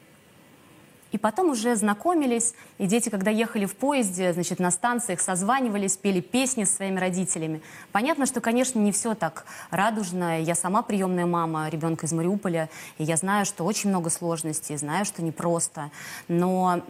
И 1.17 1.19
потом 1.19 1.49
уже 1.49 1.77
знакомились, 1.77 2.53
и 2.77 2.87
дети, 2.87 3.09
когда 3.09 3.31
ехали 3.31 3.65
в 3.65 3.75
поезде, 3.75 4.35
значит, 4.35 4.59
на 4.59 4.71
станциях, 4.71 5.23
созванивались, 5.23 5.97
пели 5.97 6.21
песни 6.21 6.65
с 6.65 6.77
своими 6.77 7.01
родителями. 7.01 7.63
Понятно, 7.91 8.27
что, 8.27 8.43
конечно, 8.43 8.79
не 8.79 8.93
все 8.93 9.15
так 9.15 9.47
радужно. 9.71 10.43
Я 10.43 10.55
сама 10.55 10.83
приемная 10.83 11.25
мама 11.25 11.71
ребенка 11.71 12.05
из 12.05 12.13
Мариуполя, 12.13 12.69
и 12.99 13.05
я 13.05 13.17
знаю, 13.17 13.47
что 13.47 13.65
очень 13.65 13.89
много 13.89 14.11
сложностей, 14.11 14.77
знаю, 14.77 15.07
что 15.07 15.23
непросто. 15.23 15.91
Но 16.29 16.83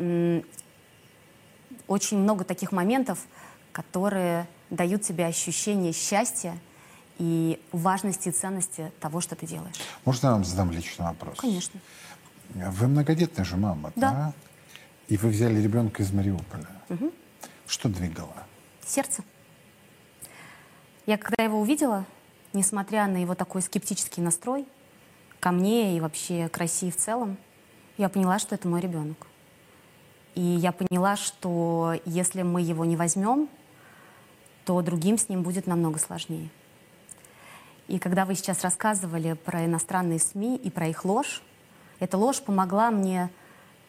очень 1.87 2.19
много 2.19 2.43
таких 2.43 2.73
моментов, 2.73 3.21
которые 3.71 4.49
дают 4.71 5.03
тебе 5.03 5.27
ощущение 5.27 5.93
счастья 5.93 6.59
и 7.19 7.61
важности 7.71 8.31
и 8.31 8.33
ценности 8.33 8.91
того, 8.99 9.21
что 9.21 9.37
ты 9.37 9.47
делаешь. 9.47 9.77
Можно 10.05 10.27
я 10.27 10.33
вам 10.33 10.45
задам 10.45 10.73
личный 10.73 11.07
вопрос? 11.07 11.39
Конечно. 11.39 11.79
Вы 12.57 12.89
многодетная 12.89 13.45
же 13.45 13.57
мама, 13.57 13.93
да? 13.97 14.11
да? 14.11 14.33
И 15.09 15.17
вы 15.17 15.29
взяли 15.29 15.61
ребенка 15.61 16.03
из 16.03 16.13
Мариуполя. 16.13 16.67
Угу. 16.89 17.13
Что 17.67 17.89
двигало? 17.89 18.35
Сердце. 18.85 19.23
Я 21.05 21.19
когда 21.19 21.45
его 21.45 21.61
увидела, 21.61 22.07
несмотря 22.53 23.07
на 23.07 23.19
его 23.19 23.35
такой 23.35 23.63
скептический 23.63 24.23
настрой 24.23 24.67
ко 25.39 25.53
мне 25.53 25.97
и 25.97 26.01
вообще 26.01 26.49
к 26.49 26.57
России 26.57 26.91
в 26.91 26.97
целом, 26.97 27.37
я 27.99 28.09
поняла, 28.09 28.39
что 28.39 28.55
это 28.55 28.69
мой 28.69 28.81
ребенок. 28.81 29.27
И 30.35 30.41
я 30.41 30.73
поняла, 30.73 31.17
что 31.17 31.95
если 32.05 32.43
мы 32.43 32.63
его 32.63 32.85
не 32.85 32.97
возьмем, 32.97 33.49
то 34.65 34.81
другим 34.83 35.19
с 35.19 35.29
ним 35.29 35.43
будет 35.43 35.67
намного 35.67 35.99
сложнее. 35.99 36.51
И 37.89 37.99
когда 37.99 38.25
вы 38.25 38.35
сейчас 38.35 38.63
рассказывали 38.63 39.35
про 39.35 39.65
иностранные 39.65 40.19
СМИ 40.19 40.57
и 40.57 40.71
про 40.71 40.89
их 40.89 41.05
ложь, 41.05 41.43
эта 42.01 42.17
ложь 42.19 42.41
помогла 42.41 42.91
мне 42.91 43.31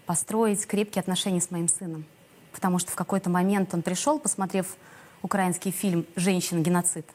построить 0.05 0.65
крепкие 0.65 1.01
отношения 1.01 1.41
с 1.41 1.51
моим 1.51 1.67
сыном. 1.67 2.05
Потому 2.51 2.79
что 2.79 2.91
в 2.91 2.95
какой-то 2.95 3.29
момент 3.29 3.73
он 3.73 3.81
пришел, 3.81 4.19
посмотрев 4.19 4.77
украинский 5.21 5.71
фильм 5.71 6.05
«Женщина-геноцид», 6.15 7.05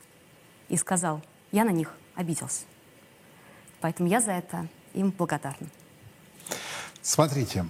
и 0.69 0.77
сказал, 0.77 1.21
я 1.51 1.65
на 1.65 1.71
них 1.71 1.95
обиделся. 2.15 2.65
Поэтому 3.81 4.09
я 4.09 4.21
за 4.21 4.33
это 4.33 4.67
им 4.95 5.11
благодарна. 5.11 5.67
Смотрите, 7.01 7.67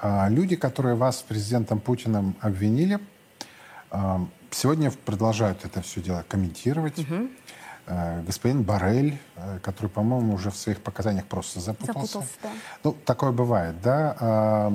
а, 0.00 0.28
люди, 0.28 0.56
которые 0.56 0.94
вас 0.94 1.18
с 1.18 1.22
президентом 1.22 1.80
Путиным 1.80 2.36
обвинили, 2.40 3.00
а, 3.90 4.26
сегодня 4.50 4.90
продолжают 4.90 5.64
это 5.64 5.82
все 5.82 6.00
дело 6.00 6.24
комментировать. 6.28 6.98
Угу. 6.98 7.28
Э, 7.86 8.22
господин 8.22 8.62
Барель, 8.62 9.18
э, 9.36 9.58
который, 9.62 9.88
по-моему, 9.88 10.34
уже 10.34 10.50
в 10.50 10.56
своих 10.56 10.80
показаниях 10.80 11.26
просто 11.26 11.60
запутался. 11.60 12.20
запутался 12.20 12.38
да. 12.42 12.50
Ну, 12.82 12.92
такое 13.04 13.32
бывает, 13.32 13.80
да. 13.82 14.16
А, 14.20 14.72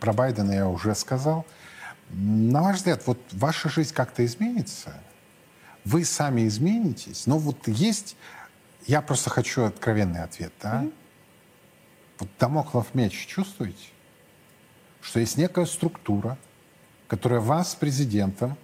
про 0.00 0.12
Байдена 0.12 0.52
я 0.52 0.68
уже 0.68 0.94
сказал. 0.94 1.46
На 2.10 2.62
ваш 2.62 2.76
взгляд, 2.76 3.06
вот 3.06 3.18
ваша 3.32 3.70
жизнь 3.70 3.94
как-то 3.94 4.24
изменится? 4.24 4.92
Вы 5.84 6.04
сами 6.04 6.46
изменитесь? 6.46 7.26
Но 7.26 7.38
вот 7.38 7.66
есть... 7.68 8.16
Я 8.86 9.00
просто 9.00 9.30
хочу 9.30 9.64
откровенный 9.64 10.22
ответ, 10.22 10.52
да? 10.60 10.82
Mm-hmm. 10.82 10.92
Вот 12.18 12.28
Дамоклов 12.38 12.94
меч 12.94 13.26
чувствуете? 13.26 13.88
Что 15.00 15.20
есть 15.20 15.36
некая 15.38 15.64
структура, 15.64 16.36
которая 17.08 17.40
вас 17.40 17.74
президентом 17.74 18.56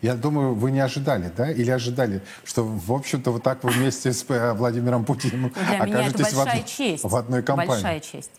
я 0.00 0.14
думаю, 0.14 0.54
вы 0.54 0.70
не 0.70 0.80
ожидали, 0.80 1.32
да? 1.36 1.50
Или 1.50 1.70
ожидали, 1.70 2.22
что, 2.44 2.64
в 2.64 2.92
общем-то, 2.92 3.32
вот 3.32 3.42
так 3.42 3.64
вы 3.64 3.70
вместе 3.70 4.12
с 4.12 4.24
э, 4.28 4.52
Владимиром 4.52 5.04
Путиным 5.04 5.50
Для 5.50 5.82
окажетесь 5.82 6.32
в, 6.32 6.38
од... 6.38 6.66
честь. 6.66 7.04
в 7.04 7.16
одной 7.16 7.42
компании? 7.42 7.70
Большая 7.70 8.00
честь. 8.00 8.30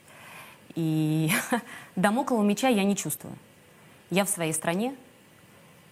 И 0.76 1.32
домоклого 1.96 2.44
меча 2.44 2.70
я 2.70 2.84
не 2.84 2.96
чувствую. 2.96 3.36
Я 4.10 4.24
в 4.24 4.30
своей 4.30 4.54
стране, 4.54 4.96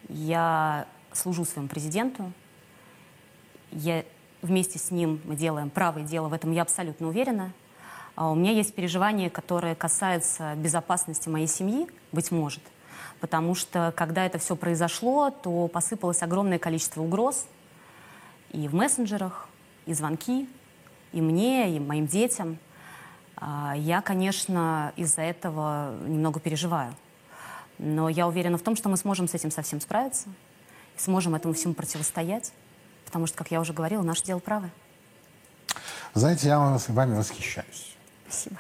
я 0.08 0.88
служу 1.12 1.44
своему 1.44 1.68
президенту, 1.68 2.32
я 3.72 4.06
вместе 4.42 4.80
с 4.80 4.90
ним 4.92 5.22
мы 5.26 5.36
делаем 5.36 5.70
правое 5.70 6.04
дело, 6.04 6.30
в 6.30 6.34
этом 6.34 6.52
я 6.52 6.62
абсолютно 6.62 7.08
уверена. 7.10 7.54
А 8.16 8.32
у 8.32 8.36
меня 8.36 8.52
есть 8.52 8.74
переживания, 8.74 9.30
которые 9.30 9.76
касаются 9.76 10.56
безопасности 10.56 11.30
моей 11.30 11.48
семьи, 11.48 11.88
быть 12.12 12.32
может– 12.32 12.62
потому 13.20 13.56
что 13.56 13.94
когда 13.96 14.26
это 14.26 14.38
все 14.38 14.56
произошло, 14.56 15.30
то 15.30 15.68
посыпалось 15.68 16.22
огромное 16.22 16.60
количество 16.60 17.02
угроз 17.02 17.46
и 18.52 18.68
в 18.68 18.76
мессенджерах, 18.76 19.48
и 19.86 19.94
звонки, 19.94 20.50
и 21.12 21.22
мне, 21.22 21.76
и 21.76 21.80
моим 21.80 22.08
детям. 22.08 22.58
А, 23.36 23.74
я, 23.76 24.02
конечно, 24.02 24.94
из-за 24.96 25.22
этого 25.22 25.96
немного 26.06 26.40
переживаю. 26.40 26.94
Но 27.78 28.10
я 28.10 28.28
уверена 28.28 28.58
в 28.58 28.62
том, 28.62 28.76
что 28.76 28.90
мы 28.90 28.98
сможем 28.98 29.28
с 29.28 29.34
этим 29.34 29.52
совсем 29.52 29.80
справиться, 29.82 30.30
и 30.98 31.00
сможем 31.00 31.36
этому 31.36 31.54
всему 31.54 31.74
противостоять, 31.74 32.52
потому 33.06 33.28
что, 33.28 33.38
как 33.38 33.52
я 33.52 33.62
уже 33.62 33.74
говорила, 33.74 34.02
наше 34.02 34.24
дело 34.24 34.40
правое. 34.40 34.72
Знаете, 36.14 36.48
я 36.48 36.80
вами 36.88 37.16
восхищаюсь. 37.16 37.96
Спасибо. 38.28 38.56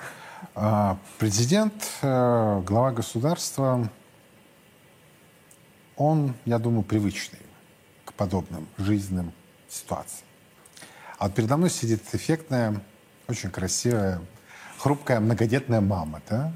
А, 0.54 0.98
президент, 1.18 1.74
э, 2.02 2.62
глава 2.66 2.92
государства, 2.92 3.90
он, 5.98 6.36
я 6.46 6.60
думаю, 6.60 6.84
привычный 6.84 7.40
к 8.06 8.14
подобным 8.14 8.68
жизненным 8.78 9.34
ситуациям. 9.68 10.28
А 11.18 11.26
вот 11.26 11.36
передо 11.36 11.58
мной 11.58 11.70
сидит 11.70 12.04
эффектная, 12.14 12.82
очень 13.28 13.50
красивая, 13.50 14.22
хрупкая 14.78 15.20
многодетная 15.20 15.82
мама, 15.82 16.22
да, 16.30 16.54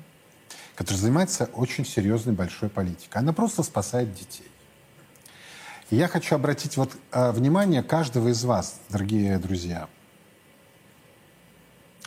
которая 0.76 1.02
занимается 1.02 1.46
очень 1.54 1.86
серьезной 1.86 2.36
большой 2.36 2.70
политикой. 2.70 3.18
Она 3.18 3.34
просто 3.34 3.64
спасает 3.64 4.14
детей. 4.14 4.48
И 5.90 5.96
я 5.96 6.08
хочу 6.08 6.36
обратить 6.36 6.78
вот 6.78 6.96
э, 7.12 7.32
внимание 7.32 7.84
каждого 7.84 8.30
из 8.30 8.44
вас, 8.46 8.80
дорогие 8.90 9.38
друзья. 9.40 9.90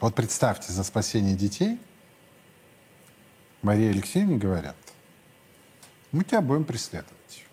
Вот 0.01 0.15
представьте, 0.15 0.73
за 0.73 0.85
спасение 0.85 1.35
детей 1.35 1.79
Марии 3.63 3.91
Алексеевне 3.91 4.37
говорят, 4.37 4.77
мы 6.15 6.25
тебя 6.25 6.41
будем 6.41 6.65
преследовать. 6.65 7.45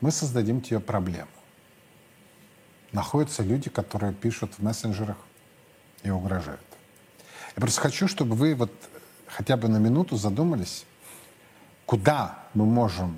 Мы 0.00 0.10
создадим 0.10 0.60
тебе 0.60 0.80
проблему. 0.80 1.30
Находятся 2.90 3.42
люди, 3.42 3.70
которые 3.70 4.12
пишут 4.12 4.54
в 4.58 4.62
мессенджерах 4.62 5.16
и 6.02 6.10
угрожают. 6.10 6.60
Я 7.56 7.60
просто 7.60 7.80
хочу, 7.80 8.08
чтобы 8.08 8.34
вы 8.34 8.54
вот 8.54 8.72
хотя 9.28 9.56
бы 9.56 9.68
на 9.68 9.76
минуту 9.76 10.16
задумались, 10.16 10.84
куда 11.86 12.44
мы 12.52 12.66
можем 12.66 13.16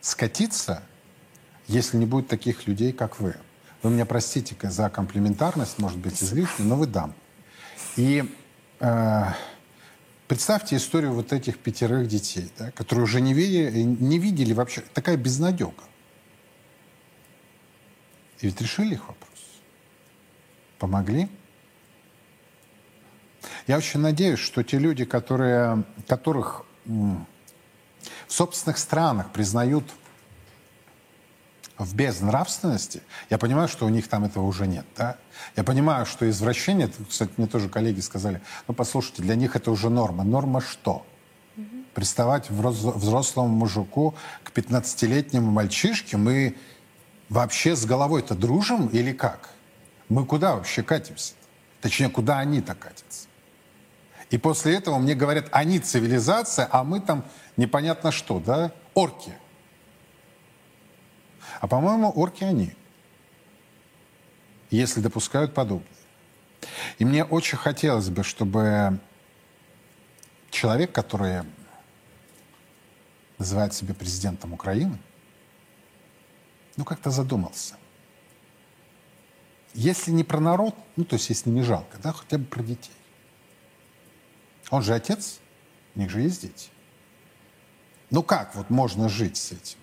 скатиться, 0.00 0.82
если 1.66 1.98
не 1.98 2.06
будет 2.06 2.28
таких 2.28 2.66
людей, 2.66 2.92
как 2.92 3.20
вы. 3.20 3.36
Вы 3.82 3.90
меня 3.90 4.06
простите 4.06 4.56
за 4.70 4.88
комплиментарность, 4.88 5.78
может 5.78 5.98
быть, 5.98 6.22
излишне, 6.22 6.64
но 6.64 6.76
вы 6.76 6.86
дам. 6.86 7.12
И 7.96 8.24
э, 8.80 9.24
представьте 10.28 10.76
историю 10.76 11.12
вот 11.12 11.32
этих 11.32 11.58
пятерых 11.58 12.08
детей, 12.08 12.50
да, 12.58 12.70
которые 12.70 13.04
уже 13.04 13.20
не 13.20 13.34
видели, 13.34 13.82
не 13.82 14.18
видели 14.18 14.52
вообще. 14.52 14.82
Такая 14.92 15.16
безнадега. 15.16 15.84
И 18.40 18.46
ведь 18.46 18.60
решили 18.60 18.94
их 18.94 19.08
вопрос. 19.08 19.40
Помогли? 20.78 21.28
Я 23.66 23.78
очень 23.78 24.00
надеюсь, 24.00 24.38
что 24.38 24.62
те 24.62 24.78
люди, 24.78 25.04
которые, 25.04 25.84
которых 26.06 26.64
в 26.84 27.24
собственных 28.28 28.78
странах 28.78 29.32
признают 29.32 29.84
в 31.78 31.94
безнравственности, 31.94 33.02
я 33.28 33.38
понимаю, 33.38 33.68
что 33.68 33.86
у 33.86 33.88
них 33.88 34.08
там 34.08 34.24
этого 34.24 34.44
уже 34.44 34.66
нет. 34.66 34.86
Да? 34.96 35.16
Я 35.56 35.64
понимаю, 35.64 36.06
что 36.06 36.28
извращение, 36.28 36.90
кстати, 37.08 37.32
мне 37.36 37.46
тоже 37.46 37.68
коллеги 37.68 38.00
сказали, 38.00 38.40
ну 38.66 38.74
послушайте, 38.74 39.22
для 39.22 39.34
них 39.34 39.56
это 39.56 39.70
уже 39.70 39.90
норма. 39.90 40.24
Норма 40.24 40.60
что? 40.60 41.04
Приставать 41.94 42.50
взрослому 42.50 43.48
мужику 43.48 44.14
к 44.42 44.50
15-летнему 44.50 45.50
мальчишке, 45.50 46.16
мы 46.16 46.56
вообще 47.28 47.74
с 47.74 47.84
головой-то 47.84 48.34
дружим 48.34 48.86
или 48.88 49.12
как? 49.12 49.50
Мы 50.08 50.24
куда 50.24 50.54
вообще 50.54 50.82
катимся? 50.82 51.32
-то? 51.32 51.36
Точнее, 51.82 52.08
куда 52.10 52.38
они-то 52.38 52.74
катятся? 52.74 53.28
И 54.30 54.38
после 54.38 54.74
этого 54.74 54.98
мне 54.98 55.14
говорят, 55.14 55.48
они 55.52 55.78
цивилизация, 55.78 56.68
а 56.70 56.84
мы 56.84 57.00
там 57.00 57.24
непонятно 57.56 58.12
что, 58.12 58.40
да? 58.40 58.72
Орки. 58.94 59.32
А 61.60 61.66
по-моему, 61.66 62.10
орки 62.10 62.44
они, 62.44 62.72
если 64.70 65.00
допускают 65.00 65.54
подобное. 65.54 65.88
И 66.98 67.04
мне 67.04 67.24
очень 67.24 67.58
хотелось 67.58 68.08
бы, 68.08 68.24
чтобы 68.24 68.98
человек, 70.50 70.92
который 70.92 71.42
называет 73.38 73.74
себя 73.74 73.94
президентом 73.94 74.52
Украины, 74.52 74.98
ну, 76.76 76.84
как-то 76.84 77.10
задумался. 77.10 77.76
Если 79.74 80.10
не 80.10 80.24
про 80.24 80.40
народ, 80.40 80.74
ну, 80.96 81.04
то 81.04 81.16
есть 81.16 81.28
если 81.28 81.50
не 81.50 81.62
жалко, 81.62 81.98
да, 82.02 82.12
хотя 82.12 82.38
бы 82.38 82.44
про 82.44 82.62
детей. 82.62 82.94
Он 84.70 84.82
же 84.82 84.94
отец, 84.94 85.38
у 85.94 86.00
них 86.00 86.10
же 86.10 86.22
есть 86.22 86.42
дети. 86.42 86.70
Ну 88.10 88.22
как 88.22 88.54
вот 88.54 88.70
можно 88.70 89.08
жить 89.08 89.36
с 89.36 89.52
этим? 89.52 89.78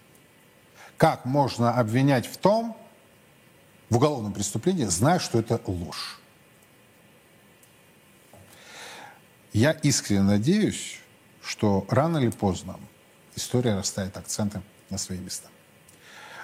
Как 1.04 1.26
можно 1.26 1.74
обвинять 1.74 2.26
в 2.26 2.38
том, 2.38 2.78
в 3.90 3.98
уголовном 3.98 4.32
преступлении, 4.32 4.86
зная, 4.86 5.20
что 5.20 5.38
это 5.38 5.60
ложь? 5.68 6.18
Я 9.52 9.72
искренне 9.72 10.22
надеюсь, 10.22 11.02
что 11.44 11.86
рано 11.90 12.20
или 12.20 12.30
поздно 12.30 12.80
история 13.36 13.76
расставит 13.76 14.16
акценты 14.16 14.62
на 14.90 14.98
свои 14.98 15.18
места. 15.18 15.50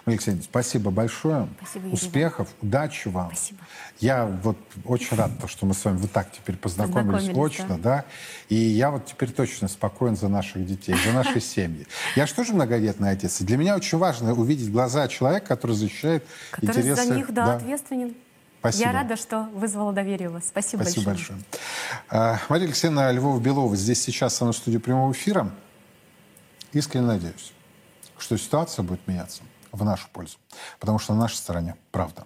Алексей, 0.06 0.42
спасибо 0.42 0.92
большое. 0.92 1.48
Спасибо, 1.62 1.94
Успехов, 1.94 2.50
удачи 2.62 3.08
вам. 3.08 3.28
Спасибо. 3.28 3.60
Я 4.00 4.26
вот 4.26 4.58
очень 4.86 5.18
рад, 5.18 5.32
что 5.48 5.66
мы 5.66 5.74
с 5.74 5.84
вами 5.84 5.98
вот 5.98 6.12
так 6.12 6.32
теперь 6.32 6.56
познакомились, 6.56 7.28
Познакомились, 7.28 7.60
очно, 7.60 7.78
да. 7.78 8.06
И 8.48 8.56
я 8.56 8.92
вот 8.92 9.06
теперь 9.06 9.32
точно 9.32 9.68
спокоен 9.68 10.16
за 10.16 10.30
наших 10.30 10.66
детей, 10.66 10.96
за 11.06 11.12
наши 11.12 11.40
семьи. 11.42 11.86
Я 12.16 12.26
же 12.26 12.34
тоже 12.34 12.54
многодетный 12.54 13.12
отец. 13.12 13.42
И 13.42 13.44
для 13.44 13.58
меня 13.58 13.76
очень 13.76 13.98
важно 13.98 14.34
увидеть 14.34 14.72
глаза 14.72 15.08
человека, 15.08 15.48
который 15.48 15.76
защищает 15.76 16.26
Который 16.52 16.82
интересы... 16.82 17.06
за 17.06 17.16
них, 17.16 17.34
да, 17.34 17.56
ответственен. 17.56 18.16
Спасибо. 18.60 18.90
Я 18.90 18.94
рада, 18.94 19.16
что 19.16 19.44
вызвала 19.54 19.94
доверие 19.94 20.30
у 20.30 20.34
вас. 20.34 20.48
Спасибо, 20.48 20.84
Спасибо 20.84 21.06
большое. 21.12 21.38
большое. 21.38 21.62
А, 22.10 22.40
Мария 22.50 22.68
Алексеевна 22.68 23.12
Львова-Белова 23.12 23.76
здесь 23.76 24.02
сейчас 24.02 24.36
со 24.36 24.44
мной 24.44 24.54
в 24.54 24.58
студии 24.58 24.78
прямого 24.80 25.14
эфира. 25.14 25.50
Искренне 26.74 27.08
надеюсь, 27.08 27.54
что 28.18 28.38
ситуация 28.38 28.84
будет 28.84 29.08
меняться 29.08 29.44
в 29.72 29.84
нашу 29.84 30.08
пользу, 30.12 30.38
потому 30.80 31.00
что 31.00 31.14
на 31.14 31.22
нашей 31.22 31.36
стороне 31.36 31.76
правда. 31.92 32.26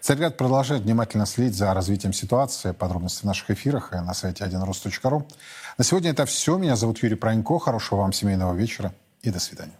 Царьград 0.00 0.36
продолжает 0.36 0.82
внимательно 0.82 1.26
следить 1.26 1.54
за 1.54 1.74
развитием 1.74 2.12
ситуации. 2.12 2.72
Подробности 2.72 3.22
в 3.22 3.24
наших 3.24 3.50
эфирах 3.50 3.92
и 3.92 3.96
на 3.96 4.14
сайте 4.14 4.44
1rus.ru. 4.44 5.30
На 5.76 5.84
сегодня 5.84 6.10
это 6.10 6.24
все. 6.26 6.56
Меня 6.56 6.76
зовут 6.76 7.02
Юрий 7.02 7.16
Пронько. 7.16 7.58
Хорошего 7.58 8.00
вам 8.00 8.12
семейного 8.12 8.54
вечера 8.54 8.94
и 9.22 9.30
до 9.30 9.40
свидания. 9.40 9.76